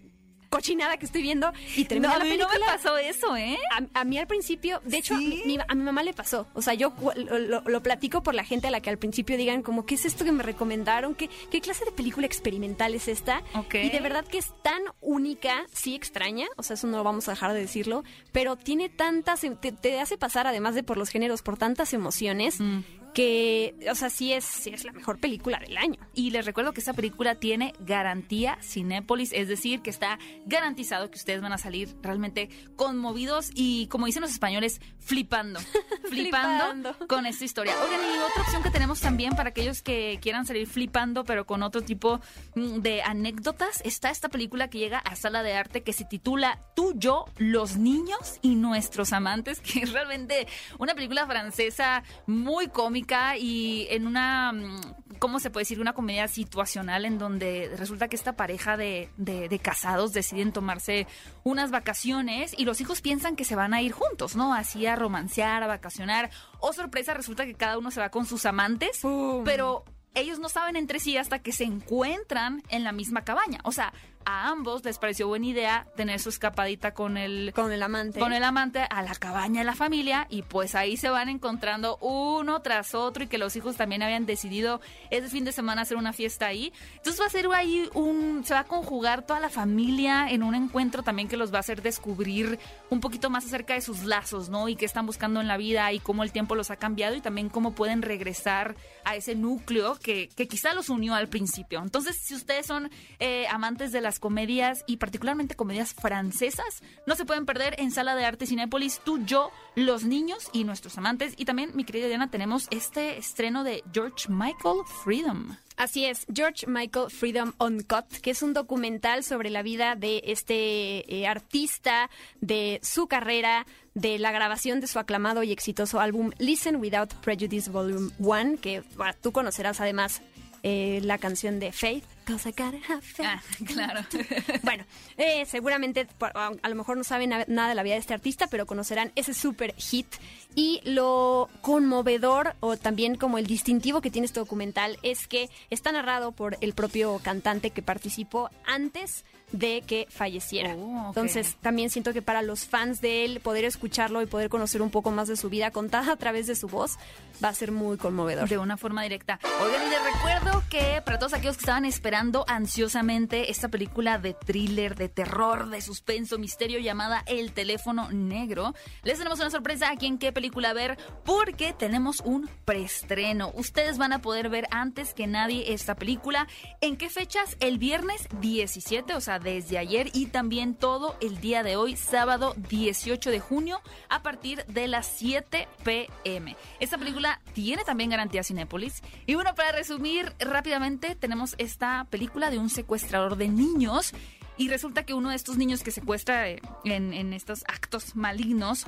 cochinada 0.51 0.97
que 0.97 1.05
estoy 1.07 1.23
viendo? 1.23 1.51
Y 1.75 1.85
termina 1.85 2.09
no, 2.09 2.15
a 2.15 2.17
la 2.19 2.25
mí 2.25 2.37
no 2.37 2.47
película. 2.47 2.71
me 2.73 2.77
pasó 2.77 2.97
eso, 2.99 3.35
¿eh? 3.35 3.57
A, 3.71 4.01
a 4.01 4.03
mí 4.03 4.19
al 4.19 4.27
principio, 4.27 4.79
de 4.85 4.97
hecho, 4.97 5.17
¿Sí? 5.17 5.41
a, 5.43 5.47
mi, 5.47 5.57
a 5.67 5.73
mi 5.75 5.81
mamá 5.83 6.03
le 6.03 6.13
pasó. 6.13 6.45
O 6.53 6.61
sea, 6.61 6.75
yo 6.75 6.93
lo, 7.15 7.39
lo- 7.39 7.61
lo 7.65 7.81
platico 7.81 8.21
por 8.21 8.35
la 8.35 8.43
gente 8.43 8.67
a 8.67 8.71
la 8.71 8.81
que 8.81 8.89
al 8.91 8.99
principio 8.99 9.37
digan 9.37 9.63
como, 9.63 9.87
¿qué 9.87 9.95
es 9.95 10.05
esto 10.05 10.23
que 10.25 10.31
me 10.31 10.43
recomendaron? 10.43 11.15
¿Qué, 11.15 11.29
qué 11.49 11.61
clase 11.61 11.85
de 11.85 11.91
película 11.91 12.27
experimental 12.27 12.93
es 12.93 13.07
esta? 13.07 13.41
Y 13.73 13.89
de 13.89 13.99
verdad 14.01 14.25
que 14.25 14.37
es 14.37 14.51
tan 14.61 14.81
única, 14.99 15.65
sí 15.73 15.95
extraña, 15.95 16.47
o 16.57 16.63
sea, 16.63 16.73
eso 16.75 16.85
no 16.87 17.03
vamos 17.03 17.27
a 17.27 17.31
dejar 17.31 17.53
de 17.53 17.59
decirlo, 17.61 18.03
pero 18.31 18.57
tiene 18.57 18.89
tantas, 18.89 19.41
te, 19.61 19.71
te 19.71 19.99
hace 20.01 20.17
pasar 20.17 20.47
además 20.47 20.75
de 20.75 20.83
por 20.83 20.97
los 20.97 21.09
géneros, 21.09 21.41
por 21.41 21.57
tantas 21.57 21.93
emociones, 21.93 22.59
Mm. 22.59 22.81
Que, 23.13 23.75
o 23.89 23.95
sea, 23.95 24.09
sí 24.09 24.33
es, 24.33 24.45
sí 24.45 24.69
es 24.69 24.85
la 24.85 24.91
mejor 24.91 25.19
película 25.19 25.59
del 25.59 25.77
año. 25.77 25.99
Y 26.13 26.31
les 26.31 26.45
recuerdo 26.45 26.73
que 26.73 26.79
esta 26.79 26.93
película 26.93 27.35
tiene 27.35 27.73
garantía 27.79 28.57
Cinépolis, 28.61 29.33
es 29.33 29.47
decir, 29.47 29.81
que 29.81 29.89
está 29.89 30.19
garantizado 30.45 31.09
que 31.11 31.17
ustedes 31.17 31.41
van 31.41 31.53
a 31.53 31.57
salir 31.57 31.95
realmente 32.01 32.49
conmovidos 32.75 33.51
y, 33.53 33.87
como 33.87 34.05
dicen 34.05 34.21
los 34.21 34.31
españoles, 34.31 34.81
flipando. 34.99 35.59
flipando, 36.09 36.71
Flipando. 36.71 37.07
con 37.07 37.25
esta 37.25 37.43
historia. 37.43 37.73
Oigan, 37.83 37.99
y 37.99 38.17
otra 38.19 38.43
opción 38.43 38.63
que 38.63 38.69
tenemos 38.69 39.01
también 39.01 39.35
para 39.35 39.49
aquellos 39.49 39.81
que 39.81 40.19
quieran 40.21 40.45
salir 40.45 40.67
flipando, 40.67 41.23
pero 41.23 41.45
con 41.45 41.63
otro 41.63 41.81
tipo 41.81 42.21
mm, 42.55 42.79
de 42.79 43.01
anécdotas, 43.01 43.81
está 43.83 44.09
esta 44.09 44.29
película 44.29 44.69
que 44.69 44.79
llega 44.79 44.99
a 44.99 45.15
sala 45.15 45.43
de 45.43 45.53
arte 45.53 45.83
que 45.83 45.93
se 45.93 46.05
titula 46.05 46.59
Tú, 46.75 46.93
yo, 46.95 47.25
los 47.37 47.77
niños 47.77 48.39
y 48.41 48.55
nuestros 48.55 49.11
amantes, 49.13 49.59
que 49.61 49.79
es 49.79 49.91
realmente 49.91 50.47
una 50.79 50.95
película 50.95 51.25
francesa 51.25 52.03
muy 52.25 52.67
cómica 52.67 53.00
y 53.37 53.87
en 53.89 54.07
una, 54.07 54.51
mm, 54.53 54.81
¿cómo 55.19 55.39
se 55.39 55.49
puede 55.49 55.61
decir? 55.63 55.79
Una 55.79 55.93
comedia 55.93 56.27
situacional 56.27 57.05
en 57.05 57.17
donde 57.17 57.73
resulta 57.77 58.07
que 58.07 58.15
esta 58.15 58.33
pareja 58.35 58.77
de, 58.77 59.09
de- 59.17 59.49
de 59.49 59.59
casados 59.59 60.13
deciden 60.13 60.51
tomarse 60.51 61.07
unas 61.43 61.71
vacaciones 61.71 62.53
y 62.57 62.65
los 62.65 62.81
hijos 62.81 63.01
piensan 63.01 63.35
que 63.35 63.45
se 63.45 63.55
van 63.55 63.73
a 63.73 63.81
ir 63.81 63.91
juntos, 63.91 64.35
¿no? 64.35 64.53
Así 64.53 64.85
a 64.85 64.95
romancear, 64.95 65.63
a 65.63 65.67
vacacionar. 65.67 66.29
O 66.59 66.73
sorpresa, 66.73 67.13
resulta 67.13 67.45
que 67.45 67.53
cada 67.55 67.77
uno 67.77 67.91
se 67.91 67.99
va 67.99 68.09
con 68.09 68.25
sus 68.25 68.45
amantes, 68.45 68.99
pero 69.45 69.83
ellos 70.13 70.39
no 70.39 70.49
saben 70.49 70.75
entre 70.75 70.99
sí 70.99 71.17
hasta 71.17 71.39
que 71.39 71.51
se 71.53 71.63
encuentran 71.63 72.61
en 72.69 72.83
la 72.83 72.91
misma 72.91 73.23
cabaña. 73.23 73.59
O 73.63 73.71
sea, 73.71 73.93
a 74.25 74.49
ambos 74.49 74.83
les 74.83 74.97
pareció 74.97 75.27
buena 75.27 75.47
idea 75.47 75.87
tener 75.95 76.19
su 76.19 76.29
escapadita 76.29 76.93
con 76.93 77.17
el 77.17 77.51
Con 77.53 77.71
el 77.71 77.83
amante. 77.83 78.19
con 78.19 78.33
el 78.33 78.43
amante 78.43 78.85
a 78.89 79.01
la 79.01 79.15
cabaña 79.15 79.61
de 79.61 79.65
la 79.65 79.75
familia 79.75 80.27
y 80.29 80.41
pues 80.43 80.75
ahí 80.75 80.97
se 80.97 81.09
van 81.09 81.29
encontrando 81.29 81.97
uno 81.97 82.61
tras 82.61 82.95
otro 82.95 83.23
y 83.23 83.27
que 83.27 83.37
los 83.37 83.55
hijos 83.55 83.75
también 83.75 84.03
habían 84.03 84.25
decidido 84.25 84.81
ese 85.09 85.29
fin 85.29 85.45
de 85.45 85.51
semana 85.51 85.81
hacer 85.81 85.97
una 85.97 86.13
fiesta 86.13 86.47
ahí. 86.47 86.71
Entonces 86.95 87.21
va 87.21 87.25
a 87.25 87.29
ser 87.29 87.47
ahí 87.53 87.89
un, 87.93 88.43
se 88.45 88.53
va 88.53 88.61
a 88.61 88.63
conjugar 88.65 89.25
toda 89.25 89.39
la 89.39 89.49
familia 89.49 90.27
en 90.29 90.43
un 90.43 90.55
encuentro 90.55 91.03
también 91.03 91.27
que 91.27 91.37
los 91.37 91.51
va 91.51 91.57
a 91.57 91.61
hacer 91.61 91.81
descubrir 91.81 92.59
un 92.89 92.99
poquito 92.99 93.29
más 93.29 93.45
acerca 93.45 93.73
de 93.73 93.81
sus 93.81 94.03
lazos, 94.03 94.49
¿no? 94.49 94.69
Y 94.69 94.75
qué 94.75 94.85
están 94.85 95.05
buscando 95.05 95.41
en 95.41 95.47
la 95.47 95.57
vida 95.57 95.91
y 95.91 95.99
cómo 95.99 96.23
el 96.23 96.31
tiempo 96.31 96.55
los 96.55 96.71
ha 96.71 96.75
cambiado 96.75 97.15
y 97.15 97.21
también 97.21 97.49
cómo 97.49 97.73
pueden 97.73 98.01
regresar 98.01 98.75
a 99.03 99.15
ese 99.15 99.35
núcleo 99.35 99.95
que, 99.95 100.29
que 100.35 100.47
quizá 100.47 100.73
los 100.73 100.89
unió 100.89 101.15
al 101.15 101.27
principio. 101.27 101.81
Entonces, 101.81 102.17
si 102.17 102.35
ustedes 102.35 102.65
son 102.65 102.89
eh, 103.19 103.47
amantes 103.49 103.91
de 103.91 104.01
comedias 104.19 104.83
y 104.87 104.97
particularmente 104.97 105.55
comedias 105.55 105.93
francesas, 105.93 106.81
no 107.05 107.15
se 107.15 107.25
pueden 107.25 107.45
perder 107.45 107.75
en 107.79 107.91
Sala 107.91 108.15
de 108.15 108.25
Arte 108.25 108.45
Cinépolis, 108.45 109.01
tú, 109.03 109.23
yo, 109.25 109.51
los 109.75 110.03
niños 110.03 110.49
y 110.53 110.63
nuestros 110.63 110.97
amantes. 110.97 111.33
Y 111.37 111.45
también, 111.45 111.71
mi 111.75 111.83
querida 111.83 112.07
Diana, 112.07 112.29
tenemos 112.29 112.67
este 112.71 113.17
estreno 113.17 113.63
de 113.63 113.83
George 113.93 114.29
Michael 114.29 114.81
Freedom. 115.03 115.55
Así 115.77 116.05
es, 116.05 116.27
George 116.31 116.67
Michael 116.67 117.09
Freedom 117.09 117.53
Uncut, 117.59 118.05
que 118.21 118.31
es 118.31 118.43
un 118.43 118.53
documental 118.53 119.23
sobre 119.23 119.49
la 119.49 119.63
vida 119.63 119.95
de 119.95 120.21
este 120.25 121.11
eh, 121.11 121.27
artista, 121.27 122.09
de 122.39 122.79
su 122.83 123.07
carrera, 123.07 123.65
de 123.95 124.19
la 124.19 124.31
grabación 124.31 124.79
de 124.79 124.87
su 124.87 124.99
aclamado 124.99 125.43
y 125.43 125.51
exitoso 125.51 125.99
álbum 125.99 126.31
Listen 126.37 126.75
Without 126.75 127.13
Prejudice 127.15 127.71
Volume 127.71 128.11
1, 128.19 128.57
que 128.61 128.83
tú 129.21 129.31
conocerás 129.31 129.81
además 129.81 130.21
eh, 130.63 131.01
la 131.03 131.17
canción 131.17 131.59
de 131.59 131.71
Faith. 131.71 132.05
Have 132.27 133.01
faith. 133.01 133.25
Ah, 133.27 133.41
claro. 133.65 134.01
Bueno, 134.63 134.85
eh, 135.17 135.45
seguramente 135.45 136.07
a 136.33 136.69
lo 136.69 136.75
mejor 136.75 136.97
no 136.97 137.03
saben 137.03 137.29
na- 137.29 137.45
nada 137.47 137.69
de 137.69 137.75
la 137.75 137.83
vida 137.83 137.95
de 137.95 137.99
este 137.99 138.13
artista, 138.13 138.47
pero 138.47 138.65
conocerán 138.65 139.11
ese 139.15 139.33
super 139.33 139.73
hit. 139.75 140.07
Y 140.55 140.81
lo 140.83 141.49
conmovedor 141.61 142.55
o 142.59 142.77
también 142.77 143.15
como 143.15 143.37
el 143.37 143.47
distintivo 143.47 144.01
que 144.01 144.11
tiene 144.11 144.25
este 144.25 144.39
documental 144.39 144.97
es 145.03 145.27
que 145.27 145.49
está 145.69 145.91
narrado 145.91 146.31
por 146.31 146.57
el 146.61 146.73
propio 146.73 147.19
cantante 147.23 147.71
que 147.71 147.81
participó 147.81 148.49
antes 148.65 149.23
de 149.51 149.81
que 149.85 150.07
falleciera. 150.09 150.75
Oh. 150.75 151.07
Entonces, 151.07 151.57
también 151.61 151.89
siento 151.89 152.13
que 152.13 152.21
para 152.21 152.41
los 152.41 152.65
fans 152.65 153.01
de 153.01 153.25
él, 153.25 153.41
poder 153.41 153.65
escucharlo 153.65 154.21
y 154.21 154.25
poder 154.25 154.49
conocer 154.49 154.81
un 154.81 154.91
poco 154.91 155.11
más 155.11 155.27
de 155.27 155.35
su 155.35 155.49
vida 155.49 155.71
contada 155.71 156.13
a 156.13 156.15
través 156.15 156.47
de 156.47 156.55
su 156.55 156.67
voz 156.69 156.97
va 157.43 157.49
a 157.49 157.53
ser 157.53 157.71
muy 157.73 157.97
conmovedor. 157.97 158.47
De 158.47 158.57
una 158.57 158.77
forma 158.77 159.03
directa. 159.03 159.39
Oigan, 159.61 159.87
y 159.87 159.89
les 159.89 160.03
recuerdo 160.13 160.63
que 160.69 161.01
para 161.03 161.19
todos 161.19 161.33
aquellos 161.33 161.57
que 161.57 161.61
estaban 161.63 161.83
esperando 161.83 162.10
esperando 162.11 162.43
ansiosamente 162.49 163.51
esta 163.51 163.69
película 163.69 164.17
de 164.17 164.33
thriller, 164.33 164.95
de 164.95 165.07
terror, 165.07 165.69
de 165.69 165.79
suspenso, 165.79 166.37
misterio 166.37 166.77
llamada 166.77 167.23
El 167.25 167.53
teléfono 167.53 168.11
negro. 168.11 168.75
Les 169.03 169.17
tenemos 169.17 169.39
una 169.39 169.49
sorpresa 169.49 169.89
aquí 169.89 170.07
en 170.07 170.17
qué 170.17 170.33
película 170.33 170.73
ver 170.73 170.97
porque 171.23 171.71
tenemos 171.71 172.19
un 172.19 172.49
preestreno. 172.65 173.53
Ustedes 173.55 173.97
van 173.97 174.11
a 174.11 174.21
poder 174.21 174.49
ver 174.49 174.67
antes 174.71 175.13
que 175.13 175.25
nadie 175.25 175.71
esta 175.71 175.95
película. 175.95 176.49
¿En 176.81 176.97
qué 176.97 177.09
fechas? 177.09 177.55
El 177.61 177.77
viernes 177.77 178.27
17, 178.41 179.13
o 179.15 179.21
sea, 179.21 179.39
desde 179.39 179.77
ayer 179.77 180.09
y 180.13 180.25
también 180.25 180.75
todo 180.75 181.15
el 181.21 181.39
día 181.39 181.63
de 181.63 181.77
hoy, 181.77 181.95
sábado 181.95 182.55
18 182.57 183.29
de 183.29 183.39
junio, 183.39 183.79
a 184.09 184.21
partir 184.21 184.65
de 184.65 184.89
las 184.89 185.07
7 185.07 185.69
pm. 185.85 186.57
Esta 186.81 186.97
película 186.97 187.39
tiene 187.53 187.85
también 187.85 188.09
garantía 188.09 188.43
Cinépolis. 188.43 189.01
Y 189.27 189.35
bueno, 189.35 189.55
para 189.55 189.71
resumir 189.71 190.33
rápidamente, 190.39 191.15
tenemos 191.15 191.55
esta 191.57 192.00
película 192.05 192.49
de 192.49 192.59
un 192.59 192.69
secuestrador 192.69 193.37
de 193.37 193.49
niños. 193.49 194.13
Y 194.57 194.69
resulta 194.69 195.03
que 195.03 195.13
uno 195.13 195.29
de 195.29 195.35
estos 195.35 195.57
niños 195.57 195.81
que 195.81 195.91
secuestra 195.91 196.49
eh, 196.49 196.61
en, 196.85 197.13
en 197.13 197.33
estos 197.33 197.63
actos 197.67 198.15
malignos 198.15 198.85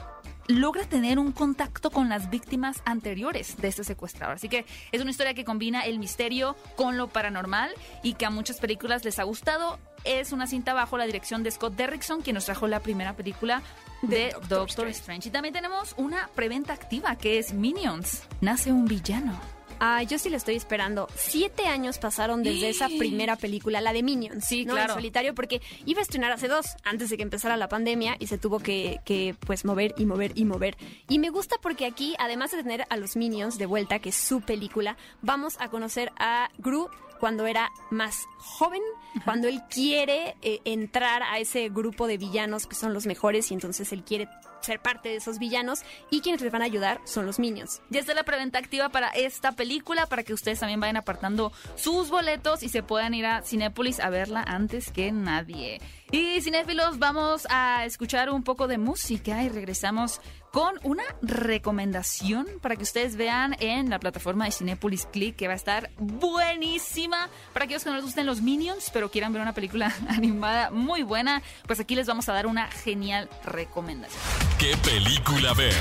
logra 0.48 0.84
tener 0.84 1.20
un 1.20 1.32
contacto 1.32 1.90
con 1.90 2.10
las 2.10 2.30
víctimas 2.30 2.82
anteriores 2.86 3.58
de 3.58 3.70
este 3.70 3.84
secuestrador. 3.84 4.36
Así 4.36 4.50
que 4.50 4.66
es 4.92 5.02
una 5.02 5.12
historia 5.12 5.34
que 5.34 5.46
combina 5.46 5.82
el 5.82 6.00
misterio 6.00 6.56
con 6.76 6.98
lo 6.98 7.08
paranormal 7.08 7.72
y 8.04 8.14
que 8.14 8.26
a 8.26 8.30
muchas 8.30 8.60
películas 8.60 9.06
les 9.06 9.20
ha 9.20 9.24
gustado. 9.24 9.80
Es 10.04 10.32
una 10.34 10.48
cinta 10.48 10.74
bajo 10.74 10.98
la 10.98 11.06
dirección 11.06 11.44
de 11.44 11.52
Scott 11.52 11.76
Derrickson, 11.76 12.22
quien 12.22 12.34
nos 12.36 12.46
trajo 12.46 12.68
la 12.68 12.82
primera 12.82 13.16
película 13.16 13.62
de, 14.02 14.36
Doctor, 14.50 14.88
Strange. 14.90 15.30
Y 15.30 15.32
también 15.32 15.54
tenemos 15.54 15.94
una 15.98 16.30
preventa 16.36 16.74
activa 16.74 17.16
que 17.16 17.40
es 17.40 17.54
Minions. 17.54 18.24
Nace 18.42 18.72
un 18.72 18.86
villano. 18.86 19.40
Ah, 19.80 20.04
yo 20.04 20.20
sí 20.20 20.30
la 20.30 20.38
estoy 20.38 20.56
esperando. 20.56 21.08
Siete 21.16 21.68
años 21.68 21.98
pasaron 21.98 22.44
desde 22.44 22.70
esa 22.70 22.88
primera 23.00 23.36
película, 23.36 23.82
la 23.82 23.94
de 23.94 24.04
Minions. 24.04 24.46
Sí, 24.46 24.66
¿no? 24.66 24.74
claro. 24.74 24.94
En 24.94 24.98
solitario, 24.98 25.36
porque 25.36 25.62
iba 25.86 26.00
a 26.00 26.04
estrenar 26.04 26.32
hace 26.32 26.48
dos, 26.48 26.66
antes 26.84 27.10
de 27.10 27.18
que 27.18 27.24
empezara 27.24 27.58
la 27.58 27.70
pandemia, 27.70 28.16
y 28.20 28.28
se 28.28 28.38
tuvo 28.38 28.60
que, 28.60 29.00
que, 29.06 29.36
pues, 29.46 29.66
mover 29.66 29.94
y 29.98 30.06
mover 30.06 30.32
y 30.36 30.46
mover. 30.46 30.78
Y 31.10 31.20
me 31.20 31.30
gusta 31.30 31.58
porque 31.62 31.86
aquí, 31.86 32.16
además 32.20 32.52
de 32.52 32.64
tener 32.64 32.86
a 32.90 32.98
los 32.98 33.16
Minions 33.16 33.58
de 33.58 33.66
vuelta, 33.66 34.00
que 34.00 34.10
es 34.10 34.16
su 34.16 34.42
película, 34.42 34.98
vamos 35.22 35.56
a 35.60 35.70
conocer 35.70 36.12
a 36.18 36.50
Gru 36.58 36.90
cuando 37.20 37.48
era 37.48 37.72
más 37.90 38.26
joven, 38.38 38.82
cuando 39.24 39.48
él 39.48 39.62
quiere 39.70 40.36
eh, 40.42 40.60
entrar 40.66 41.24
a 41.24 41.40
ese 41.40 41.70
grupo 41.70 42.08
de 42.08 42.18
villanos 42.18 42.68
que 42.68 42.76
son 42.76 42.94
los 42.94 43.06
mejores 43.06 43.52
y 43.52 43.54
entonces 43.54 43.92
él 43.92 44.04
quiere 44.04 44.28
ser 44.62 44.80
parte 44.80 45.10
de 45.10 45.16
esos 45.16 45.40
villanos 45.40 45.82
y 46.10 46.22
quienes 46.22 46.42
les 46.42 46.52
van 46.52 46.62
a 46.62 46.66
ayudar 46.66 47.02
son 47.06 47.26
los 47.26 47.40
Minions. 47.40 47.82
Ya 47.90 48.00
está 48.00 48.14
la 48.14 48.24
preventa 48.24 48.60
activa 48.60 48.90
para 48.90 49.10
esta 49.10 49.52
película 49.52 50.08
para 50.08 50.24
que 50.24 50.34
ustedes 50.34 50.60
también 50.60 50.80
vayan 50.80 50.98
apartando 50.98 51.52
sus 51.76 52.10
boletos 52.10 52.64
y 52.64 52.70
se 52.70 52.84
puedan 52.84 53.14
ir 53.14 53.26
a 53.26 53.42
Cinépolis 53.42 54.00
a 54.00 54.10
verla 54.10 54.42
antes 54.42 54.92
que 54.92 55.12
nadie. 55.12 55.82
Y 56.14 56.42
cinéfilos, 56.42 57.00
vamos 57.00 57.48
a 57.50 57.86
escuchar 57.86 58.30
un 58.30 58.44
poco 58.44 58.68
de 58.68 58.78
música 58.78 59.42
y 59.42 59.50
regresamos 59.50 60.22
con 60.52 60.76
una 60.84 61.02
recomendación 61.24 62.46
para 62.62 62.76
que 62.76 62.84
ustedes 62.84 63.16
vean 63.16 63.56
en 63.60 63.90
la 63.90 63.98
plataforma 63.98 64.46
de 64.46 64.52
Cinepolis 64.52 65.08
Click 65.08 65.36
que 65.36 65.48
va 65.48 65.54
a 65.54 65.56
estar 65.56 65.90
buenísima 65.98 67.30
para 67.52 67.66
aquellos 67.66 67.84
que 67.84 67.90
no 67.90 67.96
les 67.96 68.06
gusten 68.06 68.28
los 68.28 68.44
Minions 68.44 68.92
pero 68.94 69.10
quieran 69.10 69.34
ver 69.34 69.42
una 69.42 69.54
película 69.54 69.92
animada 70.08 70.70
muy 70.70 71.02
buena, 71.02 71.42
pues 71.66 71.80
aquí 71.80 71.96
les 71.96 72.06
vamos 72.06 72.30
a 72.30 72.34
dar 72.34 72.46
una 72.46 72.70
genial 72.70 73.28
recomendación. 73.44 74.22
¿Qué 74.60 74.78
película 74.84 75.56
ver? 75.56 75.74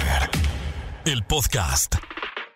El 1.05 1.25
podcast. 1.25 1.97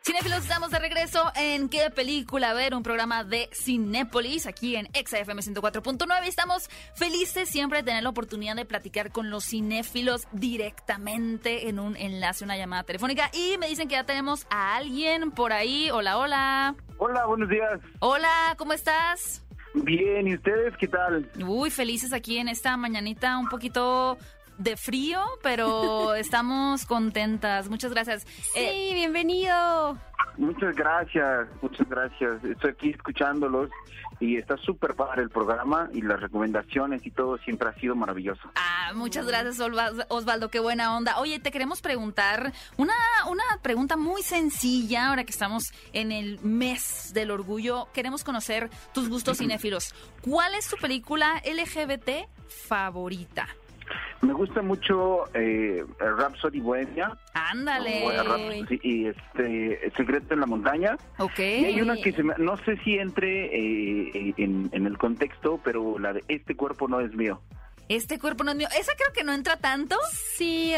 Cinefilos, 0.06 0.42
estamos 0.44 0.70
de 0.70 0.78
regreso 0.78 1.32
en 1.34 1.68
¿Qué 1.68 1.90
película 1.90 2.54
ver? 2.54 2.76
Un 2.76 2.84
programa 2.84 3.24
de 3.24 3.50
Cinépolis 3.52 4.46
aquí 4.46 4.76
en 4.76 4.86
ExaFM 4.92 5.42
104.9. 5.42 6.28
Estamos 6.28 6.70
felices 6.94 7.48
siempre 7.48 7.78
de 7.78 7.86
tener 7.86 8.04
la 8.04 8.10
oportunidad 8.10 8.54
de 8.54 8.64
platicar 8.64 9.10
con 9.10 9.30
los 9.30 9.46
cinéfilos 9.46 10.28
directamente 10.30 11.68
en 11.68 11.80
un 11.80 11.96
enlace, 11.96 12.44
una 12.44 12.56
llamada 12.56 12.84
telefónica. 12.84 13.32
Y 13.32 13.58
me 13.58 13.66
dicen 13.66 13.88
que 13.88 13.96
ya 13.96 14.04
tenemos 14.04 14.46
a 14.48 14.76
alguien 14.76 15.32
por 15.32 15.52
ahí. 15.52 15.90
Hola, 15.90 16.18
hola. 16.18 16.76
Hola, 16.98 17.26
buenos 17.26 17.48
días. 17.48 17.80
Hola, 17.98 18.54
¿cómo 18.56 18.74
estás? 18.74 19.44
Bien, 19.74 20.28
¿y 20.28 20.36
ustedes 20.36 20.72
qué 20.78 20.86
tal? 20.86 21.28
Uy, 21.44 21.70
felices 21.70 22.12
aquí 22.12 22.38
en 22.38 22.46
esta 22.46 22.76
mañanita 22.76 23.36
un 23.38 23.48
poquito 23.48 24.18
de 24.58 24.76
frío, 24.76 25.20
pero 25.42 26.14
estamos 26.16 26.86
contentas. 26.86 27.68
Muchas 27.68 27.92
gracias. 27.92 28.22
Sí, 28.26 28.50
Eh, 28.60 28.90
bienvenido. 28.94 29.98
Muchas 30.38 30.74
gracias, 30.76 31.48
muchas 31.62 31.88
gracias. 31.88 32.44
Estoy 32.44 32.70
aquí 32.70 32.90
escuchándolos 32.90 33.70
y 34.20 34.36
está 34.36 34.56
súper 34.58 34.94
padre 34.94 35.22
el 35.22 35.30
programa 35.30 35.88
y 35.94 36.02
las 36.02 36.20
recomendaciones 36.20 37.06
y 37.06 37.10
todo 37.10 37.38
siempre 37.38 37.68
ha 37.70 37.74
sido 37.80 37.96
maravilloso. 37.96 38.42
Ah, 38.54 38.92
muchas 38.94 39.26
gracias, 39.26 39.58
Osvaldo, 40.08 40.50
qué 40.50 40.60
buena 40.60 40.94
onda. 40.94 41.18
Oye, 41.20 41.38
te 41.38 41.50
queremos 41.50 41.80
preguntar 41.80 42.52
una, 42.76 42.94
una 43.30 43.44
pregunta 43.62 43.96
muy 43.96 44.22
sencilla, 44.22 45.08
ahora 45.08 45.24
que 45.24 45.32
estamos 45.32 45.72
en 45.94 46.12
el 46.12 46.38
mes 46.40 47.12
del 47.14 47.30
orgullo. 47.30 47.88
Queremos 47.94 48.22
conocer 48.22 48.68
tus 48.92 49.08
gustos 49.08 49.38
cinéfilos. 49.38 49.94
¿Cuál 50.20 50.54
es 50.54 50.68
tu 50.68 50.76
película 50.76 51.42
LGBT 51.46 52.28
favorita? 52.68 53.48
Me 54.22 54.32
gusta 54.32 54.62
mucho 54.62 55.24
eh, 55.34 55.84
Rhapsody 55.98 56.60
Bohemia 56.60 57.16
Ándale. 57.34 58.02
Rhapsody 58.22 58.80
y 58.82 59.06
este 59.06 59.90
Secreto 59.96 60.34
en 60.34 60.40
la 60.40 60.46
Montaña. 60.46 60.96
Ok. 61.18 61.38
Y 61.38 61.64
hay 61.66 61.80
una 61.80 61.96
que 61.96 62.12
se 62.12 62.22
me- 62.22 62.34
no 62.38 62.56
sé 62.58 62.76
si 62.84 62.98
entre 62.98 63.46
eh, 63.46 64.34
en, 64.38 64.68
en 64.72 64.86
el 64.86 64.96
contexto, 64.98 65.60
pero 65.64 65.98
la 65.98 66.12
de 66.14 66.24
Este 66.28 66.56
cuerpo 66.56 66.88
no 66.88 67.00
es 67.00 67.12
mío. 67.14 67.40
Este 67.88 68.18
cuerpo 68.18 68.42
no 68.42 68.50
es 68.50 68.56
mío. 68.56 68.68
Esa 68.78 68.92
creo 68.96 69.12
que 69.14 69.22
no 69.22 69.32
entra 69.32 69.56
tanto. 69.58 69.96
Sí. 70.12 70.74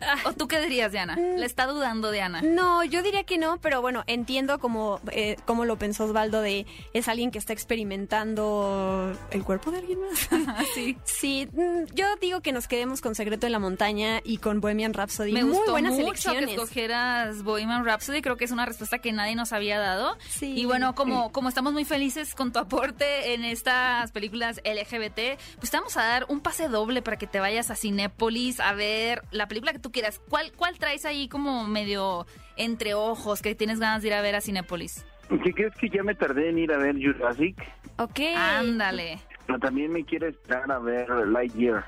Mm, 0.00 0.04
¿O 0.26 0.32
tú 0.32 0.48
qué 0.48 0.60
dirías, 0.60 0.92
Diana? 0.92 1.16
Le 1.16 1.44
está 1.44 1.66
dudando, 1.66 2.10
Diana. 2.10 2.42
No, 2.42 2.84
yo 2.84 3.02
diría 3.02 3.24
que 3.24 3.38
no, 3.38 3.58
pero 3.60 3.80
bueno, 3.80 4.04
entiendo 4.06 4.58
como, 4.58 5.00
eh, 5.12 5.36
cómo 5.44 5.64
lo 5.64 5.78
pensó 5.78 6.04
Osvaldo 6.04 6.40
de 6.40 6.66
es 6.92 7.08
alguien 7.08 7.30
que 7.30 7.38
está 7.38 7.52
experimentando 7.52 9.12
el 9.30 9.44
cuerpo 9.44 9.70
de 9.70 9.78
alguien 9.78 10.00
más. 10.00 10.28
sí. 10.74 10.96
Sí, 11.04 11.48
mm, 11.52 11.94
yo 11.94 12.06
digo 12.20 12.40
que 12.40 12.52
nos 12.52 12.68
quedemos 12.68 13.00
con 13.00 13.14
Secreto 13.14 13.46
en 13.46 13.52
la 13.52 13.58
Montaña 13.58 14.20
y 14.24 14.38
con 14.38 14.60
Bohemian 14.60 14.94
Rhapsody. 14.94 15.32
Me 15.32 15.44
Muy 15.44 15.54
gustó 15.54 15.72
buenas 15.72 15.92
mucho 15.92 16.06
elecciones. 16.06 16.46
que 16.46 16.54
escogieras 16.54 17.42
Bohemian 17.42 17.84
Rhapsody. 17.84 18.22
Creo 18.22 18.36
que 18.36 18.44
es 18.44 18.50
una 18.50 18.66
respuesta 18.66 18.98
que 18.98 19.12
nadie 19.12 19.34
nos 19.34 19.52
había 19.52 19.78
dado. 19.78 20.16
Sí. 20.28 20.54
Y 20.56 20.64
bueno, 20.64 20.94
como, 20.94 21.32
como 21.32 21.48
estamos 21.48 21.72
muy 21.72 21.84
felices 21.84 22.34
con 22.34 22.52
tu 22.52 22.58
aporte 22.58 23.34
en 23.34 23.44
estas 23.44 24.12
películas 24.12 24.60
LGBT, 24.64 25.38
pues 25.58 25.70
te 25.70 25.76
vamos 25.76 25.96
a 25.96 26.02
dar 26.04 26.26
un 26.28 26.40
pase 26.40 26.68
doble 26.68 27.02
para 27.02 27.16
que 27.18 27.26
te 27.26 27.40
vayas 27.40 27.70
a 27.70 27.76
Cinépolis 27.76 28.60
a 28.60 28.72
ver 28.72 29.24
la 29.30 29.48
película 29.48 29.72
que 29.72 29.78
tú 29.78 29.87
quieras. 29.90 30.20
¿Cuál, 30.28 30.52
cuál 30.52 30.78
traes 30.78 31.04
ahí 31.04 31.28
como 31.28 31.66
medio 31.66 32.26
entre 32.56 32.94
ojos 32.94 33.42
que 33.42 33.54
tienes 33.54 33.80
ganas 33.80 34.02
de 34.02 34.08
ir 34.08 34.14
a 34.14 34.20
ver 34.22 34.34
a 34.34 34.40
Cinépolis? 34.40 35.04
¿Qué 35.44 35.52
crees 35.52 35.74
que 35.74 35.90
ya 35.90 36.02
me 36.02 36.14
tardé 36.14 36.48
en 36.48 36.58
ir 36.58 36.72
a 36.72 36.78
ver 36.78 36.96
Jurassic? 36.96 37.56
Ok. 37.98 38.20
Ándale. 38.36 39.18
Pero 39.46 39.58
también 39.58 39.92
me 39.92 40.04
quiero 40.04 40.28
esperar 40.28 40.70
a 40.70 40.78
ver 40.78 41.08
Lightyear. 41.08 41.84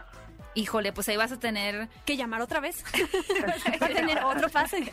Híjole, 0.55 0.93
pues 0.93 1.09
ahí 1.09 1.17
vas 1.17 1.33
a 1.33 1.39
tener 1.39 1.89
¿Que 2.05 2.17
llamar 2.17 2.41
otra 2.41 2.61
vez? 2.61 2.85
Va 3.83 3.87
a 3.87 3.89
tener 3.89 4.23
otro 4.25 4.49
pase. 4.49 4.91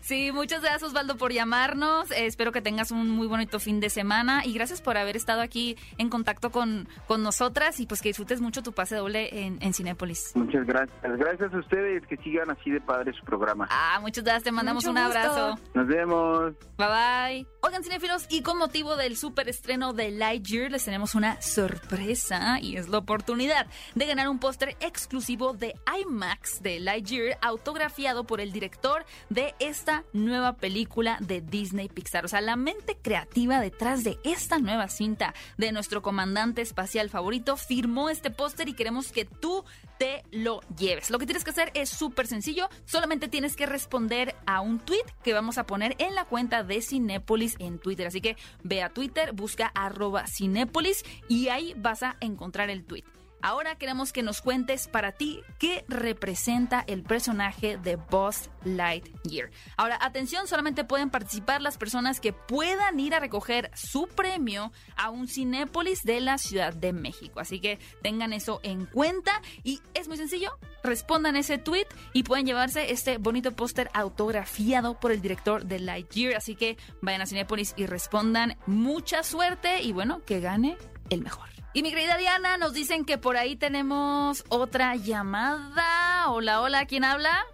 Sí, 0.00 0.30
muchas 0.32 0.60
gracias 0.60 0.82
Osvaldo 0.84 1.16
por 1.16 1.32
llamarnos. 1.32 2.10
Eh, 2.10 2.26
espero 2.26 2.52
que 2.52 2.60
tengas 2.60 2.90
un 2.90 3.08
muy 3.10 3.26
bonito 3.26 3.58
fin 3.58 3.80
de 3.80 3.90
semana 3.90 4.44
y 4.44 4.52
gracias 4.52 4.80
por 4.82 4.96
haber 4.96 5.16
estado 5.16 5.40
aquí 5.40 5.76
en 5.98 6.08
contacto 6.08 6.50
con, 6.50 6.88
con 7.06 7.22
nosotras 7.22 7.80
y 7.80 7.86
pues 7.86 8.00
que 8.02 8.10
disfrutes 8.10 8.40
mucho 8.40 8.62
tu 8.62 8.72
pase 8.72 8.96
doble 8.96 9.44
en, 9.44 9.58
en 9.60 9.74
Cinépolis. 9.74 10.32
Muchas 10.34 10.66
gracias. 10.66 10.98
Gracias 11.02 11.52
a 11.52 11.58
ustedes 11.58 12.06
que 12.06 12.16
sigan 12.18 12.50
así 12.50 12.70
de 12.70 12.80
padre 12.80 13.12
su 13.18 13.24
programa. 13.24 13.66
Ah, 13.70 13.98
muchas 14.00 14.24
gracias, 14.24 14.44
te 14.44 14.52
mandamos 14.52 14.84
Mucho 14.84 14.98
un 14.98 15.04
gusto. 15.04 15.18
abrazo. 15.18 15.58
Nos 15.74 15.86
vemos. 15.86 16.52
Bye 16.76 16.86
bye. 16.88 17.46
Oigan, 17.62 17.82
cinéfilos, 17.82 18.26
y 18.28 18.42
con 18.42 18.58
motivo 18.58 18.96
del 18.96 19.16
super 19.16 19.48
estreno 19.48 19.92
de 19.94 20.10
Lightyear, 20.10 20.70
les 20.70 20.84
tenemos 20.84 21.14
una 21.14 21.40
sorpresa 21.40 22.58
y 22.60 22.76
es 22.76 22.88
la 22.88 22.98
oportunidad 22.98 23.66
de 23.94 24.06
ganar 24.06 24.28
un 24.28 24.38
póster 24.44 24.76
exclusivo 24.80 25.54
de 25.54 25.74
IMAX 26.02 26.62
de 26.62 26.78
Lightyear, 26.78 27.38
autografiado 27.40 28.24
por 28.24 28.42
el 28.42 28.52
director 28.52 29.06
de 29.30 29.54
esta 29.58 30.04
nueva 30.12 30.58
película 30.58 31.16
de 31.22 31.40
Disney 31.40 31.88
Pixar. 31.88 32.26
O 32.26 32.28
sea, 32.28 32.42
la 32.42 32.54
mente 32.54 32.98
creativa 33.00 33.58
detrás 33.58 34.04
de 34.04 34.18
esta 34.22 34.58
nueva 34.58 34.88
cinta 34.88 35.32
de 35.56 35.72
nuestro 35.72 36.02
comandante 36.02 36.60
espacial 36.60 37.08
favorito 37.08 37.56
firmó 37.56 38.10
este 38.10 38.30
póster 38.30 38.68
y 38.68 38.74
queremos 38.74 39.12
que 39.12 39.24
tú 39.24 39.64
te 39.98 40.24
lo 40.30 40.60
lleves. 40.76 41.08
Lo 41.08 41.18
que 41.18 41.24
tienes 41.24 41.42
que 41.42 41.50
hacer 41.50 41.70
es 41.72 41.88
súper 41.88 42.26
sencillo, 42.26 42.68
solamente 42.84 43.28
tienes 43.28 43.56
que 43.56 43.64
responder 43.64 44.36
a 44.44 44.60
un 44.60 44.78
tweet 44.78 45.06
que 45.22 45.32
vamos 45.32 45.56
a 45.56 45.64
poner 45.64 45.96
en 45.98 46.14
la 46.14 46.26
cuenta 46.26 46.64
de 46.64 46.82
Cinépolis 46.82 47.56
en 47.60 47.78
Twitter. 47.78 48.08
Así 48.08 48.20
que 48.20 48.36
ve 48.62 48.82
a 48.82 48.90
Twitter, 48.90 49.32
busca 49.32 49.68
arroba 49.68 50.26
Cinépolis 50.26 51.02
y 51.30 51.48
ahí 51.48 51.72
vas 51.78 52.02
a 52.02 52.18
encontrar 52.20 52.68
el 52.68 52.84
tweet. 52.84 53.04
Ahora 53.44 53.76
queremos 53.76 54.14
que 54.14 54.22
nos 54.22 54.40
cuentes 54.40 54.88
para 54.88 55.12
ti 55.12 55.42
qué 55.58 55.84
representa 55.86 56.82
el 56.86 57.02
personaje 57.02 57.76
de 57.76 57.96
Buzz 57.96 58.48
Lightyear. 58.64 59.50
Ahora, 59.76 59.98
atención, 60.00 60.48
solamente 60.48 60.84
pueden 60.84 61.10
participar 61.10 61.60
las 61.60 61.76
personas 61.76 62.20
que 62.20 62.32
puedan 62.32 62.98
ir 62.98 63.14
a 63.14 63.20
recoger 63.20 63.70
su 63.74 64.06
premio 64.06 64.72
a 64.96 65.10
un 65.10 65.28
Cinépolis 65.28 66.04
de 66.04 66.22
la 66.22 66.38
Ciudad 66.38 66.72
de 66.72 66.94
México. 66.94 67.38
Así 67.38 67.60
que 67.60 67.78
tengan 68.00 68.32
eso 68.32 68.60
en 68.62 68.86
cuenta 68.86 69.42
y 69.62 69.82
es 69.92 70.08
muy 70.08 70.16
sencillo, 70.16 70.56
respondan 70.82 71.36
ese 71.36 71.58
tweet 71.58 71.86
y 72.14 72.22
pueden 72.22 72.46
llevarse 72.46 72.92
este 72.92 73.18
bonito 73.18 73.52
póster 73.52 73.90
autografiado 73.92 74.98
por 74.98 75.12
el 75.12 75.20
director 75.20 75.66
de 75.66 75.80
Lightyear. 75.80 76.34
Así 76.34 76.54
que 76.54 76.78
vayan 77.02 77.20
a 77.20 77.26
Cinépolis 77.26 77.74
y 77.76 77.84
respondan. 77.84 78.56
Mucha 78.64 79.22
suerte 79.22 79.82
y 79.82 79.92
bueno, 79.92 80.22
que 80.24 80.40
gane 80.40 80.78
el 81.10 81.20
mejor. 81.20 81.53
Y 81.76 81.82
mi 81.82 81.90
querida 81.90 82.16
Diana, 82.16 82.56
nos 82.56 82.72
dicen 82.72 83.04
que 83.04 83.18
por 83.18 83.36
ahí 83.36 83.56
tenemos 83.56 84.44
otra 84.48 84.94
llamada. 84.94 86.30
Hola, 86.30 86.60
hola, 86.60 86.86
¿quién 86.86 87.02
habla? 87.02 87.44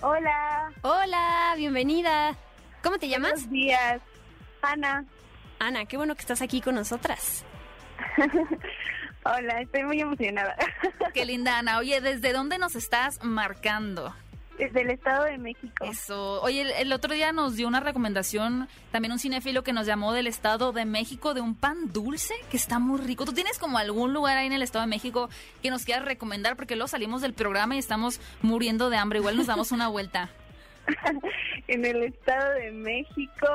Hola. 0.00 0.72
Hola, 0.82 1.54
bienvenida. 1.56 2.36
¿Cómo 2.82 2.98
te 2.98 3.08
llamas? 3.08 3.34
Buenos 3.34 3.50
días. 3.50 4.02
Ana. 4.62 5.04
Ana, 5.60 5.84
qué 5.84 5.96
bueno 5.96 6.16
que 6.16 6.22
estás 6.22 6.42
aquí 6.42 6.60
con 6.60 6.74
nosotras. 6.74 7.44
Hola, 9.24 9.60
estoy 9.60 9.84
muy 9.84 10.00
emocionada. 10.00 10.56
Qué 11.14 11.24
linda, 11.24 11.58
Ana. 11.58 11.78
Oye, 11.78 12.00
¿desde 12.00 12.32
dónde 12.32 12.58
nos 12.58 12.74
estás 12.74 13.22
marcando? 13.22 14.12
Desde 14.58 14.82
el 14.82 14.90
Estado 14.90 15.24
de 15.24 15.38
México. 15.38 15.84
Eso. 15.84 16.40
Oye, 16.42 16.62
el, 16.62 16.70
el, 16.70 16.92
otro 16.92 17.14
día 17.14 17.32
nos 17.32 17.56
dio 17.56 17.66
una 17.66 17.80
recomendación, 17.80 18.68
también 18.90 19.12
un 19.12 19.18
cinéfilo 19.18 19.62
que 19.62 19.72
nos 19.72 19.86
llamó 19.86 20.12
del 20.12 20.26
Estado 20.26 20.72
de 20.72 20.84
México, 20.84 21.34
de 21.34 21.40
un 21.40 21.54
pan 21.54 21.92
dulce 21.92 22.34
que 22.50 22.56
está 22.56 22.78
muy 22.78 23.00
rico. 23.00 23.24
¿Tú 23.24 23.32
tienes 23.32 23.58
como 23.58 23.78
algún 23.78 24.12
lugar 24.12 24.36
ahí 24.36 24.46
en 24.46 24.52
el 24.52 24.62
Estado 24.62 24.84
de 24.84 24.90
México 24.90 25.28
que 25.62 25.70
nos 25.70 25.84
quieras 25.84 26.04
recomendar? 26.04 26.56
Porque 26.56 26.76
luego 26.76 26.88
salimos 26.88 27.22
del 27.22 27.32
programa 27.32 27.74
y 27.76 27.78
estamos 27.78 28.20
muriendo 28.42 28.90
de 28.90 28.96
hambre. 28.96 29.18
Igual 29.18 29.36
nos 29.36 29.46
damos 29.46 29.72
una 29.72 29.88
vuelta. 29.88 30.30
en 31.68 31.84
el 31.84 32.02
Estado 32.02 32.52
de 32.54 32.72
México, 32.72 33.46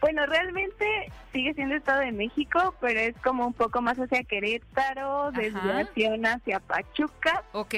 bueno, 0.00 0.24
realmente 0.26 1.12
sigue 1.32 1.52
siendo 1.54 1.74
Estado 1.74 2.00
de 2.00 2.12
México, 2.12 2.74
pero 2.80 3.00
es 3.00 3.16
como 3.22 3.46
un 3.46 3.52
poco 3.52 3.82
más 3.82 3.98
hacia 3.98 4.24
Querétaro, 4.24 5.30
desviación 5.32 6.26
hacia 6.26 6.60
Pachuca. 6.60 7.44
Ok. 7.52 7.74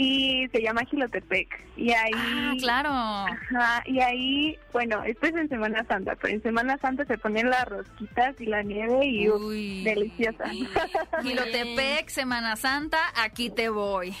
Y 0.00 0.46
se 0.52 0.62
llama 0.62 0.84
Gilotepec. 0.84 1.48
Y 1.76 1.90
ahí. 1.90 2.12
Ah, 2.14 2.52
claro. 2.60 2.88
Ajá. 2.90 3.82
Y 3.84 3.98
ahí, 3.98 4.56
bueno, 4.72 5.02
esto 5.02 5.26
es 5.26 5.34
en 5.34 5.48
Semana 5.48 5.84
Santa, 5.88 6.14
pero 6.14 6.34
en 6.34 6.40
Semana 6.40 6.78
Santa 6.78 7.04
se 7.04 7.18
ponen 7.18 7.50
las 7.50 7.64
rosquitas 7.68 8.40
y 8.40 8.46
la 8.46 8.62
nieve 8.62 9.04
y 9.04 9.28
Uy. 9.28 9.82
deliciosa. 9.82 10.44
Gilotepec, 11.22 12.10
Semana 12.10 12.54
Santa, 12.54 12.98
aquí 13.16 13.50
te 13.50 13.70
voy. 13.70 14.14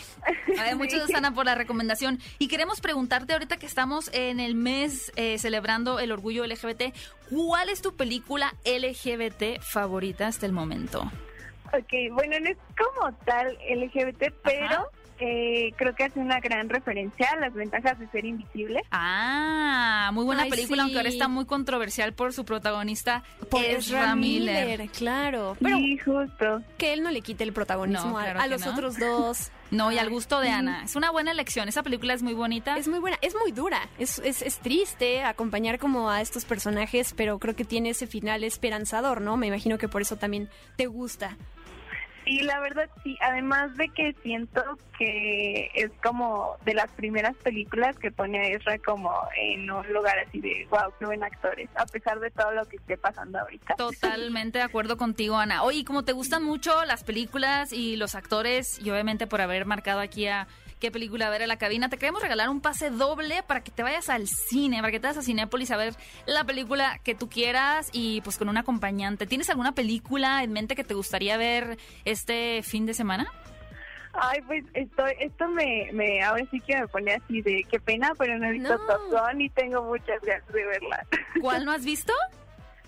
A 0.58 0.64
ver, 0.64 0.74
muchas 0.74 0.98
gracias, 0.98 1.16
Ana, 1.16 1.32
por 1.32 1.46
la 1.46 1.54
recomendación. 1.54 2.18
Y 2.40 2.48
queremos 2.48 2.80
preguntarte 2.80 3.34
ahorita 3.34 3.56
que 3.58 3.66
estamos 3.66 4.10
en 4.12 4.40
el 4.40 4.56
mes 4.56 5.12
eh, 5.14 5.38
celebrando 5.38 6.00
el 6.00 6.10
orgullo 6.10 6.44
LGBT, 6.44 6.92
¿cuál 7.30 7.68
es 7.68 7.82
tu 7.82 7.94
película 7.94 8.52
LGBT 8.64 9.60
favorita 9.60 10.26
hasta 10.26 10.44
el 10.44 10.50
momento? 10.52 11.08
Ok, 11.72 11.92
bueno, 12.12 12.34
no 12.40 12.48
es 12.48 12.56
como 12.76 13.12
tal 13.26 13.56
LGBT, 13.70 14.32
pero 14.42 14.64
Ajá. 14.64 14.84
Eh, 15.20 15.72
creo 15.76 15.94
que 15.94 16.04
hace 16.04 16.18
una 16.20 16.40
gran 16.40 16.68
referencia 16.68 17.28
a 17.32 17.36
las 17.40 17.52
ventajas 17.54 17.98
de 17.98 18.08
ser 18.08 18.24
invisible. 18.24 18.82
Ah, 18.90 20.10
muy 20.12 20.24
buena 20.24 20.42
Ay, 20.44 20.50
película, 20.50 20.76
sí. 20.76 20.80
aunque 20.82 20.96
ahora 20.98 21.08
está 21.08 21.28
muy 21.28 21.44
controversial 21.46 22.12
por 22.12 22.32
su 22.32 22.44
protagonista, 22.44 23.22
Por 23.50 23.64
Ezra 23.64 24.14
Miller. 24.16 24.88
claro. 24.90 25.56
Pero 25.60 25.76
sí, 25.76 25.98
justo. 25.98 26.62
que 26.76 26.92
él 26.92 27.02
no 27.02 27.10
le 27.10 27.20
quite 27.22 27.44
el 27.44 27.52
protagonismo 27.52 28.10
No, 28.10 28.18
a- 28.18 28.22
claro 28.24 28.40
a, 28.40 28.42
que 28.44 28.48
los 28.50 28.64
no. 28.66 28.72
otros 28.72 28.98
dos. 28.98 29.50
No, 29.70 29.92
y 29.92 29.98
al 29.98 30.08
gusto 30.08 30.40
de 30.40 30.48
Ana. 30.48 30.84
Es 30.84 30.96
una 30.96 31.10
buena 31.10 31.30
elección. 31.30 31.68
Esa 31.68 31.82
película 31.82 32.14
es 32.14 32.22
muy 32.22 32.32
bonita. 32.32 32.78
Es 32.78 32.88
muy 32.88 33.00
buena, 33.00 33.18
es 33.20 33.34
muy 33.34 33.52
dura, 33.52 33.86
es, 33.98 34.18
es, 34.24 34.40
es 34.40 34.60
triste 34.60 35.22
acompañar 35.22 35.78
como 35.78 36.08
a 36.08 36.22
estos 36.22 36.46
personajes, 36.46 37.12
pero 37.14 37.38
creo 37.38 37.54
que 37.54 37.66
tiene 37.66 37.90
ese 37.90 38.06
final 38.06 38.44
esperanzador, 38.44 39.20
¿no? 39.20 39.36
Me 39.36 39.46
imagino 39.48 39.76
que 39.76 39.86
por 39.86 40.00
eso 40.00 40.16
también 40.16 40.48
te 40.76 40.86
gusta. 40.86 41.36
Sí, 42.28 42.42
la 42.42 42.60
verdad 42.60 42.90
sí. 43.02 43.16
Además 43.22 43.74
de 43.78 43.88
que 43.88 44.14
siento 44.22 44.62
que 44.98 45.70
es 45.74 45.90
como 46.02 46.56
de 46.66 46.74
las 46.74 46.90
primeras 46.92 47.34
películas 47.36 47.96
que 47.98 48.10
pone 48.10 48.38
a 48.38 48.48
Ezra 48.48 48.78
como 48.80 49.10
en 49.34 49.70
un 49.70 49.90
lugar 49.94 50.18
así 50.18 50.38
de 50.40 50.66
wow, 50.68 50.92
qué 50.98 51.06
buen 51.06 51.24
actores, 51.24 51.70
a 51.74 51.86
pesar 51.86 52.20
de 52.20 52.30
todo 52.30 52.52
lo 52.52 52.66
que 52.66 52.76
esté 52.76 52.98
pasando 52.98 53.38
ahorita. 53.38 53.76
Totalmente 53.76 54.58
de 54.58 54.64
acuerdo 54.64 54.98
contigo, 54.98 55.38
Ana. 55.38 55.62
Oye, 55.62 55.86
como 55.86 56.04
te 56.04 56.12
gustan 56.12 56.44
mucho 56.44 56.84
las 56.84 57.02
películas 57.02 57.72
y 57.72 57.96
los 57.96 58.14
actores, 58.14 58.78
y 58.78 58.90
obviamente 58.90 59.26
por 59.26 59.40
haber 59.40 59.64
marcado 59.64 60.00
aquí 60.00 60.26
a 60.26 60.48
qué 60.78 60.90
película 60.90 61.30
ver 61.30 61.42
a 61.42 61.46
la 61.46 61.58
cabina, 61.58 61.88
te 61.88 61.96
queremos 61.98 62.22
regalar 62.22 62.48
un 62.48 62.60
pase 62.60 62.90
doble 62.90 63.42
para 63.42 63.62
que 63.62 63.70
te 63.70 63.82
vayas 63.82 64.08
al 64.08 64.26
cine, 64.28 64.78
para 64.78 64.90
que 64.90 65.00
te 65.00 65.06
vayas 65.06 65.18
a 65.18 65.22
Cinépolis 65.22 65.70
a 65.70 65.76
ver 65.76 65.94
la 66.26 66.44
película 66.44 66.98
que 67.04 67.14
tú 67.14 67.28
quieras 67.28 67.88
y 67.92 68.20
pues 68.22 68.38
con 68.38 68.48
un 68.48 68.56
acompañante. 68.56 69.26
¿Tienes 69.26 69.50
alguna 69.50 69.72
película 69.72 70.42
en 70.42 70.52
mente 70.52 70.76
que 70.76 70.84
te 70.84 70.94
gustaría 70.94 71.36
ver 71.36 71.78
este 72.04 72.62
fin 72.62 72.86
de 72.86 72.94
semana? 72.94 73.30
Ay, 74.14 74.40
pues 74.46 74.64
estoy, 74.74 75.12
esto 75.20 75.48
me, 75.48 75.90
me, 75.92 76.22
ahora 76.22 76.44
sí 76.50 76.60
que 76.60 76.76
me 76.76 76.88
pone 76.88 77.14
así 77.14 77.40
de 77.42 77.64
qué 77.70 77.78
pena, 77.78 78.12
pero 78.18 78.38
no 78.38 78.46
he 78.46 78.52
visto 78.52 78.76
No. 78.76 78.86
Top 78.86 79.02
Gun 79.10 79.40
y 79.40 79.50
tengo 79.50 79.82
muchas 79.82 80.20
ganas 80.22 80.46
de 80.48 80.64
verla. 80.64 81.06
¿Cuál 81.40 81.64
no 81.64 81.72
has 81.72 81.84
visto? 81.84 82.12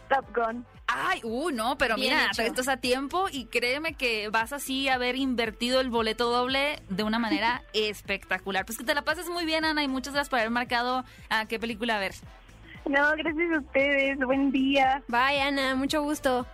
Top 0.08 0.24
Gun. 0.34 0.64
Ay, 0.92 1.20
uh, 1.24 1.50
no, 1.50 1.78
pero 1.78 1.94
Bien 1.96 2.14
mira, 2.14 2.26
hecho. 2.26 2.42
esto 2.42 2.60
es 2.62 2.68
a 2.68 2.76
tiempo 2.78 3.26
y 3.30 3.46
créeme 3.46 3.94
que 3.94 4.28
vas 4.28 4.52
así 4.52 4.88
a 4.88 4.94
haber 4.94 5.16
invertido 5.16 5.80
el 5.80 5.90
boleto 5.90 6.30
doble 6.30 6.82
de 6.88 7.02
una 7.02 7.18
manera 7.18 7.62
espectacular. 7.72 8.64
Pues 8.66 8.78
que 8.78 8.84
te 8.84 8.94
la 8.94 9.02
pases 9.02 9.28
muy 9.28 9.44
bien, 9.44 9.64
Ana, 9.64 9.82
y 9.82 9.88
muchas 9.88 10.14
gracias 10.14 10.28
por 10.30 10.38
haber 10.38 10.50
marcado 10.50 11.04
a 11.28 11.46
qué 11.46 11.58
película 11.58 11.98
ver. 11.98 12.12
No, 12.86 13.10
gracias 13.16 13.52
a 13.54 13.58
ustedes. 13.58 14.18
Buen 14.18 14.50
día. 14.50 15.02
Bye, 15.08 15.40
Ana, 15.40 15.74
mucho 15.74 16.02
gusto. 16.02 16.46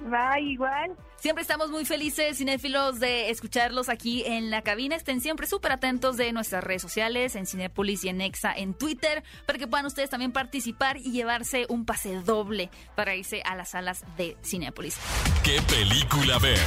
Bye, 0.00 0.42
igual. 0.42 0.96
Siempre 1.22 1.42
estamos 1.42 1.70
muy 1.70 1.84
felices, 1.84 2.38
cinéfilos, 2.38 2.98
de 2.98 3.30
escucharlos 3.30 3.88
aquí 3.88 4.24
en 4.26 4.50
la 4.50 4.62
cabina. 4.62 4.96
Estén 4.96 5.20
siempre 5.20 5.46
súper 5.46 5.70
atentos 5.70 6.16
de 6.16 6.32
nuestras 6.32 6.64
redes 6.64 6.82
sociales, 6.82 7.36
en 7.36 7.46
Cinépolis 7.46 8.02
y 8.02 8.08
en 8.08 8.20
Exa, 8.20 8.52
en 8.52 8.74
Twitter, 8.74 9.22
para 9.46 9.56
que 9.56 9.68
puedan 9.68 9.86
ustedes 9.86 10.10
también 10.10 10.32
participar 10.32 10.96
y 10.96 11.12
llevarse 11.12 11.66
un 11.68 11.84
pase 11.84 12.16
doble 12.22 12.70
para 12.96 13.14
irse 13.14 13.40
a 13.44 13.54
las 13.54 13.70
salas 13.70 14.04
de 14.16 14.36
Cinépolis. 14.44 14.96
¿Qué 15.44 15.62
película 15.62 16.40
ver? 16.40 16.58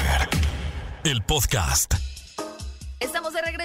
El 1.03 1.21
podcast. 1.23 2.14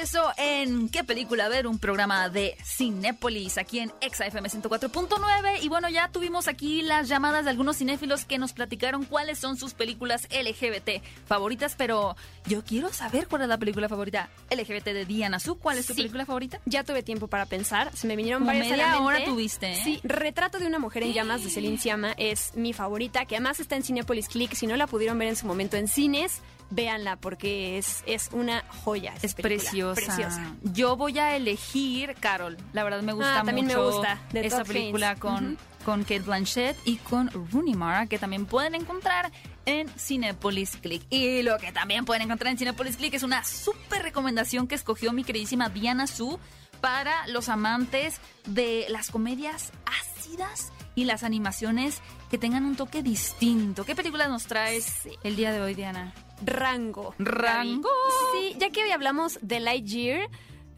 Regreso 0.00 0.32
en 0.38 0.88
¿Qué 0.88 1.04
película 1.04 1.50
ver? 1.50 1.66
Un 1.66 1.78
programa 1.78 2.30
de 2.30 2.56
Cinépolis 2.64 3.58
aquí 3.58 3.80
en 3.80 3.92
Exa 4.00 4.24
FM 4.24 4.48
104.9 4.48 5.58
y 5.62 5.68
bueno, 5.68 5.90
ya 5.90 6.08
tuvimos 6.08 6.48
aquí 6.48 6.80
las 6.80 7.06
llamadas 7.06 7.44
de 7.44 7.50
algunos 7.50 7.76
cinéfilos 7.76 8.24
que 8.24 8.38
nos 8.38 8.54
platicaron 8.54 9.04
cuáles 9.04 9.38
son 9.38 9.58
sus 9.58 9.74
películas 9.74 10.26
LGBT 10.30 11.02
favoritas, 11.26 11.74
pero 11.76 12.16
yo 12.46 12.64
quiero 12.64 12.90
saber 12.94 13.28
cuál 13.28 13.42
es 13.42 13.48
la 13.48 13.58
película 13.58 13.90
favorita 13.90 14.30
LGBT 14.50 14.84
de 14.86 15.04
Diana 15.04 15.38
Su. 15.38 15.56
¿Cuál 15.58 15.76
es 15.76 15.84
tu 15.86 15.92
Sí. 15.92 15.98
película 15.98 16.24
favorita? 16.24 16.60
Ya 16.64 16.82
tuve 16.82 17.02
tiempo 17.02 17.26
para 17.28 17.44
pensar, 17.44 17.94
se 17.94 18.06
me 18.06 18.16
vinieron 18.16 18.40
Como 18.40 18.52
varias 18.58 18.68
a 18.72 18.76
la 18.78 18.84
media 18.86 19.00
mente. 19.02 19.06
hora 19.06 19.24
tuviste, 19.26 19.72
¿eh? 19.74 19.80
Sí, 19.84 20.00
Retrato 20.02 20.58
de 20.58 20.66
una 20.66 20.78
mujer 20.78 21.02
en 21.02 21.12
llamas 21.12 21.44
de 21.44 21.50
Celine 21.50 21.76
Sciamma 21.78 22.12
es 22.16 22.52
mi 22.54 22.72
favorita, 22.72 23.26
que 23.26 23.36
además 23.36 23.60
está 23.60 23.76
en 23.76 23.82
Cinepolis 23.82 24.28
Click. 24.28 24.54
Si 24.54 24.66
no 24.66 24.76
la 24.76 24.86
pudieron 24.86 25.18
ver 25.18 25.28
en 25.28 25.36
su 25.36 25.44
momento 25.46 25.76
en 25.76 25.88
cines, 25.88 26.40
véanla 26.70 27.16
porque 27.16 27.78
es, 27.78 28.02
es 28.06 28.30
una 28.32 28.64
joya. 28.84 29.14
Es 29.22 29.34
preciosa. 29.34 29.94
Preciosa. 30.00 30.54
Yo 30.62 30.96
voy 30.96 31.18
a 31.18 31.36
elegir 31.36 32.14
Carol. 32.20 32.56
La 32.72 32.84
verdad 32.84 33.02
me 33.02 33.12
gusta 33.12 33.40
Ah, 33.40 33.42
también 33.44 33.66
me 33.66 33.74
mucho 33.74 33.92
gusta, 33.92 34.20
de 34.32 34.46
esa 34.46 34.58
Todd 34.58 34.66
película 34.68 35.16
con, 35.16 35.58
con 35.84 36.02
Kate 36.02 36.20
Blanchett 36.20 36.76
y 36.84 36.96
con 36.96 37.30
Rooney 37.52 37.74
Mara, 37.74 38.06
que 38.06 38.18
también 38.18 38.46
pueden 38.46 38.74
encontrar 38.74 39.30
en 39.66 39.88
Cinepolis 39.98 40.76
Click. 40.76 41.02
Y 41.10 41.42
lo 41.42 41.58
que 41.58 41.72
también 41.72 42.04
pueden 42.04 42.22
encontrar 42.22 42.52
en 42.52 42.58
Cinepolis 42.58 42.96
Click 42.96 43.14
es 43.14 43.22
una 43.22 43.44
súper 43.44 44.02
recomendación 44.02 44.66
que 44.66 44.74
escogió 44.74 45.12
mi 45.12 45.24
queridísima 45.24 45.68
Diana 45.68 46.06
Su 46.06 46.38
para 46.80 47.26
los 47.26 47.48
amantes 47.48 48.20
de 48.46 48.86
las 48.88 49.10
comedias 49.10 49.72
ácidas 49.84 50.72
y 50.94 51.04
las 51.04 51.22
animaciones 51.24 52.00
que 52.30 52.38
tengan 52.38 52.64
un 52.64 52.76
toque 52.76 53.02
distinto. 53.02 53.84
¿Qué 53.84 53.94
películas 53.94 54.28
nos 54.28 54.46
traes 54.46 55.08
el 55.22 55.36
día 55.36 55.52
de 55.52 55.60
hoy, 55.60 55.74
Diana? 55.74 56.12
Rango. 56.44 57.14
Rango. 57.18 57.88
Sí, 58.32 58.56
ya 58.58 58.70
que 58.70 58.82
hoy 58.84 58.90
hablamos 58.90 59.38
de 59.42 59.60
Lightyear, 59.60 60.28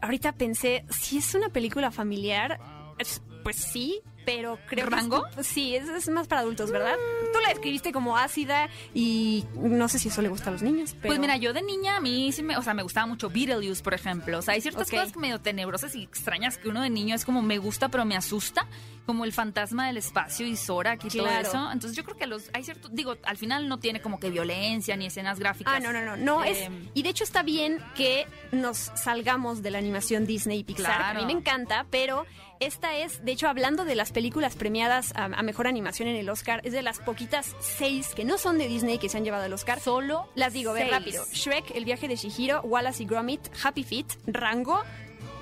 ahorita 0.01 0.33
pensé, 0.33 0.85
si 0.89 1.17
es 1.17 1.33
una 1.35 1.49
película 1.49 1.91
familiar, 1.91 2.59
es- 2.97 3.21
pues 3.43 3.57
sí, 3.57 4.01
pero 4.25 4.57
creo 4.69 4.85
¿Rango? 4.89 5.25
que... 5.35 5.43
Sí, 5.43 5.75
es, 5.75 5.89
es 5.89 6.07
más 6.07 6.27
para 6.29 6.41
adultos, 6.41 6.71
¿verdad? 6.71 6.95
Tú 7.33 7.39
la 7.41 7.51
escribiste 7.51 7.91
como 7.91 8.15
ácida 8.17 8.69
y 8.93 9.43
no 9.55 9.89
sé 9.89 9.99
si 9.99 10.07
eso 10.07 10.21
le 10.21 10.29
gusta 10.29 10.49
a 10.49 10.53
los 10.53 10.61
niños, 10.61 10.91
pero... 10.93 11.07
Pues 11.09 11.19
mira, 11.19 11.35
yo 11.35 11.51
de 11.51 11.61
niña 11.61 11.97
a 11.97 11.99
mí 11.99 12.31
sí 12.31 12.41
me, 12.41 12.55
o 12.55 12.61
sea, 12.61 12.73
me 12.73 12.83
gustaba 12.83 13.05
mucho 13.05 13.29
Beetlejuice, 13.29 13.83
por 13.83 13.93
ejemplo. 13.93 14.39
O 14.39 14.41
sea, 14.41 14.53
hay 14.53 14.61
ciertas 14.61 14.89
cosas 14.89 15.17
medio 15.17 15.41
tenebrosas 15.41 15.93
y 15.95 16.03
extrañas 16.03 16.57
que 16.57 16.69
uno 16.69 16.81
de 16.81 16.89
niño 16.89 17.15
es 17.15 17.25
como 17.25 17.41
me 17.41 17.57
gusta 17.57 17.89
pero 17.89 18.05
me 18.05 18.15
asusta, 18.15 18.65
como 19.05 19.25
el 19.25 19.33
fantasma 19.33 19.87
del 19.87 19.97
espacio 19.97 20.45
y 20.47 20.55
Zorak 20.55 21.03
y 21.05 21.09
todo 21.09 21.23
Claro. 21.27 21.47
eso. 21.47 21.71
Entonces 21.71 21.95
yo 21.97 22.03
creo 22.03 22.15
que 22.17 22.27
los 22.27 22.49
hay 22.53 22.63
cierto, 22.63 22.89
digo, 22.89 23.15
al 23.23 23.37
final 23.37 23.67
no 23.67 23.79
tiene 23.79 24.01
como 24.01 24.19
que 24.19 24.29
violencia 24.29 24.95
ni 24.95 25.05
escenas 25.07 25.39
gráficas. 25.39 25.73
Ah, 25.75 25.79
no, 25.79 25.91
no, 25.93 26.01
no, 26.03 26.15
no 26.17 26.43
Eh, 26.43 26.51
es 26.51 26.69
y 26.93 27.03
de 27.03 27.09
hecho 27.09 27.23
está 27.23 27.43
bien 27.43 27.79
que 27.95 28.25
nos 28.51 28.77
salgamos 28.95 29.61
de 29.61 29.71
la 29.71 29.77
animación 29.79 30.25
Disney 30.25 30.59
y 30.59 30.63
Pixar, 30.63 30.95
Claro. 30.97 31.19
a 31.19 31.21
mí 31.21 31.25
me 31.33 31.37
encanta, 31.39 31.85
pero 31.89 32.25
esta 32.59 32.95
es, 32.95 33.25
de 33.25 33.33
hecho, 33.33 33.49
hablando 33.49 33.83
de 33.83 33.95
las 33.95 34.13
películas 34.13 34.55
premiadas 34.55 35.11
a, 35.15 35.25
a 35.25 35.41
mejor 35.43 35.67
animación 35.67 36.07
en 36.07 36.15
el 36.15 36.29
Oscar, 36.29 36.61
es 36.63 36.71
de 36.71 36.81
las 36.81 36.99
poquitas 36.99 37.53
seis 37.59 38.09
que 38.15 38.23
no 38.23 38.37
son 38.37 38.57
de 38.57 38.67
Disney 38.69 38.99
que 38.99 39.09
se 39.09 39.17
han 39.17 39.25
llevado 39.25 39.43
el 39.43 39.51
Oscar. 39.53 39.81
Solo 39.81 40.29
Las 40.35 40.53
digo, 40.53 40.71
ve 40.71 40.81
seis. 40.81 40.91
rápido. 40.91 41.25
Shrek, 41.33 41.71
El 41.75 41.83
viaje 41.83 42.07
de 42.07 42.15
Shihiro, 42.15 42.61
Wallace 42.61 43.03
y 43.03 43.05
Gromit, 43.05 43.41
Happy 43.63 43.83
Feet, 43.83 44.07
Rango 44.27 44.81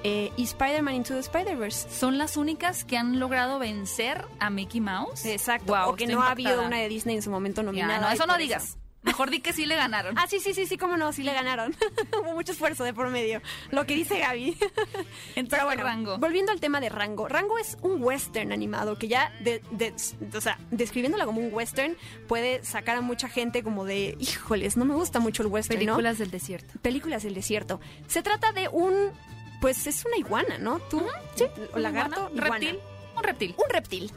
eh, 0.03 0.31
y 0.37 0.43
Spider-Man 0.43 0.95
Into 0.95 1.13
the 1.13 1.19
Spider-Verse. 1.19 1.89
Son 1.89 2.17
las 2.17 2.37
únicas 2.37 2.83
que 2.85 2.97
han 2.97 3.19
logrado 3.19 3.59
vencer 3.59 4.25
a 4.39 4.49
Mickey 4.49 4.81
Mouse. 4.81 5.25
Exacto. 5.25 5.67
Guau, 5.67 5.91
o 5.91 5.95
que 5.95 6.07
no 6.07 6.21
ha 6.21 6.31
habido 6.31 6.61
una 6.63 6.77
de 6.77 6.89
Disney 6.89 7.15
en 7.15 7.21
su 7.21 7.29
momento 7.31 7.61
Ya, 7.61 7.65
nominada. 7.65 8.01
no, 8.01 8.11
y 8.11 8.13
eso 8.15 8.25
no 8.25 8.37
digas. 8.37 8.77
Mejor 9.03 9.31
di 9.31 9.39
que 9.39 9.51
sí 9.51 9.65
le 9.65 9.75
ganaron. 9.75 10.15
Ah, 10.19 10.27
sí, 10.27 10.39
sí, 10.39 10.53
sí, 10.53 10.67
sí, 10.67 10.77
cómo 10.77 10.95
no, 10.95 11.11
sí 11.11 11.23
le 11.23 11.33
ganaron. 11.33 11.75
Hubo 12.21 12.33
mucho 12.35 12.51
esfuerzo 12.51 12.83
de 12.83 12.93
por 12.93 13.07
medio. 13.09 13.41
Lo 13.71 13.85
que 13.87 13.95
dice 13.95 14.19
Gaby. 14.19 14.55
Entonces, 15.35 15.49
Pero 15.49 15.65
bueno, 15.65 15.83
Rango. 15.83 16.17
volviendo 16.19 16.51
al 16.51 16.59
tema 16.59 16.79
de 16.79 16.89
Rango. 16.89 17.27
Rango 17.27 17.57
es 17.57 17.77
un 17.81 18.03
western 18.03 18.51
animado 18.51 18.99
que 18.99 19.07
ya, 19.07 19.31
de, 19.43 19.63
de- 19.71 19.93
o 20.37 20.41
sea, 20.41 20.59
describiéndola 20.69 21.25
como 21.25 21.41
un 21.41 21.51
western, 21.51 21.97
puede 22.27 22.63
sacar 22.63 22.97
a 22.97 23.01
mucha 23.01 23.27
gente 23.27 23.63
como 23.63 23.85
de, 23.85 24.15
híjoles, 24.19 24.77
no 24.77 24.85
me 24.85 24.93
gusta 24.93 25.19
mucho 25.19 25.41
el 25.41 25.47
western, 25.49 25.79
¿no? 25.79 25.85
Películas 25.93 26.17
del 26.19 26.29
desierto. 26.29 26.73
Películas 26.83 27.23
del 27.23 27.33
desierto. 27.33 27.79
Se 28.07 28.21
trata 28.21 28.51
de 28.51 28.67
un, 28.69 28.93
pues 29.61 29.87
es 29.87 30.03
una 30.03 30.17
iguana, 30.17 30.57
¿no? 30.57 30.79
¿Tú? 30.79 31.01
Sí, 31.35 31.45
o 31.73 31.79
lagarto, 31.79 32.29
iguana. 32.33 32.57
reptil. 32.57 32.79
Un 33.15 33.23
reptil. 33.23 33.55
Un 33.57 33.69
reptil. 33.69 34.11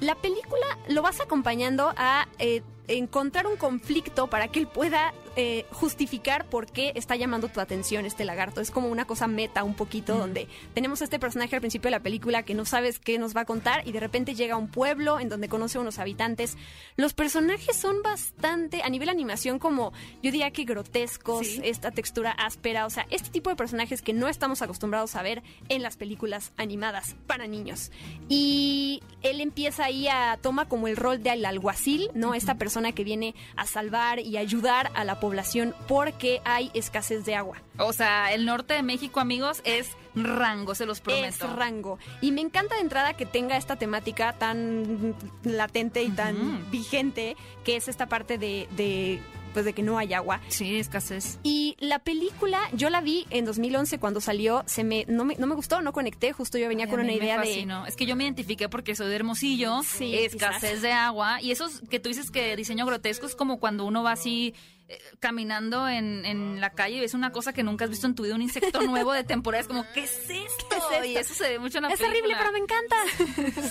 La 0.00 0.16
película 0.16 0.66
lo 0.88 1.00
vas 1.02 1.20
acompañando 1.20 1.94
a 1.96 2.28
eh, 2.38 2.62
encontrar 2.88 3.46
un 3.46 3.56
conflicto 3.56 4.26
para 4.28 4.48
que 4.48 4.58
él 4.60 4.66
pueda 4.66 5.12
eh, 5.36 5.66
justificar 5.70 6.46
por 6.46 6.66
qué 6.66 6.92
está 6.96 7.14
llamando 7.14 7.48
tu 7.48 7.60
atención 7.60 8.04
este 8.06 8.24
lagarto. 8.24 8.60
Es 8.60 8.70
como 8.72 8.88
una 8.88 9.04
cosa 9.04 9.28
meta 9.28 9.62
un 9.62 9.74
poquito, 9.74 10.18
donde 10.18 10.48
tenemos 10.74 11.00
a 11.00 11.04
este 11.04 11.18
personaje 11.20 11.54
al 11.54 11.60
principio 11.60 11.86
de 11.88 11.96
la 11.96 12.02
película 12.02 12.42
que 12.42 12.54
no 12.54 12.64
sabes 12.64 12.98
qué 12.98 13.18
nos 13.18 13.36
va 13.36 13.42
a 13.42 13.44
contar 13.44 13.86
y 13.86 13.92
de 13.92 14.00
repente 14.00 14.34
llega 14.34 14.54
a 14.54 14.58
un 14.58 14.68
pueblo 14.68 15.20
en 15.20 15.28
donde 15.28 15.48
conoce 15.48 15.78
a 15.78 15.80
unos 15.80 15.98
habitantes. 15.98 16.56
Los 16.96 17.14
personajes 17.14 17.76
son 17.76 18.02
bastante, 18.02 18.82
a 18.82 18.88
nivel 18.88 19.08
animación, 19.08 19.58
como 19.58 19.92
yo 20.22 20.32
diría 20.32 20.50
que 20.50 20.64
grotescos, 20.64 21.46
Sí. 21.46 21.60
esta 21.62 21.90
textura 21.92 22.32
áspera, 22.32 22.86
o 22.86 22.90
sea, 22.90 23.06
este 23.10 23.30
tipo 23.30 23.48
de 23.50 23.56
personajes 23.56 24.02
que 24.02 24.12
no 24.12 24.28
estamos 24.28 24.60
acostumbrados 24.62 25.14
a 25.14 25.22
ver 25.22 25.42
en 25.68 25.82
las 25.82 25.96
películas 25.96 26.52
animadas 26.56 27.14
para 27.26 27.46
niños. 27.46 27.92
Y 28.28 29.02
él 29.22 29.40
empieza 29.40 29.84
ahí 29.84 30.08
a 30.08 30.38
toma 30.40 30.68
como 30.68 30.88
el 30.88 30.96
rol 30.96 31.22
del 31.22 31.44
alguacil, 31.44 32.10
¿no? 32.14 32.34
Esta 32.34 32.56
persona 32.56 32.77
que 32.92 33.04
viene 33.04 33.34
a 33.56 33.66
salvar 33.66 34.18
y 34.20 34.36
ayudar 34.36 34.90
a 34.94 35.04
la 35.04 35.20
población 35.20 35.74
porque 35.86 36.40
hay 36.44 36.70
escasez 36.74 37.24
de 37.24 37.34
agua. 37.34 37.62
O 37.78 37.92
sea, 37.92 38.32
el 38.32 38.44
norte 38.46 38.74
de 38.74 38.82
México, 38.82 39.20
amigos, 39.20 39.60
es 39.64 39.90
rango, 40.14 40.74
se 40.74 40.86
los 40.86 40.98
Es 40.98 41.02
prometo. 41.02 41.54
rango. 41.56 41.98
Y 42.20 42.32
me 42.32 42.40
encanta 42.40 42.74
de 42.74 42.80
entrada 42.80 43.14
que 43.14 43.26
tenga 43.26 43.56
esta 43.56 43.76
temática 43.76 44.32
tan 44.32 45.14
latente 45.44 46.02
y 46.02 46.10
tan 46.10 46.68
vigente, 46.70 47.36
que 47.64 47.76
es 47.76 47.88
esta 47.88 48.06
parte 48.06 48.38
de, 48.38 48.68
de, 48.72 49.20
pues 49.52 49.64
de 49.64 49.72
que 49.72 49.82
no 49.82 49.98
hay 49.98 50.14
agua. 50.14 50.40
Sí, 50.48 50.76
escasez. 50.78 51.38
Y 51.42 51.76
la 51.80 51.98
película, 51.98 52.60
yo 52.72 52.90
la 52.90 53.00
vi 53.00 53.26
en 53.30 53.44
2011 53.44 53.98
cuando 53.98 54.20
salió, 54.20 54.62
se 54.66 54.84
me 54.84 55.04
no 55.08 55.24
me, 55.24 55.36
no 55.36 55.46
me 55.46 55.54
gustó, 55.54 55.80
no 55.82 55.92
conecté, 55.92 56.32
justo 56.32 56.58
yo 56.58 56.68
venía 56.68 56.84
Ay, 56.86 56.90
con 56.90 57.00
una 57.00 57.12
idea 57.12 57.40
de... 57.40 57.66
Es 57.86 57.96
que 57.96 58.06
yo 58.06 58.16
me 58.16 58.24
identifiqué 58.24 58.68
porque 58.68 58.94
soy 58.94 59.08
de 59.08 59.16
Hermosillo, 59.16 59.82
Sí, 59.82 60.14
escasez 60.14 60.60
quizás. 60.70 60.82
de 60.82 60.92
agua. 60.92 61.40
Y 61.42 61.50
esos 61.50 61.80
que 61.90 62.00
tú 62.00 62.08
dices 62.08 62.30
que 62.30 62.54
diseño 62.56 62.86
grotesco 62.86 63.26
es 63.26 63.34
como 63.34 63.58
cuando 63.58 63.84
uno 63.84 64.02
va 64.02 64.12
así 64.12 64.54
eh, 64.88 64.98
caminando 65.20 65.88
en, 65.88 66.24
en 66.24 66.60
la 66.60 66.70
calle 66.70 66.96
y 66.96 67.00
ves 67.00 67.14
una 67.14 67.30
cosa 67.32 67.52
que 67.52 67.62
nunca 67.62 67.84
has 67.84 67.90
visto 67.90 68.06
en 68.06 68.14
tu 68.14 68.22
vida, 68.24 68.34
un 68.34 68.42
insecto 68.42 68.80
nuevo 68.82 69.12
de 69.12 69.24
temporada. 69.24 69.60
Es 69.60 69.68
como, 69.68 69.84
¿qué 69.94 70.04
es 70.04 70.12
esto? 70.30 70.76
esto? 70.76 71.04
Y 71.04 71.16
eso 71.16 71.34
se 71.34 71.48
ve 71.50 71.58
mucho 71.58 71.78
en 71.78 71.84
la 71.84 71.90
Es 71.90 72.00
película. 72.00 72.18
horrible, 72.18 72.36
pero 72.38 72.52
me 72.52 72.58
encanta. 72.58 72.96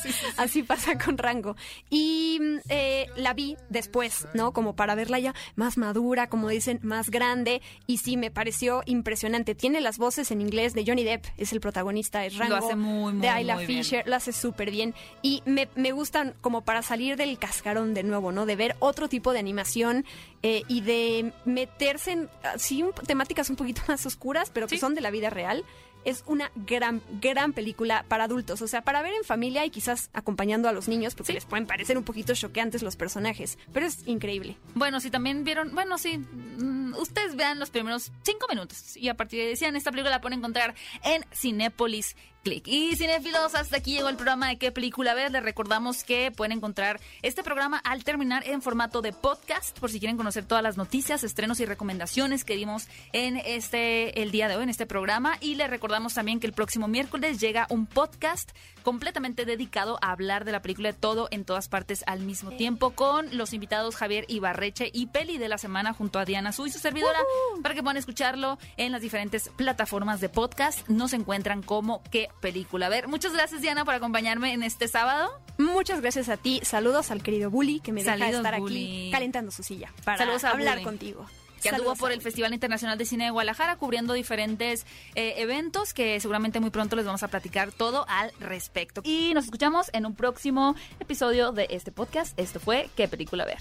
Así 0.38 0.64
pasa 0.64 0.98
con 0.98 1.18
Rango. 1.18 1.56
Y 1.90 2.40
eh, 2.70 3.08
la 3.16 3.34
vi 3.34 3.58
después, 3.70 4.28
¿no? 4.34 4.54
Como 4.54 4.76
para 4.76 4.96
verla 4.96 5.20
ya 5.20 5.34
más 5.56 5.78
madura, 5.78 6.28
como 6.28 6.50
dicen, 6.50 6.80
más 6.84 7.10
grande. 7.10 7.62
Y 7.88 7.98
sí, 7.98 8.18
me 8.18 8.32
pareció 8.32 8.84
impresionante. 8.86 9.56
Tiene 9.56 9.82
las 9.82 9.98
voces 9.98 10.32
en 10.32 10.42
inglés 10.42 10.74
de 10.74 10.84
Johnny 10.86 11.04
Depp, 11.04 11.26
es 11.38 11.52
el 11.54 11.60
protagonista, 11.60 12.26
es 12.26 12.38
Rango. 12.38 12.56
hace 12.56 12.76
muy, 12.76 13.14
muy, 13.14 13.22
De 13.22 13.30
Ayla 13.30 13.56
muy 13.56 13.66
bien. 13.66 13.84
Fisher, 13.84 14.08
lo 14.08 14.16
hace 14.16 14.32
súper 14.34 14.72
bien. 14.72 14.94
Y 15.22 15.42
me, 15.46 15.68
me 15.76 15.92
gustan 15.92 16.36
como 16.42 16.62
para 16.62 16.82
salir 16.82 17.16
del 17.18 17.38
cascarón 17.40 17.94
de 17.94 18.04
nuevo, 18.04 18.32
¿no? 18.32 18.46
De 18.46 18.56
ver 18.56 18.76
otro 18.80 19.08
tipo 19.10 19.34
de 19.34 19.40
animación 19.40 20.06
eh, 20.44 20.64
y 20.68 20.82
de 20.82 21.34
meterse 21.46 22.12
en, 22.12 22.30
sí, 22.58 22.84
un- 22.84 22.94
temáticas 22.94 23.50
un 23.50 23.56
poquito 23.56 23.82
más 23.88 24.06
oscuras, 24.06 24.50
pero 24.54 24.68
que 24.68 24.76
Sí. 24.76 24.80
son 24.82 24.96
de 24.96 25.02
la 25.02 25.12
vida 25.12 25.30
real. 25.30 25.64
Es 26.06 26.24
una 26.26 26.52
gran, 26.56 27.02
gran 27.20 27.52
película 27.52 28.06
para 28.08 28.26
adultos, 28.26 28.62
o 28.62 28.68
sea, 28.68 28.82
para 28.82 29.02
ver 29.02 29.14
en 29.14 29.26
familia 29.26 29.66
y 29.66 29.70
quizás 29.72 30.10
acompañando 30.14 30.70
a 30.70 30.72
los 30.72 30.88
niños, 30.88 31.16
porque 31.16 31.34
Sí. 31.34 31.34
les 31.34 31.44
pueden 31.46 31.66
parecer 31.66 31.98
un 31.98 32.06
poquito 32.06 32.34
choqueantes 32.34 32.82
los 32.82 32.96
personajes, 32.96 33.58
pero 33.74 33.86
es 33.86 34.08
increíble. 34.08 34.56
Bueno, 34.74 35.02
si 35.02 35.10
también 35.12 35.44
vieron, 35.44 35.74
bueno, 35.76 35.98
sí, 35.98 36.18
mm, 36.20 36.94
ustedes 36.98 37.36
vean 37.36 37.60
los 37.60 37.72
primeros 37.72 38.12
cinco 38.24 38.48
minutos 38.50 38.96
y 38.96 39.10
a 39.10 39.16
partir 39.18 39.40
de 39.40 39.46
ahí 39.46 39.50
decían, 39.52 39.76
esta 39.76 39.92
película 39.92 40.12
la 40.12 40.22
pueden 40.22 40.38
encontrar 40.40 40.76
en 41.04 41.26
Cinépolis 41.34 42.16
Click. 42.48 42.66
Y 42.66 42.96
cinéfilos, 42.96 43.56
hasta 43.56 43.76
aquí 43.76 43.96
llegó 43.96 44.08
el 44.08 44.16
programa 44.16 44.48
de 44.48 44.58
qué 44.58 44.72
película 44.72 45.14
ver. 45.14 45.34
Les 45.34 45.44
recordamos 45.44 46.06
que 46.06 46.32
pueden 46.32 46.54
encontrar 46.54 47.02
este 47.22 47.44
programa 47.44 47.78
al 47.80 48.06
terminar 48.06 48.48
en 48.48 48.62
formato 48.62 49.02
de 49.02 49.12
podcast, 49.12 49.78
por 49.78 49.92
si 49.92 50.00
quieren 50.00 50.16
conocer 50.16 50.46
todas 50.46 50.64
las 50.64 50.78
noticias, 50.78 51.26
estrenos 51.26 51.60
y 51.60 51.66
recomendaciones 51.66 52.46
que 52.46 52.56
dimos 52.56 52.88
en 53.12 53.36
este 53.36 54.22
el 54.22 54.32
día 54.32 54.48
de 54.48 54.56
hoy 54.56 54.64
en 54.64 54.70
este 54.70 54.86
programa. 54.86 55.38
Y 55.42 55.56
les 55.56 55.70
recordamos 55.70 56.14
también 56.14 56.40
que 56.40 56.48
el 56.48 56.54
próximo 56.54 56.88
miércoles 56.88 57.42
llega 57.42 57.68
un 57.70 57.86
podcast 57.86 58.52
completamente 58.82 59.44
dedicado 59.44 60.00
a 60.02 60.12
hablar 60.12 60.46
de 60.46 60.54
la 60.54 60.62
película 60.62 60.94
de 60.94 60.98
todo 60.98 61.28
en 61.32 61.44
todas 61.44 61.68
partes 61.68 62.06
al 62.08 62.22
mismo 62.22 62.52
tiempo 62.52 62.92
con 62.92 63.36
los 63.36 63.52
invitados 63.52 63.98
Javier 63.98 64.24
Ibarreche 64.30 64.90
y 64.94 65.08
Peli 65.08 65.38
de 65.38 65.50
la 65.50 65.58
semana 65.58 65.92
junto 65.92 66.20
a 66.20 66.24
Diana 66.24 66.54
Su 66.54 66.68
y 66.68 66.72
su 66.72 66.80
servidora 66.80 67.20
para 67.62 67.76
que 67.76 67.84
puedan 67.84 67.98
escucharlo 67.98 68.58
en 68.78 68.94
las 68.94 69.02
diferentes 69.02 69.50
plataformas 69.58 70.22
de 70.22 70.30
podcast. 70.30 70.88
Nos 70.88 71.12
encuentran 71.12 71.64
como 71.64 72.02
qué 72.04 72.30
película. 72.40 72.86
A 72.88 72.90
ver, 72.90 73.08
muchas 73.08 73.34
gracias 73.34 73.62
Diana 73.62 73.86
por 73.86 73.94
acompañarme 73.94 74.54
en 74.54 74.64
este 74.64 74.88
sábado. 74.88 75.30
Muchas 75.58 76.02
gracias 76.02 76.30
a 76.30 76.38
ti, 76.38 76.60
saludos 76.64 77.12
al 77.12 77.24
querido 77.24 77.50
Bully 77.50 77.80
que 77.80 77.92
me 77.92 78.04
deja 78.04 78.18
Saludos, 78.18 78.36
estar 78.46 78.60
Bully. 78.60 78.84
aquí 78.84 79.12
calentando 79.12 79.52
su 79.52 79.64
silla 79.64 79.92
para 80.04 80.18
Saludos 80.20 80.44
a 80.44 80.52
hablar 80.52 80.76
Bully. 80.76 80.84
contigo. 80.86 81.26
Que 81.62 81.70
anduvo 81.70 81.96
por 81.96 82.12
el. 82.12 82.22
Festival 82.28 82.54
Internacional 82.54 82.98
de 82.98 83.06
Cine 83.06 83.26
de 83.26 83.32
Guadalajara 83.32 83.78
cubriendo 83.78 84.14
diferentes 84.14 84.86
eh, 85.16 85.36
eventos 85.38 85.94
que 85.94 86.20
seguramente 86.20 86.60
muy 86.60 86.72
pronto 86.72 86.96
les 86.96 87.06
vamos 87.06 87.24
a 87.24 87.30
platicar 87.30 87.72
todo 87.72 88.06
al 88.10 88.32
respecto. 88.40 89.02
Y 89.04 89.34
nos 89.34 89.46
escuchamos 89.46 89.90
en 89.94 90.06
un 90.06 90.16
próximo 90.16 90.76
episodio 91.00 91.52
de 91.52 91.68
este 91.70 91.92
podcast. 91.92 92.38
Esto 92.38 92.60
fue 92.60 92.90
¿Qué 92.96 93.08
película 93.08 93.46
ver? 93.46 93.60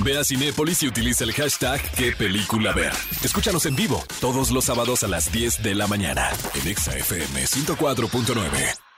Ve 0.00 0.18
a 0.18 0.24
Cinépolis 0.24 0.82
y 0.82 0.88
utiliza 0.88 1.24
el 1.24 1.32
hashtag 1.32 1.80
qué 1.96 2.12
película 2.12 2.72
ver. 2.72 2.92
Escúchanos 3.22 3.64
en 3.66 3.76
vivo 3.76 4.02
todos 4.20 4.50
los 4.50 4.64
sábados 4.64 5.02
a 5.02 5.08
las 5.08 5.30
10 5.32 5.62
de 5.62 5.74
la 5.74 5.86
mañana 5.86 6.30
en 6.54 6.68
Exa 6.68 6.96
FM 6.96 7.44
104.9. 7.44 8.93